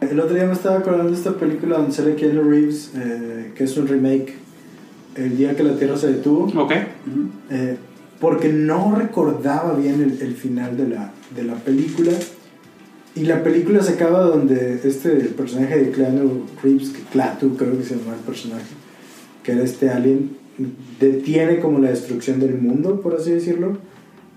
El 0.00 0.18
otro 0.18 0.34
día 0.34 0.46
me 0.46 0.52
estaba 0.54 0.78
acordando 0.78 1.10
de 1.10 1.16
esta 1.16 1.32
película 1.34 1.76
donde 1.76 1.92
sale 1.92 2.14
Keanu 2.16 2.42
Reeves, 2.42 2.92
eh, 2.96 3.52
que 3.54 3.64
es 3.64 3.76
un 3.76 3.86
remake, 3.86 4.34
El 5.14 5.36
día 5.36 5.54
que 5.56 5.62
la 5.62 5.76
Tierra 5.76 5.96
se 5.96 6.12
detuvo, 6.12 6.44
Ok. 6.60 6.72
eh, 7.50 7.76
porque 8.20 8.48
no 8.50 8.94
recordaba 8.96 9.74
bien 9.74 10.02
el, 10.02 10.20
el 10.20 10.34
final 10.34 10.76
de 10.76 10.88
la, 10.88 11.12
de 11.34 11.42
la 11.44 11.54
película. 11.54 12.12
Y 13.16 13.24
la 13.24 13.42
película 13.42 13.82
se 13.82 13.94
acaba 13.94 14.20
donde 14.20 14.80
este 14.84 15.10
personaje 15.10 15.78
de 15.78 15.90
Keanu 15.90 16.46
Reeves, 16.62 16.90
que 16.90 17.02
Klaatu 17.10 17.56
creo 17.56 17.76
que 17.76 17.82
se 17.84 17.96
llama 17.96 18.14
el 18.14 18.20
personaje, 18.20 18.66
que 19.42 19.52
era 19.52 19.62
este 19.64 19.90
alien, 19.90 20.36
detiene 21.00 21.58
como 21.58 21.78
la 21.80 21.90
destrucción 21.90 22.38
del 22.38 22.56
mundo, 22.58 23.00
por 23.00 23.14
así 23.16 23.32
decirlo, 23.32 23.78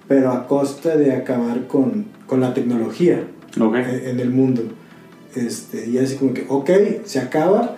pero 0.08 0.32
a 0.32 0.48
costa 0.48 0.96
de 0.98 1.12
acabar 1.14 1.68
con, 1.68 2.06
con 2.26 2.40
la 2.42 2.54
tecnología 2.54 3.24
Ok. 3.60 3.76
eh, 3.76 4.10
en 4.10 4.20
el 4.20 4.32
mundo. 4.32 4.64
Este, 5.36 5.90
y 5.90 5.98
así 5.98 6.16
como 6.16 6.34
que, 6.34 6.46
ok, 6.48 6.70
se 7.06 7.20
acaba, 7.20 7.76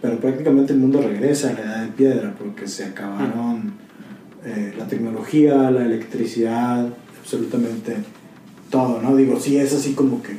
pero 0.00 0.18
prácticamente 0.18 0.72
el 0.72 0.78
mundo 0.78 1.00
regresa 1.02 1.50
a 1.50 1.52
la 1.54 1.60
edad 1.60 1.82
de 1.84 1.92
piedra 1.92 2.34
porque 2.38 2.68
se 2.68 2.84
acabaron 2.84 3.72
eh, 4.44 4.74
la 4.78 4.86
tecnología, 4.86 5.70
la 5.70 5.84
electricidad, 5.84 6.88
absolutamente 7.20 7.96
todo, 8.70 9.00
¿no? 9.02 9.16
Digo, 9.16 9.38
sí 9.40 9.56
es 9.56 9.74
así 9.74 9.94
como 9.94 10.22
que 10.22 10.36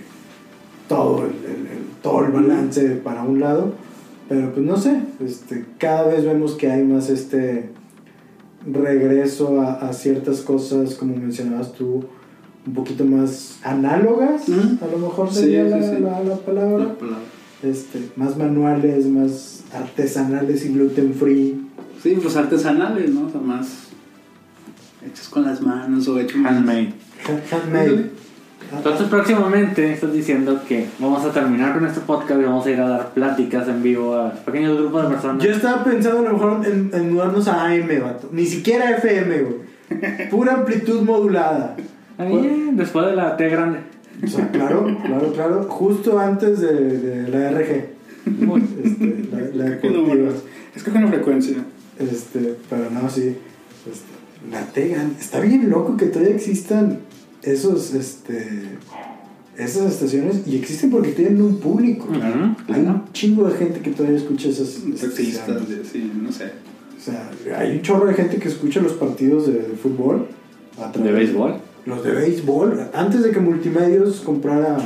todo 0.88 1.20
el, 1.26 1.32
el- 1.46 1.68
el- 1.68 1.90
todo 2.02 2.24
el 2.26 2.32
balance 2.32 2.88
para 3.04 3.24
un 3.24 3.40
lado, 3.40 3.74
pero 4.30 4.54
pues 4.54 4.66
no 4.66 4.78
sé, 4.78 5.00
este, 5.26 5.66
cada 5.78 6.08
vez 6.08 6.24
vemos 6.24 6.54
que 6.54 6.72
hay 6.72 6.84
más 6.84 7.10
este 7.10 7.70
regreso 8.66 9.62
a, 9.62 9.74
a 9.90 9.94
ciertas 9.94 10.42
cosas, 10.42 10.96
como 10.96 11.16
mencionabas 11.16 11.74
tú, 11.74 12.04
un 12.68 12.74
poquito 12.74 13.06
más 13.06 13.58
análogas, 13.64 14.48
Ujú. 14.50 14.84
a 14.86 14.88
lo 14.92 14.98
mejor 15.00 15.30
Sí, 15.34 15.42
sería 15.42 15.64
sí, 15.66 15.70
la, 15.70 15.82
sí. 15.82 16.02
la- 16.02 16.24
la 16.24 16.36
palabra, 16.38 16.86
La 16.86 16.94
palabra. 16.98 17.24
este, 17.64 18.00
más 18.16 18.38
manuales, 18.38 19.08
más 19.08 19.64
artesanales 19.74 20.66
y 20.66 20.70
gluten 20.74 21.14
free. 21.14 21.66
Sí, 22.04 22.18
pues 22.22 22.36
artesanales, 22.36 23.10
¿no? 23.12 23.28
O 23.28 23.30
sea, 23.30 23.42
más 23.42 23.89
hechos 25.06 25.30
con 25.30 25.44
las 25.46 25.62
manos 25.62 26.08
o 26.08 26.20
hechos 26.20 26.38
Handmade. 26.46 26.94
Ha- 27.28 27.56
Handmade. 27.56 28.12
Entonces 28.76 29.08
próximamente 29.08 29.94
estás 29.94 30.14
diciendo 30.14 30.62
que 30.68 30.86
vamos 31.00 31.26
a 31.26 31.32
terminar 31.32 31.74
con 31.74 31.88
este 31.88 32.02
podcast 32.02 32.40
y 32.40 32.44
vamos 32.44 32.66
a 32.66 32.70
ir 32.72 32.80
a 32.80 32.88
dar 32.90 33.14
pláticas 33.14 33.68
en 33.68 33.82
vivo 33.82 34.14
a 34.16 34.32
pequeños 34.34 34.78
grupos 34.78 35.04
de 35.04 35.10
personas. 35.10 35.44
Yo 35.44 35.52
estaba 35.52 35.84
pensando 35.84 36.20
a 36.20 36.24
lo 36.24 36.34
mejor 36.34 36.66
en, 36.68 36.92
en 36.94 37.14
mudarnos 37.14 37.48
a 37.48 37.66
AM, 37.66 37.88
vato. 38.04 38.30
Ni 38.32 38.46
siquiera 38.46 38.92
FM, 38.92 39.38
güey. 39.42 40.30
Pura 40.30 40.54
amplitud 40.54 41.02
modulada. 41.02 41.76
Ahí, 42.20 42.70
después 42.74 43.06
de 43.08 43.16
la 43.16 43.36
T 43.38 43.50
grande. 43.50 43.80
O 44.24 44.28
sea, 44.28 44.52
claro, 44.52 44.86
claro, 45.06 45.34
claro. 45.34 45.64
Justo 45.64 46.20
antes 46.20 46.60
de, 46.60 46.74
de 47.00 47.30
la 47.30 47.50
RG. 47.52 47.86
Este, 48.84 49.26
la, 49.56 49.66
la 49.70 49.80
¿Qué 49.80 49.90
número? 49.90 50.26
deportiva. 50.26 50.50
Escoge 50.76 50.98
una 50.98 51.08
frecuencia. 51.08 51.58
Este, 51.98 52.56
pero 52.70 52.92
no, 52.92 53.10
sí. 53.10 53.36
Este, 53.90 54.06
la 54.52 54.66
Tegan. 54.68 55.16
Está 55.20 55.40
bien 55.40 55.70
loco 55.70 55.98
que 55.98 56.08
todavía 56.08 56.36
existan 56.36 57.00
esos, 57.42 57.94
este, 57.94 58.78
esas 59.58 59.92
estaciones 59.94 60.42
y 60.48 60.58
existen 60.58 60.90
porque 60.92 61.12
tienen 61.12 61.42
un 61.42 61.58
público. 61.60 62.08
Hay 62.68 62.82
un 62.82 63.04
chingo 63.14 63.48
de 63.48 63.58
gente 63.58 63.80
que 63.82 63.92
todavía 63.92 64.18
escucha 64.18 64.50
esas 64.50 64.68
estaciones. 64.78 65.88
sí, 65.92 66.12
no 66.22 66.32
sé. 66.32 66.52
O 66.98 67.02
sea, 67.02 67.32
hay 67.58 67.72
un 67.78 67.82
chorro 67.82 68.08
de 68.08 68.14
gente 68.14 68.38
que 68.38 68.50
escucha 68.50 68.82
los 68.82 68.94
partidos 68.94 69.48
de, 69.48 69.54
de 69.54 69.76
fútbol. 69.78 70.28
a 70.78 70.92
través- 70.92 71.12
¿De 71.14 71.18
béisbol? 71.20 71.56
Los 71.86 72.04
de 72.04 72.12
béisbol. 72.12 72.90
Antes 72.94 73.24
de 73.24 73.32
que 73.32 73.40
Multimedios 73.40 74.20
comprara 74.20 74.78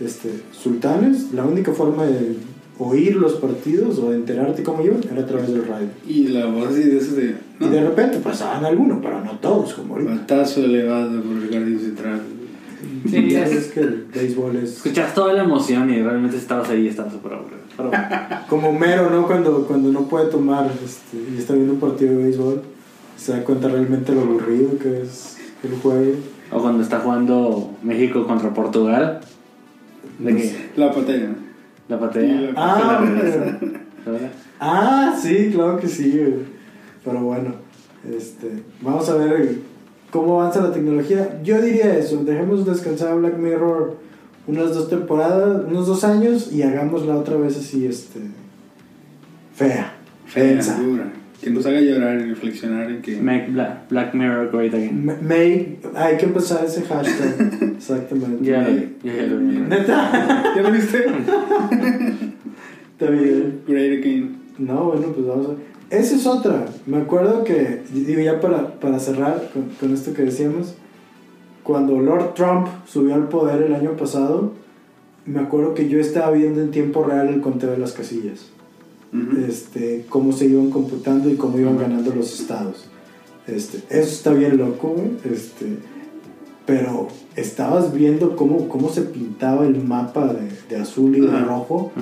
este, 0.00 0.30
Sultanes, 0.52 1.32
la 1.32 1.44
única 1.44 1.72
forma 1.72 2.04
de 2.06 2.36
oír 2.78 3.16
los 3.16 3.34
partidos 3.34 3.98
o 3.98 4.12
enterarte 4.12 4.62
cómo 4.62 4.82
iban 4.84 5.00
era 5.10 5.22
a 5.22 5.26
través 5.26 5.52
del 5.52 5.66
radio. 5.66 5.86
Y 6.08 6.28
la 6.28 6.46
voz 6.46 6.68
así 6.68 6.82
de 6.82 6.98
ese 6.98 7.12
de. 7.14 7.34
Y 7.60 7.68
de 7.68 7.82
repente 7.82 8.18
pasaban 8.18 8.64
algunos, 8.64 8.98
pero 9.02 9.24
no 9.24 9.32
todos, 9.38 9.74
como 9.74 9.94
ahorita. 9.94 10.12
Batazo 10.14 10.64
elevado 10.64 11.20
por 11.22 11.36
el 11.36 11.50
jardín 11.52 11.78
central. 11.78 12.20
Sí, 13.08 13.30
ya 13.30 13.44
es- 13.44 13.50
sabes 13.50 13.66
que 13.68 13.80
el 13.80 14.06
béisbol 14.12 14.56
es 14.56 14.76
Escuchas 14.76 15.14
toda 15.14 15.32
la 15.34 15.44
emoción 15.44 15.88
y 15.90 16.02
realmente 16.02 16.36
estabas 16.36 16.68
ahí 16.70 16.82
y 16.86 16.88
estabas 16.88 17.12
súper 17.12 17.32
aburrido. 17.34 17.60
Como 18.48 18.72
mero, 18.72 19.10
¿no? 19.10 19.26
Cuando, 19.26 19.66
cuando 19.66 19.90
no 19.92 20.02
puede 20.08 20.26
tomar 20.30 20.70
este, 20.84 21.16
y 21.34 21.38
está 21.38 21.54
viendo 21.54 21.74
un 21.74 21.80
partido 21.80 22.16
de 22.16 22.24
béisbol, 22.24 22.62
se 23.16 23.32
da 23.32 23.44
cuenta 23.44 23.68
realmente 23.68 24.14
lo 24.14 24.22
aburrido 24.22 24.78
que 24.78 25.02
es 25.02 25.36
el 25.62 25.70
juego. 25.80 26.12
O 26.52 26.60
cuando 26.60 26.82
está 26.82 27.00
jugando 27.00 27.70
México 27.82 28.26
contra 28.26 28.52
Portugal. 28.54 29.20
De 30.18 30.36
que 30.36 30.54
La 30.76 30.92
pantalla. 30.92 31.33
La 31.88 32.00
patea. 32.00 32.52
Ah, 32.56 32.82
la 32.86 32.98
hombre. 32.98 33.22
regresa, 33.22 33.58
¿verdad? 34.06 34.30
Ah, 34.60 35.14
sí, 35.20 35.50
claro 35.52 35.78
que 35.78 35.88
sí, 35.88 36.10
güey. 36.18 36.34
Pero 37.04 37.20
bueno, 37.20 37.54
este, 38.08 38.62
vamos 38.80 39.08
a 39.08 39.16
ver 39.16 39.58
cómo 40.10 40.40
avanza 40.40 40.62
la 40.62 40.72
tecnología. 40.72 41.40
Yo 41.42 41.60
diría 41.60 41.96
eso, 41.98 42.24
dejemos 42.24 42.64
descansar 42.64 43.08
a 43.08 43.14
Black 43.14 43.36
Mirror 43.36 43.96
unas 44.46 44.74
dos 44.74 44.88
temporadas, 44.88 45.64
unos 45.68 45.86
dos 45.86 46.04
años 46.04 46.52
y 46.52 46.62
hagámosla 46.62 47.16
otra 47.16 47.36
vez 47.36 47.56
así, 47.56 47.86
este, 47.86 48.20
fea, 49.54 49.94
Fea, 50.26 50.44
densa. 50.44 50.78
dura. 50.80 51.12
Que 51.44 51.50
nos 51.50 51.66
haga 51.66 51.78
llorar 51.78 52.18
y 52.20 52.24
reflexionar 52.30 52.90
en 52.90 53.02
que. 53.02 53.20
Make 53.20 53.48
Black, 53.50 53.88
Black 53.90 54.14
Mirror 54.14 54.50
great 54.50 54.72
again. 54.72 55.06
M- 55.10 55.18
May, 55.20 55.78
hay 55.94 56.16
que 56.16 56.24
empezar 56.24 56.64
ese 56.64 56.80
hashtag, 56.82 57.74
exactamente. 57.76 58.42
Ya, 58.50 58.66
ya, 58.66 59.12
ya 59.14 59.22
lo 59.26 59.38
vi. 59.40 59.58
Neta, 59.58 60.52
¿Ya 60.56 60.62
lo 60.62 60.70
viste? 60.72 61.04
está 62.92 63.10
bien. 63.10 63.60
Great 63.66 63.98
again. 64.00 64.36
No, 64.58 64.84
bueno, 64.84 65.08
pues 65.08 65.26
vamos 65.26 65.46
a 65.46 65.48
ver. 65.50 65.58
Esa 65.90 66.16
es 66.16 66.26
otra. 66.26 66.64
Me 66.86 66.96
acuerdo 66.96 67.44
que, 67.44 67.82
digo 67.92 68.20
ya 68.22 68.40
para, 68.40 68.80
para 68.80 68.98
cerrar 68.98 69.50
con, 69.52 69.64
con 69.78 69.92
esto 69.92 70.14
que 70.14 70.22
decíamos, 70.22 70.74
cuando 71.62 71.98
Lord 72.00 72.34
Trump 72.34 72.68
subió 72.86 73.14
al 73.14 73.28
poder 73.28 73.62
el 73.62 73.74
año 73.74 73.92
pasado, 73.96 74.52
me 75.26 75.40
acuerdo 75.40 75.74
que 75.74 75.88
yo 75.88 75.98
estaba 76.00 76.30
viendo 76.30 76.60
en 76.62 76.70
tiempo 76.70 77.04
real 77.04 77.28
el 77.28 77.40
conteo 77.40 77.70
de 77.70 77.78
las 77.78 77.92
casillas. 77.92 78.50
Este, 79.46 80.06
cómo 80.08 80.32
se 80.32 80.46
iban 80.46 80.70
computando 80.70 81.30
y 81.30 81.36
cómo 81.36 81.58
iban 81.58 81.78
ganando 81.78 82.12
los 82.14 82.40
estados. 82.40 82.86
Este, 83.46 83.78
eso 83.90 84.08
está 84.08 84.32
bien 84.32 84.56
loco. 84.56 84.96
Este, 85.24 85.78
pero 86.66 87.08
estabas 87.36 87.92
viendo 87.92 88.36
cómo, 88.36 88.68
cómo 88.68 88.88
se 88.88 89.02
pintaba 89.02 89.66
el 89.66 89.84
mapa 89.84 90.32
de, 90.32 90.50
de 90.68 90.82
azul 90.82 91.16
y 91.16 91.20
de 91.20 91.40
rojo 91.40 91.92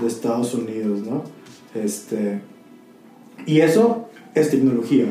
de 0.00 0.06
Estados 0.06 0.54
Unidos, 0.54 1.00
¿no? 1.00 1.24
Este, 1.74 2.40
y 3.46 3.60
eso 3.60 4.08
es 4.34 4.50
tecnología. 4.50 5.06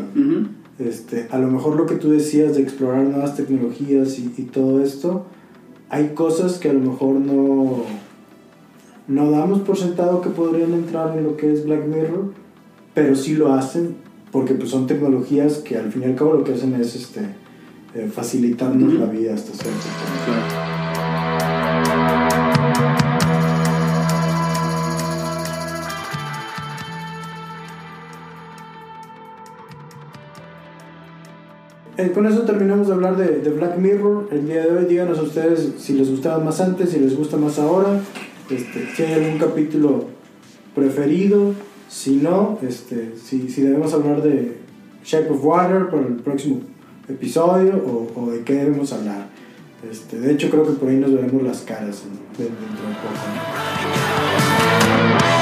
Este, 0.78 1.28
a 1.32 1.40
lo 1.40 1.48
mejor 1.48 1.76
lo 1.76 1.86
que 1.86 1.96
tú 1.96 2.10
decías 2.12 2.56
de 2.56 2.62
explorar 2.62 3.04
nuevas 3.04 3.36
tecnologías 3.36 4.18
y, 4.20 4.34
y 4.38 4.44
todo 4.44 4.82
esto, 4.82 5.26
hay 5.90 6.10
cosas 6.10 6.60
que 6.60 6.70
a 6.70 6.74
lo 6.74 6.80
mejor 6.80 7.16
no, 7.16 7.84
no 9.10 9.32
damos 9.32 9.62
por 9.62 9.76
sentado 9.76 10.22
que 10.22 10.30
podrían 10.30 10.72
entrar 10.74 11.18
en 11.18 11.24
lo 11.24 11.36
que 11.36 11.52
es 11.52 11.66
Black 11.66 11.88
Mirror, 11.88 12.32
pero 12.94 13.16
sí 13.16 13.36
lo 13.36 13.52
hacen 13.52 13.96
porque 14.32 14.54
pues, 14.54 14.70
son 14.70 14.86
tecnologías 14.86 15.58
que 15.58 15.78
al 15.78 15.92
fin 15.92 16.04
y 16.04 16.06
al 16.06 16.16
cabo 16.16 16.36
lo 16.36 16.44
que 16.44 16.54
hacen 16.54 16.76
es 16.76 16.96
este, 16.96 17.22
eh, 17.96 18.08
facilitarnos 18.14 18.94
la 18.94 19.08
vida 19.08 19.34
hasta 19.34 19.52
cierto 19.52 19.80
punto. 19.80 20.70
Eh, 31.98 32.12
con 32.14 32.28
eso 32.28 32.44
terminamos 32.44 32.88
de 32.88 32.94
hablar 32.94 33.18
de, 33.18 33.40
de 33.40 33.50
Black 33.50 33.78
Mirror. 33.78 34.30
El 34.32 34.46
día 34.46 34.62
de 34.62 34.72
hoy, 34.72 34.86
díganos 34.86 35.18
a 35.18 35.24
ustedes 35.24 35.74
si 35.80 35.94
les 35.94 36.10
gustaba 36.10 36.42
más 36.42 36.62
antes, 36.62 36.92
si 36.92 37.00
les 37.00 37.18
gusta 37.18 37.36
más 37.36 37.60
ahora, 37.60 38.00
este, 38.50 38.88
si 38.96 39.04
hay 39.04 39.14
algún 39.14 39.38
capítulo 39.38 40.06
preferido, 40.76 41.54
si 41.88 42.16
no, 42.18 42.58
este, 42.62 43.14
si, 43.24 43.50
si 43.50 43.62
debemos 43.62 43.94
hablar 43.94 44.22
de 44.22 44.58
Shape 45.04 45.30
of 45.30 45.44
Water 45.44 45.88
para 45.90 46.02
el 46.08 46.16
próximo 46.16 46.62
episodio 47.08 47.84
o, 48.16 48.30
de 48.32 48.42
qué 48.44 48.54
debemos 48.54 48.92
hablar. 48.94 49.28
Este, 49.90 50.20
de 50.20 50.34
hecho, 50.34 50.50
creo 50.50 50.66
que 50.66 50.74
por 50.74 50.90
ahí 50.90 50.98
nos 50.98 51.14
veremos 51.14 51.42
las 51.42 51.62
caras 51.62 52.04
en- 52.04 52.44
dentro 52.44 52.66
de 52.66 52.96
poco. 52.96 53.16
¿no? 55.34 55.39